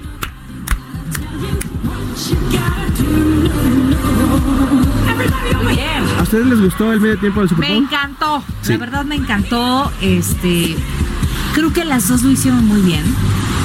¿A 6.18 6.22
ustedes 6.22 6.46
les 6.46 6.60
gustó 6.60 6.92
el 6.92 7.00
medio 7.00 7.18
tiempo 7.18 7.40
del 7.40 7.48
Super 7.48 7.68
Me 7.68 7.74
Bowl? 7.74 7.84
encantó, 7.84 8.44
Sí. 8.62 8.72
la 8.72 8.78
verdad 8.78 9.04
me 9.04 9.16
encantó. 9.16 9.90
Este, 10.00 10.76
creo 11.54 11.72
que 11.72 11.84
las 11.84 12.08
dos 12.08 12.22
lo 12.22 12.30
hicieron 12.30 12.64
muy 12.66 12.80
bien. 12.80 13.02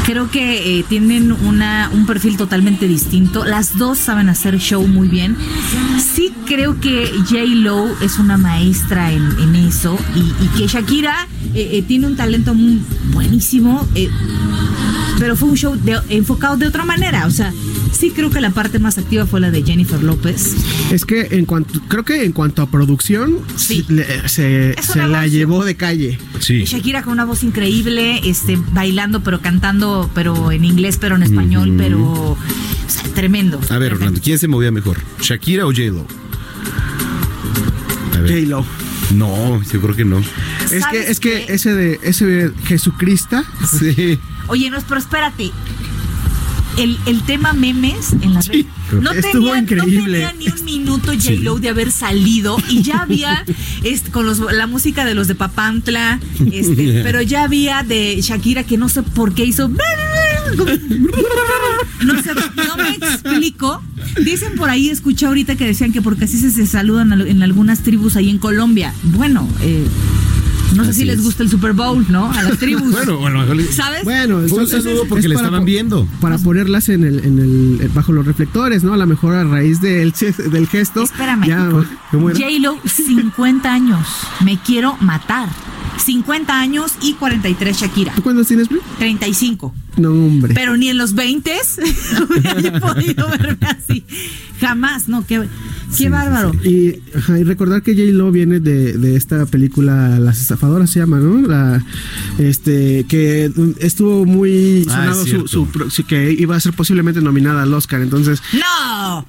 Creo 0.06 0.32
que 0.32 0.80
eh, 0.80 0.86
tienen 0.88 1.34
una, 1.34 1.90
un 1.94 2.06
perfil 2.06 2.38
totalmente 2.38 2.88
distinto. 2.88 3.44
Las 3.44 3.78
dos 3.78 3.98
saben 3.98 4.30
hacer 4.30 4.58
show 4.58 4.88
muy 4.88 5.10
bien. 5.10 5.36
Sí 6.00 6.34
creo 6.46 6.80
que 6.80 7.12
J. 7.30 7.40
Lo 7.56 7.88
es 8.00 8.18
una 8.18 8.38
maestra 8.38 9.12
en, 9.12 9.38
en 9.40 9.56
eso 9.56 9.98
y, 10.16 10.20
y 10.44 10.48
que 10.58 10.68
Shakira 10.68 11.28
eh, 11.54 11.72
eh, 11.74 11.82
tiene 11.86 12.08
un 12.08 12.16
talento 12.16 12.54
muy 12.54 12.82
buenísimo. 13.12 13.86
pero 15.20 15.36
fue 15.36 15.50
un 15.50 15.56
show 15.58 15.76
de- 15.76 16.00
enfocado 16.10 16.56
de 16.58 16.68
otra 16.68 16.86
manera. 16.86 17.26
O 17.26 17.32
sea, 17.32 17.52
sí 17.92 18.12
creo 18.12 18.30
que 18.30 18.42
la 18.42 18.50
parte 18.52 18.80
más 18.80 18.98
activa 18.98 19.26
fue 19.26 19.40
la 19.40 19.52
de 19.52 19.64
Jennifer 19.64 20.02
López. 20.04 20.56
Es 20.92 21.06
que 21.06 21.28
en 21.32 21.46
cuanto, 21.46 21.80
creo 21.88 22.04
que 22.06 22.24
en 22.24 22.32
cuanto 22.32 22.62
a 22.62 22.70
producción, 22.70 23.40
Sí. 23.56 23.86
se, 24.28 24.76
la 24.96 25.22
voz. 25.24 25.32
llevó 25.32 25.64
de 25.66 25.76
calle. 25.76 26.20
Sí. 26.40 26.64
Shakira 26.66 27.04
con 27.04 27.14
una 27.14 27.26
voz 27.26 27.44
increíble, 27.44 28.22
este, 28.24 28.58
bailando, 28.74 29.22
pero 29.24 29.42
cantando, 29.42 30.10
pero 30.14 30.52
en 30.52 30.66
inglés, 30.66 30.98
pero 31.00 31.16
en 31.16 31.24
español, 31.24 31.74
pero 31.78 32.02
o 32.02 32.38
sea, 32.88 33.04
tremendo. 33.14 33.60
A 33.70 33.78
ver, 33.78 33.94
Orlando, 33.94 34.20
¿quién 34.24 34.40
se 34.40 34.48
movía 34.48 34.72
mejor? 34.72 34.98
¿Shakira 35.22 35.66
o 35.66 35.70
J-Lo? 35.72 36.06
J-Lo. 38.14 38.66
No, 39.16 39.62
yo 39.72 39.82
creo 39.82 39.96
que 39.96 40.04
no. 40.06 40.20
Es 40.20 40.82
¿Sabes 40.82 41.06
que, 41.06 41.12
es 41.12 41.20
que 41.20 41.46
qué? 41.46 41.54
ese 41.54 41.74
de 41.74 42.00
ese 42.04 42.26
de 42.26 42.52
Jesucrista, 42.66 43.44
Sí. 43.80 44.20
Oye, 44.48 44.70
no, 44.70 44.78
pero 44.88 45.00
espérate. 45.00 45.52
El, 46.78 46.98
el 47.06 47.22
tema 47.24 47.54
memes 47.54 48.14
en 48.22 48.34
las 48.34 48.48
redes. 48.48 48.66
No 49.02 49.12
tenía, 49.12 49.58
increíble. 49.58 50.22
no 50.24 50.30
tenía 50.30 50.34
ni 50.34 50.48
un 50.60 50.66
minuto 50.66 51.12
J-Lo 51.14 51.60
de 51.60 51.70
haber 51.70 51.92
salido 51.92 52.58
y 52.70 52.82
ya 52.84 53.00
había 53.02 53.44
este, 53.84 54.12
con 54.12 54.26
los- 54.26 54.40
la 54.40 54.68
música 54.68 55.04
de 55.06 55.14
los 55.16 55.28
de 55.28 55.36
Papantla, 55.36 56.20
este, 56.52 57.00
pero 57.04 57.22
ya 57.22 57.44
había 57.44 57.84
de 57.84 58.20
Shakira 58.22 58.64
que 58.64 58.78
no 58.78 58.88
sé 58.90 59.04
por 59.04 59.34
qué 59.34 59.44
hizo. 59.46 59.70
No 62.06 62.22
sé, 62.22 62.32
no 62.56 62.78
me 62.78 62.90
explico. 62.92 63.82
Dicen 64.24 64.56
por 64.56 64.70
ahí, 64.70 64.90
escuché 64.90 65.26
ahorita 65.26 65.56
que 65.56 65.66
decían 65.66 65.92
que 65.92 66.02
porque 66.02 66.26
así 66.26 66.38
se, 66.40 66.52
se 66.52 66.66
saludan 66.68 67.12
al- 67.14 67.28
en 67.28 67.44
algunas 67.44 67.80
tribus 67.84 68.16
ahí 68.16 68.30
en 68.30 68.38
Colombia. 68.38 68.94
Bueno, 69.04 69.48
eh, 69.62 69.86
no 70.76 70.84
sé 70.84 70.90
Así 70.92 71.00
si 71.02 71.06
les 71.06 71.18
es. 71.20 71.24
gusta 71.24 71.44
el 71.44 71.50
Super 71.50 71.74
Bowl, 71.74 72.06
¿no? 72.10 72.32
A 72.32 72.44
las 72.44 72.58
tribus. 72.58 72.92
Bueno, 72.92 73.18
bueno, 73.20 73.46
¿Sabes? 73.72 74.04
Bueno, 74.04 74.42
Fue 74.48 74.60
un 74.64 74.68
saludo 74.68 75.04
es- 75.04 75.10
porque 75.10 75.22
es 75.26 75.30
le 75.30 75.36
estaban 75.36 75.62
po- 75.62 75.66
viendo. 75.66 76.08
Para 76.22 76.38
ponerlas 76.38 76.90
en 76.90 77.04
el, 77.04 77.20
en 77.20 77.40
el, 77.40 77.80
eh, 77.86 77.90
bajo 77.94 78.12
los 78.12 78.26
reflectores, 78.26 78.84
¿no? 78.84 78.94
A 78.94 78.98
lo 78.98 79.08
mejor 79.08 79.36
a 79.36 79.44
raíz 79.44 79.82
del, 79.82 80.14
del 80.52 80.68
gesto. 80.68 81.04
Espérame. 81.04 81.46
Ya, 81.48 81.70
¿cómo 82.12 82.30
era? 82.30 82.40
J-Lo, 82.40 82.78
50 82.86 83.72
años. 83.74 84.08
Me 84.44 84.58
quiero 84.60 84.98
matar. 85.02 85.50
50 86.04 86.60
años 86.60 86.92
y 87.02 87.14
43 87.14 87.76
Shakira. 87.78 88.14
¿Tú 88.14 88.22
cuántos 88.22 88.48
tienes, 88.48 88.70
Bri? 88.70 88.80
35. 89.00 89.74
No, 89.98 90.12
hombre. 90.12 90.54
Pero 90.54 90.78
ni 90.78 90.90
en 90.90 90.98
los 91.00 91.16
20 91.16 91.52
hubiera 92.30 92.80
podido 92.80 93.28
verme 93.30 93.68
así. 93.68 94.04
Jamás, 94.60 95.08
no, 95.08 95.26
qué, 95.26 95.48
qué 95.98 96.10
bárbaro. 96.10 96.52
Y, 96.64 96.96
ajá, 97.16 97.40
y 97.40 97.44
recordar 97.44 97.82
que 97.84 97.94
J 97.94 98.12
Lo 98.12 98.32
viene 98.32 98.60
de, 98.60 98.94
de 98.98 99.16
esta 99.16 99.46
película 99.46 100.20
Las 100.20 100.42
estafadoras 100.42 100.90
se 100.90 101.00
llama, 101.00 101.20
¿no? 101.20 101.48
La 101.48 101.84
este 102.40 103.06
que 103.08 103.52
estuvo 103.80 104.26
muy 104.26 104.86
Ah, 104.90 105.14
sonado 105.14 105.26
su, 105.26 105.48
su 105.48 105.68
pro- 105.68 105.90
sí, 105.90 106.04
que 106.04 106.32
iba 106.34 106.56
a 106.56 106.60
ser 106.60 106.74
posiblemente 106.74 107.22
nominada 107.22 107.64
al 107.64 107.74
Oscar, 107.74 108.02
entonces 108.02 108.42
No. 108.54 109.26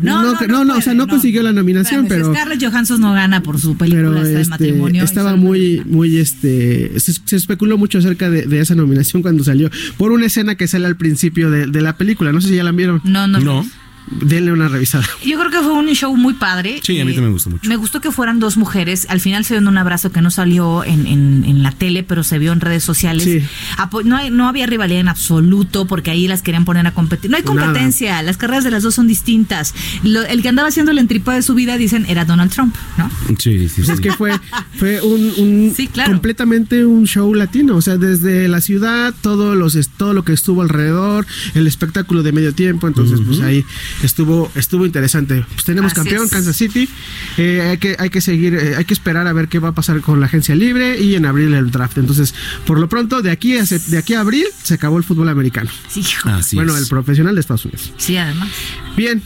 no, 0.00 0.22
No, 0.22 0.34
no, 0.34 0.46
no, 0.46 0.64
no, 0.64 0.76
o 0.76 0.80
sea, 0.80 0.94
no, 0.94 1.08
consiguió 1.08 1.42
la 1.42 1.52
nominación, 1.52 2.04
Espérame, 2.04 2.26
pero 2.26 2.34
Scarlett 2.34 2.64
Johansson 2.64 3.00
no 3.00 3.12
gana 3.14 3.42
por 3.42 3.58
su 3.60 3.76
película 3.76 4.02
pero 4.10 4.16
esta 4.18 4.28
de 4.28 4.40
este, 4.40 4.50
matrimonio. 4.50 5.02
estaba 5.04 5.34
muy, 5.36 5.82
muy, 5.86 6.18
este, 6.18 6.98
se, 7.00 7.14
se 7.24 7.36
especuló 7.36 7.78
mucho 7.78 7.98
acerca 7.98 8.30
de, 8.30 8.42
de 8.46 8.60
esa 8.60 8.74
nominación 8.74 9.22
cuando 9.22 9.42
salió, 9.44 9.70
por 9.96 10.12
una 10.12 10.26
escena 10.26 10.54
que 10.54 10.68
sale 10.68 10.86
al 10.86 10.96
principio 10.96 11.50
de, 11.50 11.66
de 11.66 11.82
la 11.82 11.96
película, 11.96 12.32
no 12.32 12.40
sé 12.40 12.48
si 12.48 12.54
ya 12.56 12.64
la 12.64 12.72
vieron. 12.72 13.00
No, 13.04 13.26
no. 13.26 13.66
Denle 14.10 14.52
una 14.52 14.68
revisada. 14.68 15.04
Yo 15.24 15.38
creo 15.38 15.50
que 15.50 15.58
fue 15.58 15.72
un 15.72 15.86
show 15.88 16.16
muy 16.16 16.34
padre. 16.34 16.80
Sí, 16.82 16.98
a 17.00 17.04
mí 17.04 17.12
Eh, 17.12 17.14
también 17.14 17.24
me 17.30 17.32
gustó 17.32 17.50
mucho. 17.50 17.68
Me 17.68 17.76
gustó 17.76 18.00
que 18.00 18.10
fueran 18.10 18.38
dos 18.40 18.56
mujeres. 18.56 19.06
Al 19.10 19.20
final 19.20 19.44
se 19.44 19.58
dio 19.58 19.68
un 19.68 19.78
abrazo 19.78 20.10
que 20.12 20.20
no 20.22 20.30
salió 20.30 20.84
en, 20.84 21.06
en- 21.06 21.44
en 21.46 21.62
la 21.62 21.72
tele, 21.72 22.02
pero 22.02 22.22
se 22.22 22.38
vio 22.38 22.52
en 22.52 22.60
redes 22.60 22.82
sociales. 22.84 23.24
Sí. 23.24 23.42
Apo- 23.76 24.02
no, 24.04 24.16
hay- 24.16 24.30
no 24.30 24.48
había 24.48 24.66
rivalidad 24.66 25.00
en 25.00 25.08
absoluto 25.08 25.86
porque 25.86 26.10
ahí 26.10 26.26
las 26.28 26.42
querían 26.42 26.64
poner 26.64 26.86
a 26.86 26.92
competir. 26.92 27.30
No 27.30 27.36
hay 27.36 27.42
Nada. 27.42 27.66
competencia. 27.66 28.22
Las 28.22 28.36
carreras 28.36 28.64
de 28.64 28.70
las 28.70 28.82
dos 28.82 28.94
son 28.94 29.06
distintas. 29.08 29.74
Lo- 30.02 30.24
el 30.24 30.42
que 30.42 30.48
andaba 30.48 30.68
haciendo 30.68 30.92
la 30.92 31.00
entripa 31.00 31.34
de 31.34 31.42
su 31.42 31.54
vida, 31.54 31.76
dicen, 31.76 32.06
era 32.08 32.24
Donald 32.24 32.50
Trump, 32.50 32.74
¿no? 32.96 33.10
Sí, 33.38 33.68
sí, 33.68 33.74
Pues 33.76 33.88
es 33.90 34.00
que 34.00 34.12
fue, 34.12 34.32
fue 34.78 35.00
un, 35.02 35.32
un- 35.36 35.74
claro. 35.92 36.10
completamente 36.12 36.84
un 36.86 37.06
show 37.06 37.32
latino, 37.34 37.76
o 37.76 37.82
sea, 37.82 37.96
desde 37.96 38.48
la 38.48 38.60
ciudad, 38.60 39.14
todos 39.20 39.56
los, 39.56 39.76
todo 39.96 40.14
lo 40.14 40.24
que 40.24 40.32
estuvo 40.32 40.62
alrededor, 40.62 41.26
el 41.54 41.66
espectáculo 41.66 42.22
de 42.22 42.32
medio 42.32 42.54
tiempo, 42.54 42.86
entonces 42.88 43.20
pues 43.26 43.40
ahí 43.40 43.64
estuvo, 44.02 44.50
estuvo 44.54 44.86
interesante. 44.86 45.44
Pues 45.54 45.64
tenemos 45.64 45.92
Así 45.92 45.96
campeón, 46.00 46.24
es. 46.26 46.30
Kansas 46.30 46.56
City, 46.56 46.88
eh, 47.36 47.62
hay 47.70 47.78
que, 47.78 47.96
hay 47.98 48.10
que 48.10 48.20
seguir, 48.20 48.54
eh, 48.54 48.74
hay 48.76 48.84
que 48.84 48.94
esperar 48.94 49.26
a 49.26 49.32
ver 49.32 49.48
qué 49.48 49.58
va 49.58 49.68
a 49.70 49.74
pasar 49.74 50.00
con 50.00 50.20
la 50.20 50.26
agencia 50.26 50.54
libre 50.54 51.00
y 51.00 51.14
en 51.14 51.26
abril 51.26 51.54
el 51.54 51.70
draft. 51.70 51.98
Entonces, 51.98 52.34
por 52.66 52.78
lo 52.78 52.88
pronto, 52.88 53.22
de 53.22 53.30
aquí 53.30 53.56
a, 53.56 53.66
se- 53.66 53.78
de 53.78 53.98
aquí 53.98 54.14
a 54.14 54.20
abril 54.20 54.46
se 54.62 54.74
acabó 54.74 54.98
el 54.98 55.04
fútbol 55.04 55.28
americano. 55.28 55.70
Sí, 55.88 56.02
Así 56.24 56.56
bueno, 56.56 56.74
es. 56.76 56.82
el 56.82 56.88
profesional 56.88 57.34
de 57.34 57.40
Estados 57.40 57.64
Unidos. 57.64 57.92
Sí, 57.96 58.16
además. 58.16 58.48
Bien, 58.96 59.22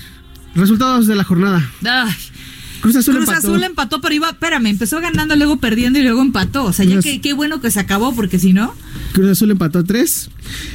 resultados 0.54 1.06
de 1.06 1.14
la 1.16 1.24
jornada. 1.24 1.68
Ay. 1.84 2.12
Cruz 2.80 2.96
Azul 2.96 3.14
Cruz 3.14 3.28
empató. 3.28 3.46
Azul 3.48 3.62
empató, 3.62 4.00
pero 4.00 4.12
iba, 4.14 4.30
espérame, 4.30 4.66
empezó 4.66 5.00
ganando, 5.00 5.36
luego 5.36 5.58
perdiendo 5.58 6.00
y 6.00 6.02
luego 6.02 6.20
empató. 6.20 6.64
O 6.64 6.72
sea, 6.72 6.84
ya 6.84 6.94
Cruz- 6.96 7.04
que 7.04 7.20
qué 7.20 7.32
bueno 7.32 7.60
que 7.60 7.70
se 7.70 7.78
acabó, 7.78 8.12
porque 8.12 8.40
si 8.40 8.52
no. 8.52 8.74
Cruz 9.12 9.30
Azul 9.30 9.52
empató 9.52 9.84
3. 9.84 10.30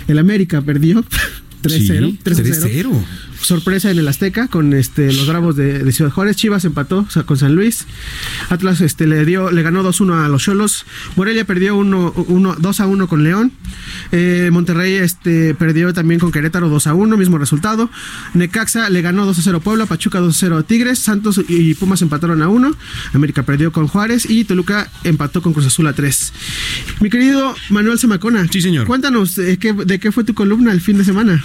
El 0.07 0.17
América 0.17 0.61
perdió 0.61 1.03
3-0. 1.63 1.69
Sí, 1.79 2.19
3-0. 2.23 2.91
3-0. 3.39 3.43
Sorpresa 3.45 3.91
en 3.91 3.99
el 3.99 4.07
Azteca 4.07 4.47
con 4.47 4.73
este 4.73 5.11
los 5.13 5.27
Bravos 5.27 5.55
de, 5.55 5.79
de 5.83 5.91
Ciudad 5.91 6.11
Juárez. 6.11 6.35
Chivas 6.35 6.65
empató 6.65 6.99
o 7.07 7.09
sea, 7.09 7.23
con 7.23 7.37
San 7.37 7.55
Luis. 7.55 7.85
Atlas 8.49 8.81
este, 8.81 9.07
le 9.07 9.25
dio 9.25 9.51
le 9.51 9.61
ganó 9.61 9.83
2-1 9.83 10.25
a 10.25 10.27
los 10.27 10.43
Cholos. 10.43 10.85
Morelia 11.15 11.45
perdió 11.45 11.75
1 11.75 12.13
1 12.27 12.55
2-1 12.57 13.07
con 13.07 13.23
León. 13.23 13.51
Eh, 14.11 14.49
Monterrey 14.51 14.95
este 14.95 15.53
perdió 15.55 15.93
también 15.93 16.19
con 16.19 16.31
Querétaro 16.31 16.69
2-1, 16.69 17.17
mismo 17.17 17.37
resultado. 17.37 17.89
Necaxa 18.33 18.89
le 18.89 19.01
ganó 19.01 19.31
2-0 19.31 19.55
a 19.55 19.59
Puebla, 19.59 19.85
Pachuca 19.85 20.19
2-0 20.19 20.59
a 20.59 20.63
Tigres, 20.63 20.99
Santos 20.99 21.41
y 21.47 21.73
Pumas 21.75 22.01
empataron 22.01 22.41
a 22.41 22.49
1. 22.49 22.71
América 23.13 23.43
perdió 23.43 23.71
con 23.71 23.87
Juárez 23.87 24.29
y 24.29 24.43
Toluca 24.45 24.89
empató 25.03 25.41
con 25.41 25.53
Cruz 25.53 25.65
Azul 25.67 25.87
a 25.87 25.93
3. 25.93 26.33
Mi 26.99 27.09
querido 27.09 27.55
Manuel 27.69 27.99
Zamacona. 27.99 28.47
Sí, 28.51 28.61
señor. 28.61 28.87
Cuéntanos 28.87 29.37
eh, 29.37 29.57
qué- 29.59 29.73
de 29.73 29.99
qué 29.99 30.11
fue 30.11 30.23
tu 30.23 30.33
columna 30.33 30.71
el 30.71 30.81
fin 30.81 30.97
de 30.97 31.03
semana. 31.05 31.43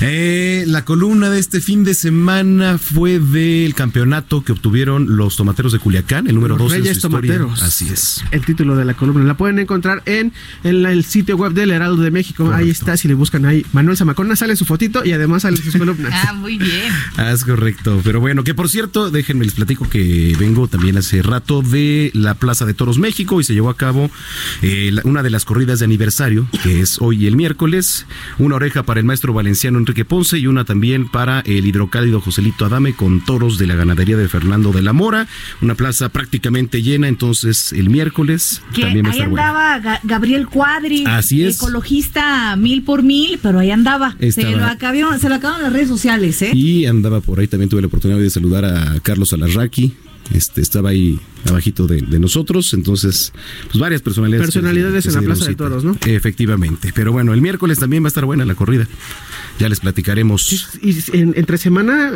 Eh, 0.00 0.64
la 0.66 0.84
columna 0.84 1.23
de 1.30 1.38
este 1.38 1.60
fin 1.60 1.84
de 1.84 1.94
semana 1.94 2.78
fue 2.78 3.18
del 3.18 3.74
campeonato 3.74 4.42
que 4.44 4.52
obtuvieron 4.52 5.16
los 5.16 5.36
tomateros 5.36 5.72
de 5.72 5.78
Culiacán, 5.78 6.26
el 6.26 6.34
número 6.34 6.56
Los 6.56 6.64
12 6.72 6.76
en 6.76 6.84
su 6.84 6.90
historia. 6.92 7.38
Tomateros. 7.38 7.62
Así 7.62 7.88
es. 7.88 8.24
El 8.30 8.44
título 8.44 8.76
de 8.76 8.84
la 8.84 8.94
columna. 8.94 9.24
La 9.24 9.36
pueden 9.36 9.58
encontrar 9.58 10.02
en, 10.06 10.32
en 10.62 10.82
la- 10.82 10.92
el 10.92 11.04
sitio 11.04 11.36
web 11.36 11.52
del 11.52 11.70
Heraldo 11.70 12.02
de 12.02 12.10
México. 12.10 12.50
Ahí 12.52 12.70
está, 12.70 12.96
si 12.96 13.08
le 13.08 13.14
buscan 13.14 13.44
ahí. 13.46 13.64
Manuel 13.72 13.96
Zamacona 13.96 14.36
sale 14.36 14.56
su 14.56 14.64
fotito 14.64 15.04
y 15.04 15.12
además 15.12 15.42
sale 15.42 15.56
sus 15.56 15.76
columnas. 15.76 16.12
Ah, 16.26 16.32
muy 16.32 16.56
bien. 16.58 16.92
Ah, 17.16 17.32
es 17.32 17.44
correcto. 17.44 18.00
Pero 18.04 18.20
bueno, 18.20 18.44
que 18.44 18.54
por 18.54 18.68
cierto, 18.68 19.10
déjenme 19.10 19.44
les 19.44 19.54
platico 19.54 19.88
que 19.88 20.34
vengo 20.38 20.68
también 20.68 20.96
hace 20.96 21.22
rato 21.22 21.60
de 21.60 22.10
la 22.14 22.34
Plaza 22.34 22.64
de 22.66 22.72
Toros 22.74 22.98
México 22.98 23.40
y 23.40 23.44
se 23.44 23.52
llevó 23.52 23.68
a 23.68 23.76
cabo 23.76 24.10
eh, 24.62 24.90
la- 24.92 25.02
una 25.04 25.22
de 25.22 25.30
las 25.30 25.44
corridas 25.44 25.80
de 25.80 25.84
aniversario, 25.86 26.46
que 26.62 26.80
es 26.80 26.96
hoy 27.00 27.26
el 27.26 27.36
miércoles. 27.36 28.06
Una 28.38 28.56
oreja 28.56 28.84
para 28.84 29.00
el 29.00 29.06
maestro 29.06 29.32
valenciano 29.32 29.78
Enrique 29.78 30.04
Ponce 30.04 30.38
y 30.38 30.46
una 30.46 30.64
también 30.64 31.08
para 31.14 31.42
el 31.46 31.64
hidrocálido 31.64 32.20
Joselito 32.20 32.64
Adame 32.64 32.92
con 32.94 33.24
toros 33.24 33.56
de 33.56 33.68
la 33.68 33.76
ganadería 33.76 34.16
de 34.16 34.28
Fernando 34.28 34.72
de 34.72 34.82
la 34.82 34.92
Mora. 34.92 35.28
Una 35.62 35.76
plaza 35.76 36.08
prácticamente 36.08 36.82
llena, 36.82 37.06
entonces 37.06 37.72
el 37.72 37.88
miércoles 37.88 38.60
Que 38.74 38.82
también 38.82 39.06
va 39.06 39.10
a 39.10 39.12
ahí 39.12 39.18
estar 39.20 39.28
andaba 39.30 39.78
Ga- 39.80 40.00
Gabriel 40.02 40.48
Cuadri, 40.48 41.04
Así 41.06 41.44
es. 41.44 41.54
ecologista 41.54 42.56
mil 42.56 42.82
por 42.82 43.04
mil, 43.04 43.38
pero 43.40 43.60
ahí 43.60 43.70
andaba. 43.70 44.16
Se 44.32 44.42
lo, 44.42 44.64
acabaron, 44.64 45.20
se 45.20 45.28
lo 45.28 45.36
acabaron 45.36 45.62
las 45.62 45.72
redes 45.72 45.86
sociales, 45.88 46.42
¿eh? 46.42 46.50
Y 46.52 46.86
andaba 46.86 47.20
por 47.20 47.38
ahí, 47.38 47.46
también 47.46 47.68
tuve 47.68 47.80
la 47.82 47.86
oportunidad 47.86 48.18
de 48.18 48.28
saludar 48.30 48.64
a 48.64 48.98
Carlos 49.00 49.32
Alarraqui. 49.32 49.94
Este, 50.32 50.62
estaba 50.62 50.88
ahí 50.90 51.20
abajito 51.48 51.86
de, 51.86 52.00
de 52.02 52.20
nosotros, 52.20 52.72
entonces, 52.74 53.32
pues 53.66 53.78
varias 53.78 54.02
personalidades. 54.02 54.46
Personalidades 54.46 55.04
que 55.04 55.10
en 55.10 55.14
la 55.16 55.22
Plaza 55.22 55.46
de. 55.46 55.54
Toros, 55.54 55.84
¿no? 55.84 55.96
Efectivamente, 56.06 56.92
pero 56.94 57.12
bueno, 57.12 57.32
el 57.34 57.40
miércoles 57.40 57.78
también 57.78 58.02
va 58.02 58.06
a 58.06 58.08
estar 58.08 58.24
buena 58.24 58.44
la 58.44 58.54
corrida. 58.54 58.86
Ya 59.58 59.68
les 59.68 59.78
platicaremos. 59.80 60.78
Y 60.82 60.96
en- 61.16 61.34
entre 61.36 61.58
semana 61.58 62.12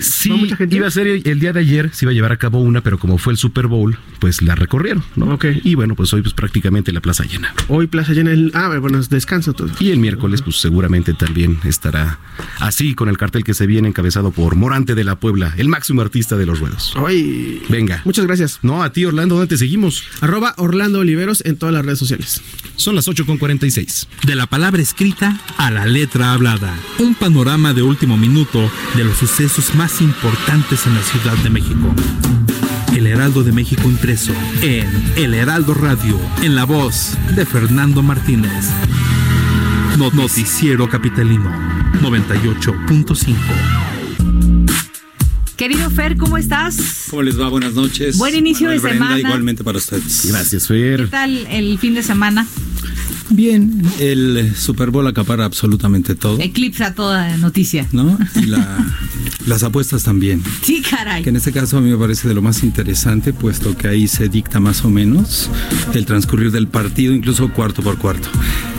Sí, 0.00 0.30
mucha 0.30 0.56
gente. 0.56 0.76
iba 0.76 0.86
a 0.86 0.90
ser 0.90 1.06
el, 1.08 1.38
día 1.40 1.52
de 1.52 1.60
ayer, 1.60 1.90
se 1.92 2.04
iba 2.06 2.10
a 2.10 2.14
llevar 2.14 2.32
a 2.32 2.38
cabo 2.38 2.60
una, 2.60 2.80
pero 2.80 2.98
como 2.98 3.18
fue 3.18 3.32
el 3.34 3.36
Super 3.36 3.66
Bowl, 3.66 3.98
pues 4.18 4.40
la 4.40 4.54
recorrieron, 4.54 5.04
¿no? 5.16 5.38
Y 5.64 5.74
bueno, 5.74 5.94
pues 5.94 6.12
hoy 6.14 6.22
pues 6.22 6.32
prácticamente 6.32 6.92
la 6.92 7.00
plaza 7.00 7.24
llena. 7.24 7.54
Hoy 7.68 7.86
Plaza 7.86 8.12
Llena. 8.12 8.32
El, 8.32 8.50
ah, 8.54 8.74
bueno, 8.80 8.98
es 8.98 9.10
descanso 9.10 9.52
todo. 9.52 9.68
Y 9.80 9.90
el 9.90 9.98
miércoles, 9.98 10.42
pues 10.42 10.56
seguramente 10.56 11.12
también 11.12 11.58
estará 11.64 12.18
así 12.60 12.94
con 12.94 13.08
el 13.08 13.18
cartel 13.18 13.44
que 13.44 13.52
se 13.54 13.66
viene 13.66 13.88
encabezado 13.88 14.30
por 14.30 14.54
Morante 14.56 14.94
de 14.94 15.04
la 15.04 15.16
Puebla, 15.16 15.54
el 15.58 15.68
máximo 15.68 16.00
artista 16.00 16.36
de 16.36 16.46
los 16.46 16.60
ruedos. 16.60 16.94
Hoy. 16.96 17.62
Venga. 17.68 18.00
Muchas 18.04 18.24
gracias. 18.26 18.59
No, 18.62 18.82
a 18.82 18.92
ti, 18.92 19.04
Orlando, 19.06 19.36
¿dónde 19.36 19.48
te 19.48 19.56
seguimos? 19.58 20.02
Arroba 20.20 20.54
Orlando 20.58 20.98
Oliveros 21.00 21.42
en 21.46 21.56
todas 21.56 21.74
las 21.74 21.84
redes 21.84 21.98
sociales. 21.98 22.42
Son 22.76 22.94
las 22.94 23.08
8.46. 23.08 24.06
De 24.26 24.34
la 24.34 24.46
palabra 24.46 24.82
escrita 24.82 25.40
a 25.56 25.70
la 25.70 25.86
letra 25.86 26.32
hablada. 26.32 26.74
Un 26.98 27.14
panorama 27.14 27.72
de 27.72 27.82
último 27.82 28.16
minuto 28.18 28.70
de 28.96 29.04
los 29.04 29.16
sucesos 29.16 29.74
más 29.74 30.00
importantes 30.02 30.86
en 30.86 30.94
la 30.94 31.02
Ciudad 31.02 31.36
de 31.38 31.50
México. 31.50 31.94
El 32.94 33.06
Heraldo 33.06 33.42
de 33.44 33.52
México 33.52 33.82
impreso 33.84 34.32
en 34.62 34.86
El 35.16 35.32
Heraldo 35.34 35.74
Radio, 35.74 36.18
en 36.42 36.54
la 36.54 36.64
voz 36.64 37.16
de 37.36 37.46
Fernando 37.46 38.02
Martínez. 38.02 38.66
No- 39.96 40.10
Noticiero 40.10 40.88
Capitalino 40.88 41.50
98.5. 42.02 43.36
Querido 45.60 45.90
Fer, 45.90 46.16
¿cómo 46.16 46.38
estás? 46.38 47.08
¿Cómo 47.10 47.20
les 47.20 47.38
va? 47.38 47.50
Buenas 47.50 47.74
noches. 47.74 48.16
Buen 48.16 48.34
inicio 48.34 48.68
Manuel 48.68 48.80
de 48.80 48.88
Brenda, 48.88 49.04
semana. 49.08 49.20
Igualmente 49.20 49.62
para 49.62 49.76
ustedes. 49.76 50.24
Gracias, 50.24 50.66
¿Qué 50.66 50.96
Fer. 50.96 51.10
tal 51.10 51.46
el 51.50 51.78
fin 51.78 51.92
de 51.92 52.02
semana? 52.02 52.46
Bien, 53.30 53.82
el 54.00 54.54
Super 54.56 54.90
Bowl 54.90 55.06
acapara 55.06 55.44
absolutamente 55.44 56.14
todo, 56.16 56.38
Eclipsa 56.40 56.94
toda 56.94 57.36
noticia. 57.36 57.86
¿no? 57.92 58.18
Y 58.36 58.46
la- 58.46 58.86
las 59.46 59.62
apuestas 59.62 60.02
también. 60.02 60.42
Sí, 60.62 60.82
caray. 60.82 61.22
Que 61.22 61.30
en 61.30 61.36
este 61.36 61.52
caso 61.52 61.78
a 61.78 61.80
mí 61.80 61.90
me 61.90 61.96
parece 61.96 62.28
de 62.28 62.34
lo 62.34 62.42
más 62.42 62.62
interesante, 62.62 63.32
puesto 63.32 63.76
que 63.76 63.88
ahí 63.88 64.06
se 64.08 64.28
dicta 64.28 64.60
más 64.60 64.84
o 64.84 64.90
menos 64.90 65.48
el 65.94 66.04
transcurrir 66.04 66.50
del 66.50 66.68
partido, 66.68 67.14
incluso 67.14 67.48
cuarto 67.52 67.82
por 67.82 67.96
cuarto. 67.98 68.28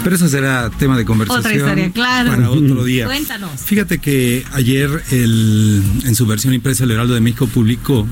Pero 0.04 0.16
eso 0.16 0.28
será 0.28 0.70
tema 0.70 0.98
de 0.98 1.06
conversación 1.06 1.40
Otra 1.46 1.56
historia, 1.56 1.92
claro. 1.92 2.30
para 2.32 2.50
otro 2.52 2.84
día. 2.84 3.06
Cuéntanos. 3.06 3.62
Fíjate 3.62 4.00
que 4.00 4.44
ayer 4.54 5.04
el- 5.12 5.82
en 6.06 6.16
su 6.16 6.26
versión 6.28 6.54
impresa 6.54 6.84
el 6.84 6.92
Heraldo 6.92 7.14
de 7.14 7.22
México 7.22 7.48
publicó 7.48 8.08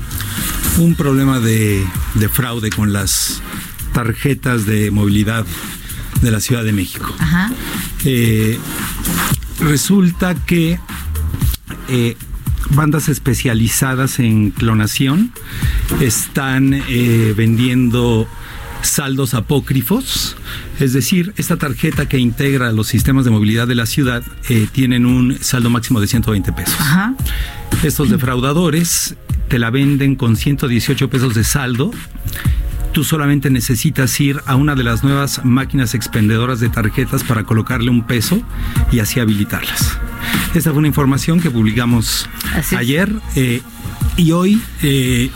un 0.78 0.94
problema 0.94 1.38
de, 1.40 1.84
de 2.14 2.28
fraude 2.28 2.70
con 2.70 2.92
las 2.92 3.40
tarjetas 3.92 4.66
de 4.66 4.90
movilidad 4.90 5.44
de 6.22 6.30
la 6.30 6.40
Ciudad 6.40 6.64
de 6.64 6.72
México. 6.72 7.14
Ajá. 7.18 7.50
Eh, 8.04 8.58
resulta 9.60 10.34
que 10.34 10.78
eh, 11.88 12.16
bandas 12.70 13.08
especializadas 13.08 14.18
en 14.18 14.50
clonación 14.50 15.32
están 16.00 16.74
eh, 16.74 17.34
vendiendo 17.36 18.28
saldos 18.82 19.34
apócrifos, 19.34 20.36
es 20.78 20.94
decir, 20.94 21.34
esta 21.36 21.56
tarjeta 21.56 22.08
que 22.08 22.18
integra 22.18 22.72
los 22.72 22.86
sistemas 22.86 23.26
de 23.26 23.30
movilidad 23.30 23.68
de 23.68 23.74
la 23.74 23.84
ciudad 23.84 24.22
tienen 24.72 25.04
un 25.04 25.36
saldo 25.42 25.68
máximo 25.68 26.00
de 26.00 26.06
120 26.06 26.52
pesos. 26.54 26.80
Ajá. 26.80 27.14
Estos 27.82 28.08
defraudadores 28.08 29.16
te 29.48 29.58
la 29.58 29.70
venden 29.70 30.14
con 30.14 30.36
118 30.36 31.10
pesos 31.10 31.34
de 31.34 31.44
saldo. 31.44 31.90
Tú 32.92 33.04
solamente 33.04 33.50
necesitas 33.50 34.18
ir 34.20 34.40
a 34.46 34.56
una 34.56 34.74
de 34.74 34.82
las 34.82 35.04
nuevas 35.04 35.44
máquinas 35.44 35.94
expendedoras 35.94 36.60
de 36.60 36.68
tarjetas 36.68 37.22
para 37.22 37.44
colocarle 37.44 37.90
un 37.90 38.02
peso 38.02 38.42
y 38.90 38.98
así 38.98 39.20
habilitarlas. 39.20 39.98
Esta 40.54 40.70
fue 40.70 40.78
una 40.78 40.88
información 40.88 41.40
que 41.40 41.50
publicamos 41.50 42.28
ayer 42.76 43.12
eh, 43.36 43.62
y 44.16 44.32
hoy 44.32 44.60
eh, 44.82 45.30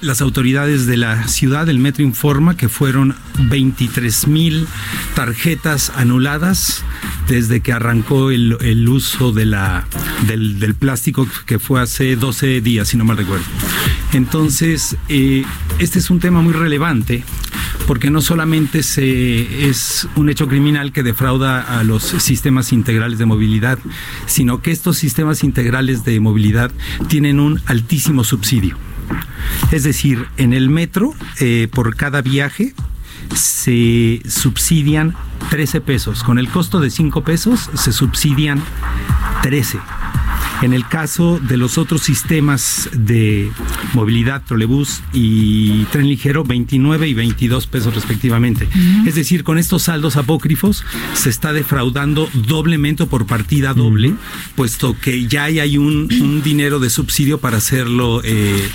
las 0.00 0.20
autoridades 0.20 0.86
de 0.86 0.96
la 0.96 1.26
ciudad, 1.28 1.66
del 1.66 1.78
metro 1.78 2.04
informa 2.04 2.56
que 2.56 2.68
fueron 2.68 3.14
23 3.38 4.28
mil 4.28 4.66
tarjetas 5.14 5.92
anuladas 5.96 6.84
desde 7.26 7.60
que 7.60 7.72
arrancó 7.72 8.30
el, 8.30 8.88
uso 8.88 9.32
de 9.32 9.46
la, 9.46 9.86
del, 10.26 10.58
del 10.60 10.74
plástico 10.74 11.26
que 11.46 11.58
fue 11.58 11.80
hace 11.80 12.16
12 12.16 12.60
días, 12.60 12.88
si 12.88 12.96
no 12.96 13.04
mal 13.04 13.16
recuerdo. 13.16 13.44
Entonces, 14.12 14.96
eh, 15.08 15.44
este 15.78 15.98
es 15.98 16.10
un 16.10 16.20
tema 16.20 16.40
muy 16.40 16.52
relevante 16.52 17.24
porque 17.86 18.10
no 18.10 18.20
solamente 18.20 18.82
se, 18.82 19.68
es 19.68 20.08
un 20.14 20.28
hecho 20.28 20.46
criminal 20.46 20.92
que 20.92 21.02
defrauda 21.02 21.78
a 21.78 21.84
los 21.84 22.02
sistemas 22.02 22.72
integrales 22.72 23.18
de 23.18 23.26
movilidad, 23.26 23.78
sino 24.26 24.60
que 24.62 24.70
estos 24.70 24.98
sistemas 24.98 25.42
integrales 25.42 26.04
de 26.04 26.20
movilidad 26.20 26.70
tienen 27.08 27.40
un 27.40 27.60
altísimo 27.66 28.24
subsidio. 28.24 28.76
Es 29.72 29.82
decir, 29.84 30.26
en 30.36 30.52
el 30.52 30.70
metro, 30.70 31.14
eh, 31.40 31.68
por 31.72 31.96
cada 31.96 32.22
viaje, 32.22 32.74
se 33.34 34.22
subsidian 34.28 35.14
13 35.50 35.80
pesos. 35.80 36.22
Con 36.22 36.38
el 36.38 36.48
costo 36.48 36.80
de 36.80 36.90
5 36.90 37.22
pesos, 37.22 37.70
se 37.74 37.92
subsidian 37.92 38.62
13. 39.42 39.78
En 40.62 40.72
el 40.72 40.86
caso 40.88 41.38
de 41.40 41.56
los 41.56 41.78
otros 41.78 42.02
sistemas 42.02 42.90
de 42.92 43.50
movilidad, 43.94 44.42
trolebús 44.44 45.02
y 45.12 45.84
tren 45.84 46.08
ligero, 46.08 46.42
29 46.42 47.08
y 47.08 47.14
22 47.14 47.66
pesos 47.68 47.94
respectivamente. 47.94 48.68
Es 49.06 49.14
decir, 49.14 49.44
con 49.44 49.58
estos 49.58 49.84
saldos 49.84 50.16
apócrifos 50.16 50.84
se 51.14 51.30
está 51.30 51.52
defraudando 51.52 52.28
doblemente 52.34 53.04
o 53.04 53.08
por 53.08 53.26
partida 53.26 53.72
doble, 53.72 54.14
puesto 54.56 54.96
que 54.98 55.26
ya 55.28 55.44
hay, 55.44 55.78
un, 55.78 56.08
un 56.20 56.42
dinero 56.42 56.80
de 56.80 56.90
subsidio 56.90 57.38
para 57.38 57.58
hacerlo, 57.58 58.20
eh, 58.24 58.68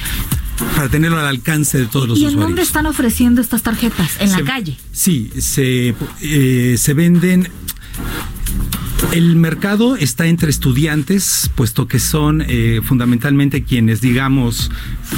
para 0.76 0.88
tenerlo 0.90 1.20
al 1.20 1.28
alcance 1.28 1.78
de 1.78 1.86
todos 1.88 2.08
los 2.08 2.18
¿Y 2.18 2.22
en 2.22 2.28
usuarios. 2.30 2.50
dónde 2.50 2.62
están 2.62 2.86
ofreciendo 2.86 3.42
estas 3.42 3.62
tarjetas? 3.62 4.12
En 4.20 4.32
la 4.32 4.42
calle. 4.44 4.78
Sí, 4.94 5.32
se, 5.38 5.94
eh, 6.22 6.76
se 6.78 6.94
venden. 6.94 7.50
El 9.12 9.36
mercado 9.36 9.96
está 9.96 10.26
entre 10.26 10.50
estudiantes, 10.50 11.52
puesto 11.56 11.88
que 11.88 12.00
son 12.00 12.44
eh, 12.48 12.82
fundamentalmente 12.84 13.64
quienes, 13.64 14.02
digamos, 14.02 14.72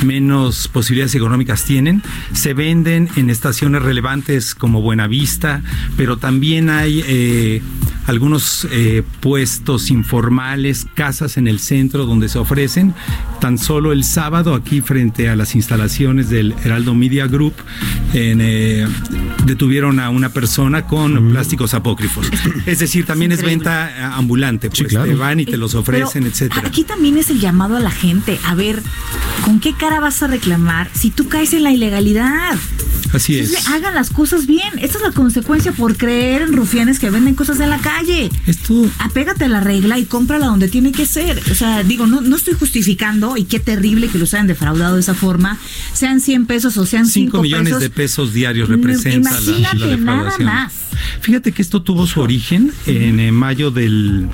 menos 0.04 0.68
posibilidades 0.68 1.16
económicas 1.16 1.64
tienen. 1.64 2.02
Se 2.34 2.54
venden 2.54 3.10
en 3.16 3.30
estaciones 3.30 3.82
relevantes 3.84 4.54
como 4.54 4.82
Buenavista, 4.82 5.62
pero 5.96 6.18
también 6.18 6.70
hay 6.70 7.04
eh, 7.08 7.62
algunos 8.08 8.68
eh, 8.72 9.04
puestos 9.20 9.90
informales, 9.90 10.88
casas 10.94 11.38
en 11.38 11.48
el 11.48 11.60
centro 11.60 12.06
donde 12.06 12.30
se 12.30 12.38
ofrecen. 12.38 12.94
Tan 13.40 13.58
solo 13.58 13.92
el 13.92 14.04
sábado, 14.04 14.54
aquí 14.54 14.82
frente 14.82 15.30
a 15.30 15.36
las 15.36 15.56
instalaciones 15.56 16.30
del 16.30 16.56
Heraldo 16.64 16.94
Media 16.94 17.28
Group, 17.28 17.54
en, 18.14 18.40
eh, 18.42 18.88
detuvieron 19.46 20.00
a 20.00 20.10
una 20.10 20.30
persona 20.30 20.88
con 20.88 21.32
plásticos 21.32 21.74
apócrifos. 21.74 22.30
Es 22.66 22.80
decir, 22.80 23.06
también 23.06 23.32
es 23.32 23.44
venta 23.44 23.90
eh, 23.90 24.04
ambulante, 24.04 24.70
pues 24.70 24.84
claro. 24.84 25.06
te 25.06 25.16
van 25.16 25.40
y 25.40 25.46
te 25.46 25.58
los 25.58 25.76
ofrecen, 25.76 26.24
Pero 26.24 26.28
etcétera. 26.28 26.68
Aquí 26.68 26.84
también 26.84 27.18
es 27.18 27.30
el 27.30 27.40
llamado 27.40 27.76
a 27.76 27.80
la 27.80 27.92
gente. 27.92 28.40
A 28.46 28.56
ver, 28.56 28.82
¿con 29.44 29.60
qué 29.60 29.74
cara 29.74 30.00
vas 30.00 30.22
a 30.24 30.28
reclamar 30.28 30.90
si 30.94 31.10
tú 31.10 31.28
caes 31.28 31.54
en 31.54 31.64
la 31.64 31.72
ilegalidad? 31.72 32.56
Así 33.14 33.40
es. 33.40 33.68
hagan 33.68 33.96
las 33.96 34.10
cosas 34.10 34.46
bien. 34.46 34.80
Esta 34.80 34.98
es 34.98 35.04
la 35.04 35.12
consecuencia 35.12 35.72
por 35.72 35.96
creer 35.96 36.44
en 36.44 36.54
rufianes 36.54 37.00
que 37.00 37.10
venden 37.10 37.36
cosas 37.36 37.60
en 37.60 37.70
la 37.70 37.78
calle. 37.78 37.95
Esto. 38.48 38.86
Apégate 39.00 39.46
a 39.46 39.48
la 39.48 39.60
regla 39.62 39.98
y 39.98 40.06
cómprala 40.06 40.48
donde 40.48 40.68
tiene 40.68 40.92
que 40.92 41.06
ser. 41.06 41.42
O 41.52 41.56
sea, 41.56 41.84
digo, 41.84 42.08
no, 42.08 42.22
no 42.22 42.36
estoy 42.36 42.54
justificando 42.56 43.38
y 43.38 43.46
qué 43.46 43.60
terrible 43.60 44.08
que 44.10 44.18
los 44.18 44.34
hayan 44.34 44.48
defraudado 44.48 44.96
de 44.96 45.02
esa 45.02 45.14
forma. 45.14 45.58
Sean 45.94 46.20
100 46.20 46.46
pesos 46.46 46.78
o 46.78 46.86
sean 46.86 47.06
5 47.06 47.32
5 47.38 47.42
millones 47.44 47.68
pesos. 47.70 47.82
de 47.82 47.90
pesos 47.90 48.34
diarios 48.34 48.70
No, 48.70 48.76
representa 48.78 49.32
la- 49.32 49.40
la, 49.40 49.74
nada 49.74 49.88
defraudación. 49.88 50.46
más. 50.46 50.74
Fíjate 51.22 51.52
que 51.52 51.62
esto 51.62 51.82
tuvo 51.82 52.08
su 52.08 52.22
origen 52.22 52.72
en 52.86 53.20
eh, 53.20 53.32
mayo 53.32 53.72
del, 53.72 54.28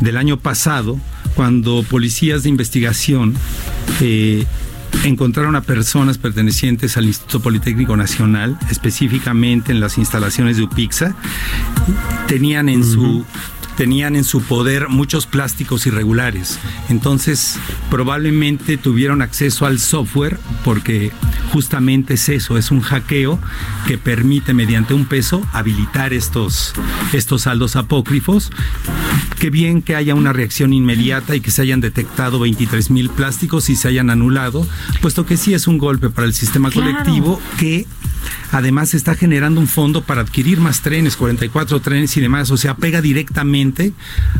del 0.00 0.16
año 0.16 0.38
pasado, 0.38 0.98
cuando 1.34 1.82
policías 1.88 2.42
de 2.42 2.48
investigación 2.50 3.34
eh, 4.00 4.44
encontraron 5.04 5.56
a 5.56 5.62
personas 5.62 6.18
pertenecientes 6.18 6.96
al 6.96 7.06
Instituto 7.06 7.40
Politécnico 7.40 7.96
Nacional, 7.96 8.58
específicamente 8.70 9.72
en 9.72 9.80
las 9.80 9.98
instalaciones 9.98 10.56
de 10.56 10.64
UPIXA, 10.64 11.14
tenían 12.28 12.68
en 12.68 12.84
su 12.84 13.24
tenían 13.76 14.16
en 14.16 14.24
su 14.24 14.42
poder 14.42 14.88
muchos 14.88 15.26
plásticos 15.26 15.86
irregulares. 15.86 16.58
Entonces, 16.88 17.58
probablemente 17.90 18.76
tuvieron 18.76 19.22
acceso 19.22 19.66
al 19.66 19.78
software 19.78 20.38
porque 20.64 21.10
justamente 21.52 22.14
es 22.14 22.28
eso, 22.28 22.56
es 22.58 22.70
un 22.70 22.80
hackeo 22.80 23.38
que 23.86 23.98
permite 23.98 24.54
mediante 24.54 24.94
un 24.94 25.04
peso 25.04 25.42
habilitar 25.52 26.12
estos 26.12 26.72
estos 27.12 27.42
saldos 27.42 27.76
apócrifos. 27.76 28.50
Qué 29.38 29.50
bien 29.50 29.82
que 29.82 29.96
haya 29.96 30.14
una 30.14 30.32
reacción 30.32 30.72
inmediata 30.72 31.34
y 31.36 31.40
que 31.40 31.50
se 31.50 31.62
hayan 31.62 31.80
detectado 31.80 32.38
23 32.38 32.90
mil 32.90 33.10
plásticos 33.10 33.68
y 33.70 33.76
se 33.76 33.88
hayan 33.88 34.10
anulado, 34.10 34.66
puesto 35.00 35.26
que 35.26 35.36
sí 35.36 35.54
es 35.54 35.66
un 35.66 35.78
golpe 35.78 36.10
para 36.10 36.26
el 36.26 36.34
sistema 36.34 36.70
Claro. 36.70 36.90
colectivo 36.92 37.40
que 37.58 37.86
además 38.50 38.94
está 38.94 39.14
generando 39.14 39.60
un 39.60 39.68
fondo 39.68 40.02
para 40.02 40.20
adquirir 40.22 40.60
más 40.60 40.82
trenes, 40.82 41.16
44 41.16 41.80
trenes 41.80 42.16
y 42.16 42.20
demás, 42.20 42.50
o 42.50 42.56
sea, 42.56 42.76
pega 42.76 43.00
directamente 43.02 43.92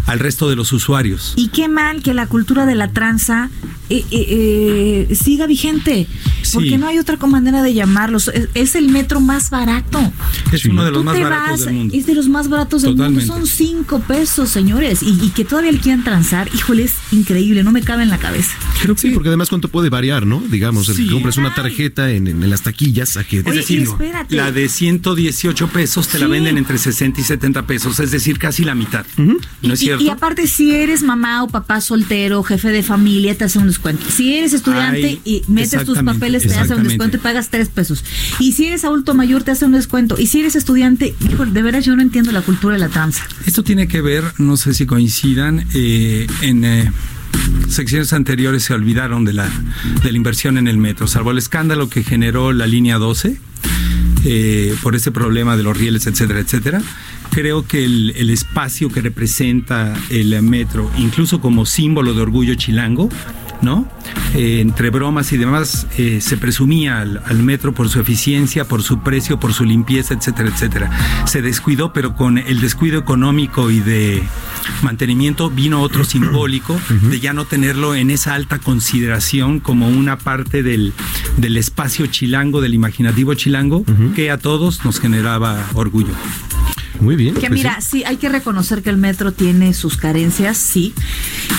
al 0.07 0.19
resto 0.19 0.49
de 0.49 0.57
los 0.57 0.73
usuarios. 0.73 1.35
Y 1.37 1.49
qué 1.49 1.69
mal 1.69 2.03
que 2.03 2.15
la 2.15 2.27
cultura 2.27 2.67
de 2.67 2.75
la 2.75 2.93
tranza 2.93 3.51
eh, 3.91 4.05
eh, 4.11 5.07
eh, 5.11 5.15
siga 5.15 5.47
vigente. 5.47 6.07
Porque 6.53 6.71
Sí. 6.71 6.77
no 6.79 6.87
hay 6.89 6.99
otra 6.99 7.17
manera 7.27 7.63
de 7.63 7.73
llamarlos. 7.73 8.29
Es, 8.29 8.49
es 8.55 8.75
el 8.75 8.89
metro 8.89 9.21
más 9.21 9.51
barato. 9.51 10.13
Es 10.51 10.65
uno 10.65 10.85
de 10.85 10.91
los 10.91 11.01
Tú 11.01 11.05
más 11.05 11.21
baratos 11.21 11.51
vas, 11.51 11.65
del 11.67 11.75
mundo. 11.75 11.95
Es 11.97 12.07
de 12.07 12.15
los 12.15 12.29
más 12.29 12.49
baratos 12.49 12.83
del 12.83 12.93
Totalmente. 12.93 13.27
mundo. 13.31 13.47
Son 13.47 13.57
cinco 13.57 14.01
pesos, 14.01 14.49
señores. 14.51 15.03
Y, 15.03 15.19
y 15.23 15.31
que 15.31 15.45
todavía 15.45 15.73
le 15.73 15.79
quieran 15.79 16.05
transar. 16.05 16.49
Híjole, 16.55 16.85
es 16.85 16.95
increíble. 17.13 17.63
No 17.63 17.73
me 17.73 17.83
cabe 17.83 18.03
en 18.03 18.09
la 18.11 18.19
cabeza. 18.19 18.53
Creo 18.83 18.95
que 18.95 19.01
sí, 19.03 19.11
porque 19.11 19.29
además 19.29 19.49
cuánto 19.49 19.69
puede 19.69 19.89
variar, 19.89 20.27
¿no? 20.27 20.41
Digamos, 20.51 20.89
el 20.89 20.97
que 20.97 21.11
compres 21.13 21.37
una 21.37 21.55
tarjeta 21.55 22.11
en, 22.11 22.27
en- 22.27 22.43
en 22.43 22.51
las 22.51 22.63
taquillas 22.63 23.17
a 23.17 23.25
que 23.25 23.43
La 24.29 24.51
de 24.53 24.69
118 24.69 25.69
pesos 25.69 26.09
te 26.09 26.19
la 26.19 26.27
venden 26.27 26.59
entre 26.59 26.79
60 26.79 27.21
y 27.21 27.25
70 27.25 27.67
pesos, 27.67 28.01
es 28.01 28.11
decir, 28.11 28.39
casi 28.39 28.65
la 28.65 28.75
mitad. 28.75 29.05
¿No 29.17 29.75
es 29.75 29.83
Y- 29.83 29.87
cierto? 29.87 30.05
Y, 30.05 30.09
aparte, 30.09 30.47
si 30.47 30.75
eres 30.75 31.03
mamá 31.03 31.43
o 31.43 31.49
papá 31.49 31.81
soltero, 31.81 32.43
jefe 32.43 32.69
de 32.69 32.83
familia, 32.83 33.37
te 33.37 33.45
hacen 33.45 33.63
un 33.63 33.69
descuento. 33.69 34.05
Si 34.11 34.35
eres 34.35 34.53
estudiante 34.53 35.07
Ay, 35.07 35.21
y 35.25 35.43
metes 35.49 35.85
tus 35.85 35.99
papeles, 35.99 36.43
te 36.47 36.55
hacen 36.55 36.79
un 36.79 36.85
descuento 36.89 37.17
y 37.17 37.21
pagas 37.21 37.51
tres 37.51 37.69
pesos. 37.69 38.05
Y 38.39 38.53
si 38.53 38.67
eres 38.67 38.85
adulto 38.85 39.15
mayor, 39.15 39.43
te 39.43 39.51
hacen 39.51 39.69
un 39.69 39.75
descuento. 39.75 40.17
Y 40.19 40.27
si 40.27 40.41
eres 40.41 40.57
estudiante, 40.57 41.15
híjole, 41.31 41.51
de 41.53 41.63
veras 41.63 41.85
yo 41.85 41.95
no 41.97 42.03
entiendo 42.03 42.33
la 42.33 42.43
cultura 42.43 42.75
de 42.75 42.81
la 42.81 42.89
tranza. 42.89 43.25
Esto 43.47 43.63
tiene 43.63 43.89
que 43.89 44.01
ver, 44.01 44.25
no 44.39 44.57
sé 44.57 44.75
si 44.75 44.87
coincidan, 44.87 45.67
eh, 45.75 46.27
en 46.43 46.65
eh, 46.65 46.93
secciones 47.69 48.13
anteriores 48.13 48.65
se 48.65 48.75
olvidaron 48.75 49.25
de 49.25 49.33
la, 49.33 49.49
de 50.03 50.11
inversión 50.11 50.59
en 50.59 50.69
el 50.69 50.79
metro, 50.79 51.07
salvo 51.07 51.31
el 51.31 51.39
escándalo 51.39 51.89
que 51.89 52.03
generó 52.05 52.53
la 52.53 52.67
línea 52.67 52.99
12. 52.99 53.39
eh, 54.25 54.77
por 54.83 54.95
ese 54.95 55.11
problema 55.11 55.57
de 55.57 55.63
los 55.65 55.77
rieles, 55.77 56.07
etcétera, 56.07 56.41
etcétera. 56.41 56.81
Creo 57.31 57.67
que 57.67 57.85
el, 57.85 58.13
el 58.17 58.31
espacio 58.31 58.89
que 58.91 59.01
representa 59.01 59.95
el 60.11 60.41
metro, 60.43 60.91
incluso 60.99 61.41
como 61.41 61.67
símbolo 61.67 62.15
de 62.15 62.21
orgullo 62.23 62.55
chilango, 62.55 63.09
¿no? 63.63 63.89
Eh, 64.35 64.61
entre 64.61 64.91
bromas 64.91 65.33
y 65.33 65.39
demás, 65.39 65.87
eh, 65.99 66.21
se 66.21 66.37
presumía 66.37 67.01
al, 67.01 67.23
al 67.25 67.43
metro 67.43 67.73
por 67.73 67.89
su 67.89 68.01
eficiencia, 68.01 68.65
por 68.67 68.83
su 68.83 69.01
precio, 69.03 69.41
por 69.41 69.55
su 69.55 69.65
limpieza, 69.65 70.15
etcétera, 70.15 70.49
etcétera. 70.51 70.91
Se 71.27 71.43
descuidó, 71.43 71.93
pero 71.93 72.15
con 72.15 72.39
el 72.39 72.61
descuido 72.61 72.99
económico 72.99 73.71
y 73.71 73.81
de 73.81 74.23
mantenimiento 74.83 75.51
vino 75.51 75.81
otro 75.81 76.05
simbólico 76.05 76.79
de 77.11 77.21
ya 77.21 77.33
no 77.33 77.45
tenerlo 77.45 77.95
en 77.95 78.11
esa 78.11 78.35
alta 78.35 78.59
consideración 78.59 79.61
como 79.61 79.89
una 79.89 80.19
parte 80.19 80.63
del, 80.63 80.93
del 81.37 81.57
espacio 81.57 82.07
chilango, 82.07 82.61
del 82.61 82.75
imaginativo 82.75 83.35
chilango, 83.35 83.85
que 84.15 84.31
a 84.31 84.39
todos 84.39 84.85
nos 84.85 85.01
generaba 85.01 85.65
orgullo. 85.75 86.15
Muy 87.03 87.17
bien. 87.17 87.35
Que 87.35 87.41
pues 87.49 87.51
mira, 87.53 87.81
sí. 87.81 88.05
hay 88.05 88.17
que 88.17 88.29
reconocer 88.29 88.83
que 88.83 88.91
el 88.91 88.97
metro 88.97 89.33
tiene 89.33 89.75
sus 89.75 89.97
carencias, 89.97 90.57
sí. 90.57 90.95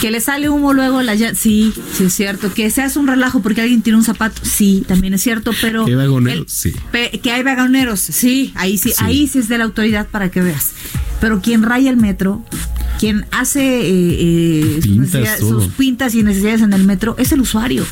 Que 0.01 0.09
le 0.09 0.21
sale 0.21 0.49
humo 0.49 0.73
luego 0.73 1.01
la 1.01 1.15
llanta, 1.15 1.37
sí, 1.39 1.73
sí 1.95 2.05
es 2.05 2.13
cierto. 2.13 2.53
Que 2.53 2.71
se 2.71 2.81
hace 2.81 2.97
un 2.97 3.07
relajo 3.07 3.41
porque 3.41 3.61
alguien 3.61 3.81
tiene 3.81 3.97
un 3.97 4.05
zapato, 4.05 4.41
sí, 4.43 4.83
también 4.87 5.13
es 5.13 5.21
cierto, 5.21 5.51
pero... 5.61 5.85
Qué 5.85 5.95
vagoneros, 5.95 6.45
el- 6.65 6.71
sí. 6.73 6.79
pe- 6.91 7.19
que 7.21 7.31
hay 7.31 7.43
vagoneros, 7.43 7.99
sí, 7.99 8.51
ahí 8.55 8.77
sí, 8.77 8.89
Sí. 8.89 8.95
ahí 8.99 9.27
sí 9.27 9.39
es 9.39 9.49
de 9.49 9.57
la 9.57 9.65
autoridad 9.65 10.07
para 10.07 10.31
que 10.31 10.41
veas. 10.41 10.71
Pero 11.19 11.41
quien 11.41 11.63
raya 11.63 11.89
el 11.89 11.97
metro, 11.97 12.43
quien 12.99 13.25
hace 13.31 13.61
eh, 13.81 14.17
eh, 14.19 14.79
sus, 14.81 14.87
Pintas, 14.87 15.39
sus 15.39 15.67
pintas 15.67 16.15
y 16.15 16.23
necesidades 16.23 16.61
en 16.61 16.73
el 16.73 16.83
metro 16.85 17.15
es 17.17 17.31
el 17.31 17.41
usuario. 17.41 17.85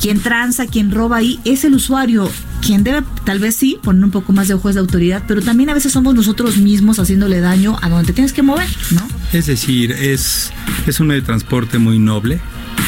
Quien 0.00 0.20
tranza, 0.20 0.66
quien 0.66 0.90
roba 0.90 1.16
ahí 1.16 1.40
es 1.44 1.64
el 1.64 1.74
usuario. 1.74 2.30
Quien 2.66 2.82
debe, 2.82 3.04
tal 3.24 3.38
vez 3.38 3.54
sí, 3.54 3.78
poner 3.80 4.02
un 4.02 4.10
poco 4.10 4.32
más 4.32 4.48
de 4.48 4.54
ojos 4.54 4.74
de 4.74 4.80
autoridad, 4.80 5.22
pero 5.28 5.40
también 5.40 5.70
a 5.70 5.74
veces 5.74 5.92
somos 5.92 6.16
nosotros 6.16 6.56
mismos 6.56 6.98
haciéndole 6.98 7.38
daño 7.38 7.78
a 7.80 7.88
donde 7.88 8.08
te 8.08 8.12
tienes 8.12 8.32
que 8.32 8.42
mover, 8.42 8.66
¿no? 8.90 9.06
Es 9.32 9.46
decir, 9.46 9.92
es, 9.92 10.50
es 10.84 10.98
un 10.98 11.06
medio 11.06 11.20
de 11.20 11.26
transporte 11.26 11.78
muy 11.78 12.00
noble 12.00 12.40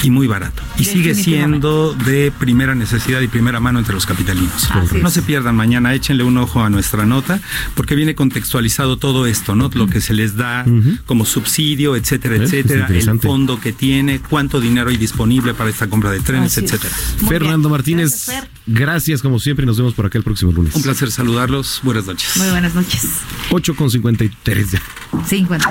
y 0.03 0.11
muy 0.11 0.27
barato. 0.27 0.63
Y 0.79 0.85
sigue 0.85 1.15
siendo 1.15 1.93
de 1.95 2.33
primera 2.39 2.75
necesidad 2.75 3.21
y 3.21 3.29
primera 3.29 3.61
mano 3.61 3.79
entre 3.79 3.95
los 3.95 4.07
capitalinos. 4.07 4.69
Así 4.71 4.97
No 5.01 5.09
es. 5.09 5.15
se 5.15 5.23
pierdan 5.23 5.57
mañana, 5.57 5.95
échenle 5.95 6.23
un 6.25 6.37
ojo 6.39 6.63
a 6.63 6.71
nuestra 6.71 7.05
nota, 7.07 7.41
porque 7.75 7.95
viene 7.95 8.15
contextualizado 8.15 8.97
todo 8.97 9.27
esto, 9.27 9.55
¿no? 9.55 9.71
Lo 9.75 9.87
que 9.89 10.01
se 10.01 10.15
les 10.15 10.37
da 10.37 10.65
como 11.07 11.25
subsidio, 11.25 11.97
etcétera, 11.97 12.37
Eh, 12.37 12.39
pues 12.39 12.53
etcétera, 12.53 12.87
el 12.89 13.21
fondo 13.21 13.61
que 13.61 13.73
tiene, 13.73 14.21
cuánto 14.21 14.61
dinero 14.61 14.91
hay 14.91 14.97
disponible 14.97 15.55
para 15.55 15.71
esta 15.71 15.89
compra 15.89 16.11
de 16.11 16.21
trenes, 16.21 16.53
Así 16.57 16.65
etcétera. 16.65 16.95
Fernando 17.29 17.69
Martínez, 17.69 18.29
gracias, 18.67 19.23
como 19.23 19.39
siempre. 19.39 19.67
Nos 19.67 19.77
vemos 19.79 19.95
por 19.95 20.07
acá 20.07 20.19
el 20.19 20.25
próximo 20.25 20.53
lunes. 20.53 20.75
Un 20.75 20.83
placer 20.83 21.11
saludarlos. 21.11 21.81
Buenas 21.83 22.07
noches. 22.07 22.37
Muy 22.37 22.49
buenas 22.51 22.75
noches. 22.75 23.09
8 23.51 23.75
con 23.75 23.91
53 23.91 24.71
ya. 24.73 24.83
50. 25.27 25.69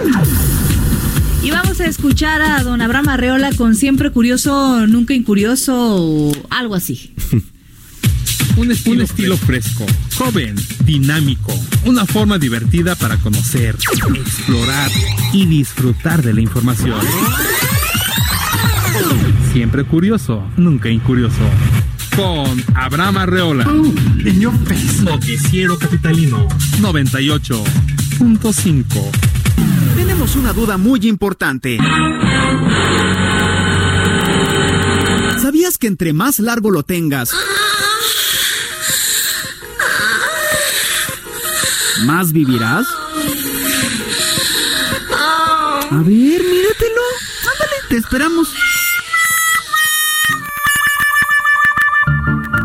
Y 1.43 1.51
vamos 1.51 1.79
a 1.79 1.85
escuchar 1.85 2.41
a 2.41 2.63
don 2.63 2.81
Abraham 2.81 3.09
Arreola 3.09 3.51
con 3.53 3.75
siempre 3.75 4.09
curioso, 4.11 4.87
nunca 4.87 5.13
incurioso, 5.13 5.75
o 5.75 6.31
algo 6.49 6.73
así. 6.75 7.13
Un 8.57 8.71
estilo, 8.71 8.95
un 8.95 9.01
estilo 9.01 9.37
fresco, 9.37 9.85
joven, 10.15 10.55
dinámico, 10.83 11.53
una 11.85 12.07
forma 12.07 12.39
divertida 12.39 12.95
para 12.95 13.17
conocer, 13.17 13.77
explorar 14.15 14.89
y 15.31 15.45
disfrutar 15.45 16.23
de 16.23 16.33
la 16.33 16.41
información. 16.41 16.99
Siempre 19.53 19.83
curioso, 19.83 20.43
nunca 20.57 20.89
incurioso. 20.89 21.47
Con 22.15 22.63
Abraham 22.73 23.17
Arreola. 23.17 23.71
Noticiero 25.03 25.77
Capitalino 25.77 26.47
98.5. 26.81 29.26
Tenemos 29.95 30.35
una 30.35 30.53
duda 30.53 30.77
muy 30.77 31.07
importante. 31.07 31.77
¿Sabías 35.41 35.77
que 35.77 35.87
entre 35.87 36.13
más 36.13 36.39
largo 36.39 36.71
lo 36.71 36.83
tengas, 36.83 37.31
más 42.05 42.31
vivirás? 42.33 42.87
A 45.89 45.97
ver, 45.99 46.41
míratelo. 46.43 47.01
Ándale, 47.53 47.75
te 47.89 47.97
esperamos. 47.97 48.49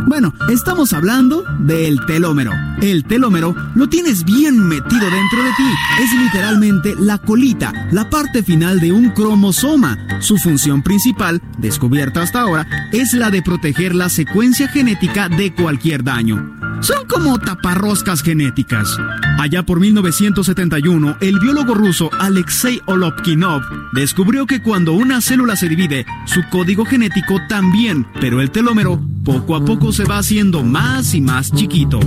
Bueno, 0.07 0.35
estamos 0.51 0.93
hablando 0.93 1.45
del 1.61 2.05
telómero. 2.07 2.53
El 2.83 3.05
telómero 3.05 3.55
lo 3.77 3.89
tienes 3.89 4.25
bien 4.25 4.59
metido 4.59 5.09
dentro 5.09 5.45
de 5.45 5.51
ti. 5.57 6.03
Es 6.03 6.13
literalmente 6.13 6.97
la 6.99 7.17
colita, 7.17 7.73
la 7.93 8.11
parte 8.11 8.43
final 8.43 8.81
de 8.81 8.91
un 8.91 9.11
cromosoma. 9.11 9.97
Su 10.21 10.37
función 10.37 10.83
principal, 10.83 11.41
descubierta 11.59 12.23
hasta 12.23 12.41
ahora, 12.41 12.67
es 12.93 13.13
la 13.13 13.31
de 13.31 13.41
proteger 13.41 13.95
la 13.95 14.09
secuencia 14.09 14.67
genética 14.67 15.29
de 15.29 15.55
cualquier 15.55 16.03
daño. 16.03 16.59
Son 16.83 17.07
como 17.07 17.39
taparroscas 17.39 18.25
genéticas. 18.25 18.99
Allá 19.39 19.65
por 19.65 19.79
1971, 19.79 21.19
el 21.21 21.39
biólogo 21.39 21.75
ruso 21.75 22.11
Alexei 22.19 22.81
Olopkinov 22.87 23.63
descubrió 23.93 24.47
que 24.47 24.61
cuando 24.61 24.93
una 24.93 25.21
célula 25.21 25.55
se 25.55 25.69
divide, 25.69 26.05
su 26.27 26.41
código 26.51 26.85
genético 26.85 27.41
también, 27.49 28.05
pero 28.21 28.41
el 28.41 28.51
telómero 28.51 29.01
poco 29.25 29.55
a 29.55 29.65
poco 29.65 29.93
se 29.93 30.05
va 30.05 30.19
haciendo 30.19 30.65
más 30.65 31.15
y 31.15 31.21
más 31.21 31.53
chiquito. 31.53 32.01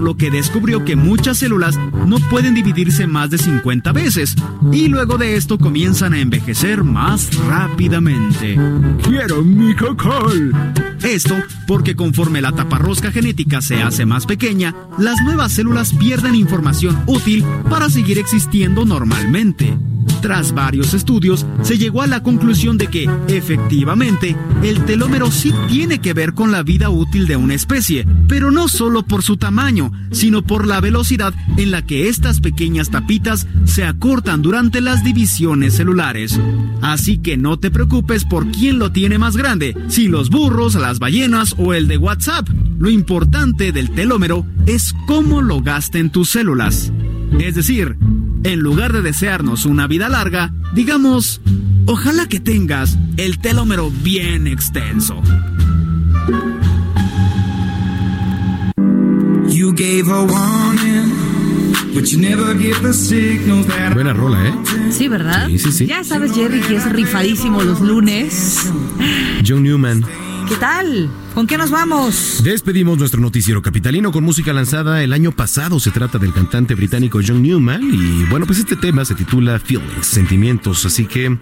Lo 0.00 0.16
que 0.16 0.30
descubrió 0.30 0.84
que 0.84 0.96
muchas 0.96 1.38
células 1.38 1.78
no 2.06 2.18
pueden 2.30 2.54
dividirse 2.54 3.06
más 3.06 3.30
de 3.30 3.38
50 3.38 3.92
veces, 3.92 4.36
y 4.72 4.88
luego 4.88 5.18
de 5.18 5.36
esto 5.36 5.58
comienzan 5.58 6.14
a 6.14 6.20
envejecer 6.20 6.84
más 6.84 7.36
rápidamente. 7.48 8.58
Quiero 9.02 9.42
mi 9.42 9.74
cacol. 9.74 10.54
Esto 11.02 11.34
porque 11.66 11.96
conforme 11.96 12.40
la 12.40 12.52
taparrosca 12.52 13.10
genética 13.10 13.60
se 13.60 13.82
hace 13.82 14.06
más 14.06 14.24
pequeña, 14.26 14.74
las 14.98 15.20
nuevas 15.22 15.52
células 15.52 15.92
pierden 15.92 16.34
información 16.34 17.02
útil 17.06 17.44
para 17.68 17.90
seguir 17.90 18.18
existiendo 18.18 18.84
normalmente. 18.84 19.76
Tras 20.20 20.52
varios 20.52 20.94
estudios, 20.94 21.44
se 21.62 21.78
llegó 21.78 22.02
a 22.02 22.06
la 22.06 22.22
conclusión 22.22 22.78
de 22.78 22.86
que, 22.86 23.10
efectivamente, 23.26 24.36
el 24.62 24.84
telómero 24.84 25.32
sí 25.32 25.52
tiene 25.68 26.00
que 26.00 26.12
ver 26.12 26.32
con 26.34 26.52
la 26.52 26.62
vida 26.62 26.90
útil 26.90 27.26
de 27.26 27.34
una 27.34 27.54
especie, 27.54 28.06
pero 28.28 28.52
no 28.52 28.68
solo 28.68 29.02
por 29.02 29.24
su 29.24 29.36
tamaño, 29.36 29.81
sino 30.10 30.42
por 30.42 30.66
la 30.66 30.80
velocidad 30.80 31.34
en 31.56 31.70
la 31.70 31.82
que 31.82 32.08
estas 32.08 32.40
pequeñas 32.40 32.90
tapitas 32.90 33.46
se 33.64 33.84
acortan 33.84 34.42
durante 34.42 34.80
las 34.80 35.02
divisiones 35.02 35.74
celulares. 35.74 36.38
Así 36.82 37.18
que 37.18 37.36
no 37.36 37.58
te 37.58 37.70
preocupes 37.70 38.24
por 38.24 38.50
quién 38.50 38.78
lo 38.78 38.92
tiene 38.92 39.18
más 39.18 39.36
grande, 39.36 39.76
si 39.88 40.08
los 40.08 40.30
burros, 40.30 40.74
las 40.74 40.98
ballenas 40.98 41.54
o 41.58 41.74
el 41.74 41.88
de 41.88 41.96
WhatsApp. 41.96 42.48
Lo 42.78 42.90
importante 42.90 43.72
del 43.72 43.90
telómero 43.90 44.44
es 44.66 44.94
cómo 45.06 45.40
lo 45.40 45.62
gasten 45.62 46.10
tus 46.10 46.30
células. 46.30 46.92
Es 47.38 47.54
decir, 47.54 47.96
en 48.44 48.60
lugar 48.60 48.92
de 48.92 49.02
desearnos 49.02 49.64
una 49.64 49.86
vida 49.86 50.08
larga, 50.08 50.52
digamos, 50.74 51.40
ojalá 51.86 52.28
que 52.28 52.40
tengas 52.40 52.98
el 53.16 53.38
telómero 53.38 53.90
bien 54.02 54.46
extenso. 54.46 55.22
Gave 59.82 60.08
a 60.08 60.24
warning, 60.24 61.10
but 61.92 62.12
you 62.12 62.18
never 62.20 62.54
give 62.54 62.80
the 62.82 62.92
signal 62.92 63.64
that 63.64 63.94
Buena 63.94 64.12
rola, 64.12 64.38
¿eh? 64.46 64.54
Sí, 64.92 65.08
¿verdad? 65.08 65.48
Sí, 65.48 65.58
sí, 65.58 65.72
sí. 65.72 65.86
Ya 65.86 66.04
sabes, 66.04 66.32
Jerry, 66.32 66.60
que 66.60 66.76
es 66.76 66.92
rifadísimo 66.92 67.62
los 67.62 67.80
lunes. 67.80 68.70
John 69.44 69.64
Newman. 69.64 70.04
¿Qué 70.48 70.56
tal? 70.56 71.08
¿Con 71.34 71.46
qué 71.46 71.56
nos 71.56 71.70
vamos? 71.70 72.40
Despedimos 72.42 72.98
nuestro 72.98 73.20
noticiero 73.20 73.62
capitalino 73.62 74.12
con 74.12 74.22
música 74.24 74.52
lanzada 74.52 75.02
el 75.02 75.12
año 75.12 75.32
pasado. 75.32 75.80
Se 75.80 75.90
trata 75.90 76.18
del 76.18 76.32
cantante 76.32 76.74
británico 76.74 77.20
John 77.26 77.42
Newman. 77.42 77.82
Y 77.82 78.24
bueno, 78.24 78.44
pues 78.46 78.58
este 78.58 78.76
tema 78.76 79.04
se 79.04 79.14
titula 79.14 79.58
Feelings, 79.58 80.06
Sentimientos. 80.06 80.84
Así 80.84 81.06
que, 81.06 81.36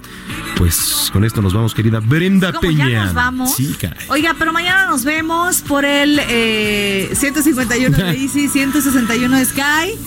pues 0.57 1.11
con 1.13 1.25
esto 1.25 1.43
nos 1.43 1.53
vamos, 1.55 1.75
querida 1.75 2.01
Brenda 2.01 2.53
¿Cómo 2.53 2.61
Peña. 2.69 2.89
ya 2.89 3.05
nos 3.07 3.15
vamos? 3.15 3.55
Sí, 3.57 3.75
caray. 3.81 4.07
Oiga, 4.09 4.35
pero 4.39 4.53
mañana 4.53 4.87
nos 4.89 5.05
vemos 5.05 5.63
por 5.63 5.85
el 5.85 6.21
eh, 6.29 7.11
151 7.15 7.97
de 7.97 8.11
Easy, 8.23 8.49
161 8.49 9.37
de 9.37 9.45
Sky. 9.45 9.99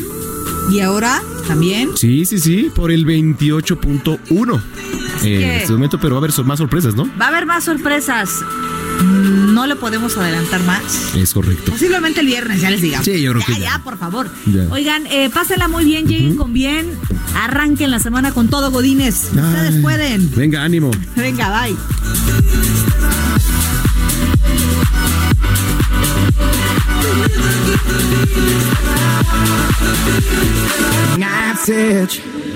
Y 0.72 0.80
ahora 0.80 1.22
también. 1.48 1.89
Sí, 1.98 2.26
sí, 2.26 2.39
sí, 2.39 2.72
por 2.74 2.89
el 2.91 3.06
28.1 3.06 4.62
que- 5.22 5.44
en 5.56 5.62
este 5.62 5.74
momento, 5.74 6.00
pero 6.00 6.16
va 6.16 6.22
a 6.22 6.24
haber 6.26 6.46
más 6.46 6.58
sorpresas, 6.58 6.96
¿no? 6.96 7.06
Va 7.20 7.26
a 7.26 7.28
haber 7.30 7.46
más 7.46 7.66
sorpresas. 7.66 8.39
Mm, 9.04 9.54
no 9.54 9.68
le 9.68 9.76
podemos 9.76 10.18
adelantar 10.18 10.64
más. 10.64 11.16
Es 11.16 11.34
correcto. 11.34 11.72
Posiblemente 11.72 12.22
el 12.22 12.28
viernes, 12.28 12.62
ya 12.62 12.70
les 12.70 12.82
digamos. 12.82 13.06
Sí, 13.06 13.22
yo 13.22 13.34
creo 13.34 13.43
ya, 13.47 13.58
ya. 13.58 13.82
por 13.84 13.97
favor. 13.97 14.30
Oigan, 14.72 15.06
eh, 15.08 15.30
pásenla 15.34 15.68
muy 15.68 15.86
bien, 15.86 16.08
lleguen 16.08 16.38
con 16.38 16.54
bien, 16.54 16.97
arranquen 17.36 17.91
la 17.91 17.99
semana 17.99 18.32
con 18.32 18.47
todo, 18.47 18.72
Godines. 18.72 19.30
Ustedes 19.34 19.82
pueden. 19.82 20.32
Venga, 20.36 20.64
ánimo. 20.64 20.91
Venga, 21.16 21.49
bye. 21.49 21.76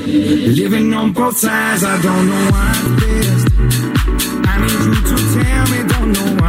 Living 0.07 0.93
on 0.93 1.13
I 1.17 2.01
don't 2.01 2.27
know 2.27 4.06
I 4.57 4.61
need 4.61 4.71
you 4.71 4.95
to 4.95 5.15
tell 5.35 5.65
me, 5.69 5.79
don't 5.87 6.11
know 6.13 6.41
what's 6.41 6.46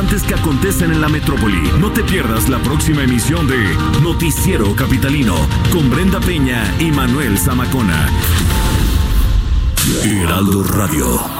relevantes 0.00 0.22
que 0.22 0.34
acontecen 0.34 0.92
en 0.92 1.00
la 1.00 1.08
metrópoli. 1.08 1.60
No 1.78 1.90
te 1.90 2.02
pierdas 2.02 2.48
la 2.48 2.58
próxima 2.58 3.02
emisión 3.02 3.46
de 3.46 3.76
Noticiero 4.02 4.74
Capitalino 4.74 5.34
con 5.72 5.90
Brenda 5.90 6.20
Peña 6.20 6.62
y 6.78 6.90
Manuel 6.90 7.38
Zamacona. 7.38 8.08
Heraldo 10.04 10.62
Radio. 10.64 11.39